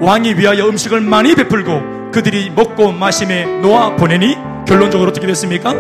왕이 0.02 0.36
위하여 0.36 0.68
음식을 0.68 1.02
많이 1.02 1.36
베풀고 1.36 2.12
그들이 2.12 2.50
먹고 2.52 2.92
마심에 2.92 3.46
놓아 3.62 3.96
보내니 3.96 4.36
결론적으로 4.68 5.10
어떻게 5.10 5.28
됐습니까? 5.28 5.74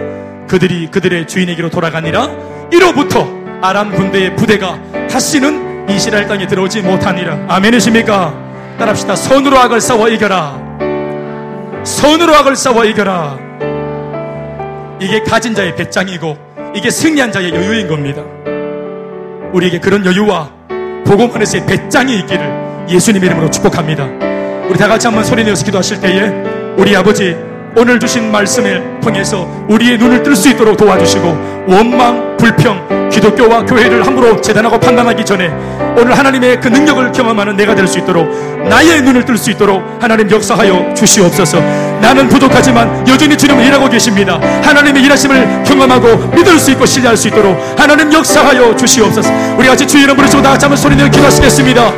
그들이 0.47 0.87
그들의 0.91 1.27
주인에게로 1.27 1.69
돌아가니라. 1.69 2.29
이로부터 2.71 3.27
아람 3.61 3.91
군대의 3.91 4.35
부대가 4.35 4.77
다시는 5.09 5.89
이스라엘 5.89 6.27
땅에 6.27 6.47
들어오지 6.47 6.81
못하니라. 6.81 7.45
아멘이십니까? 7.47 8.33
따라합시다. 8.77 9.15
선으로 9.15 9.57
악을 9.57 9.81
싸워 9.81 10.09
이겨라. 10.09 10.59
선으로 11.83 12.33
악을 12.35 12.55
싸워 12.55 12.85
이겨라. 12.85 13.37
이게 14.99 15.21
가진 15.21 15.53
자의 15.53 15.75
배짱이고 15.75 16.37
이게 16.75 16.89
승리한 16.89 17.31
자의 17.31 17.53
여유인 17.53 17.87
겁니다. 17.87 18.23
우리에게 19.53 19.79
그런 19.79 20.05
여유와 20.05 20.49
복음 21.05 21.31
안에서의 21.35 21.65
배짱이 21.65 22.17
있기를 22.19 22.85
예수님 22.89 23.23
이름으로 23.23 23.51
축복합니다. 23.51 24.05
우리 24.69 24.77
다 24.77 24.87
같이 24.87 25.07
한번 25.07 25.23
소리 25.23 25.43
내어서 25.43 25.63
기도하실 25.65 25.99
때에 25.99 26.73
우리 26.77 26.95
아버지 26.95 27.35
오늘 27.75 27.99
주신 27.99 28.31
말씀을 28.31 28.99
통해서 29.01 29.47
우리의 29.67 29.97
눈을 29.97 30.21
뜰 30.23 30.35
수 30.35 30.49
있도록 30.49 30.77
도와주시고 30.77 31.65
원망, 31.67 32.37
불평, 32.37 33.09
기독교와 33.09 33.65
교회를 33.65 34.05
함부로 34.05 34.39
재단하고 34.41 34.79
판단하기 34.79 35.23
전에 35.23 35.47
오늘 35.97 36.17
하나님의 36.17 36.59
그 36.59 36.67
능력을 36.67 37.11
경험하는 37.11 37.55
내가 37.55 37.73
될 37.75 37.87
수 37.87 37.99
있도록 37.99 38.27
나의 38.67 39.01
눈을 39.01 39.25
뜰 39.25 39.37
수 39.37 39.51
있도록 39.51 39.83
하나님 40.01 40.29
역사하여 40.29 40.93
주시옵소서. 40.95 41.59
나는 42.01 42.27
부족하지만 42.29 43.05
여전히 43.07 43.37
주님은 43.37 43.63
일하고 43.65 43.89
계십니다. 43.89 44.39
하나님의 44.63 45.03
일하심을 45.03 45.63
경험하고 45.63 46.17
믿을 46.35 46.59
수 46.59 46.71
있고 46.71 46.85
신뢰할 46.85 47.15
수 47.15 47.27
있도록 47.27 47.57
하나님 47.77 48.11
역사하여 48.11 48.75
주시옵소서. 48.75 49.29
우리 49.57 49.67
같이 49.67 49.87
주 49.87 49.97
이름 49.99 50.15
부르시고 50.15 50.41
다 50.41 50.51
같이 50.51 50.65
한번 50.65 50.77
소리 50.77 50.95
내어 50.95 51.07
기도하시겠습니다 51.09 51.93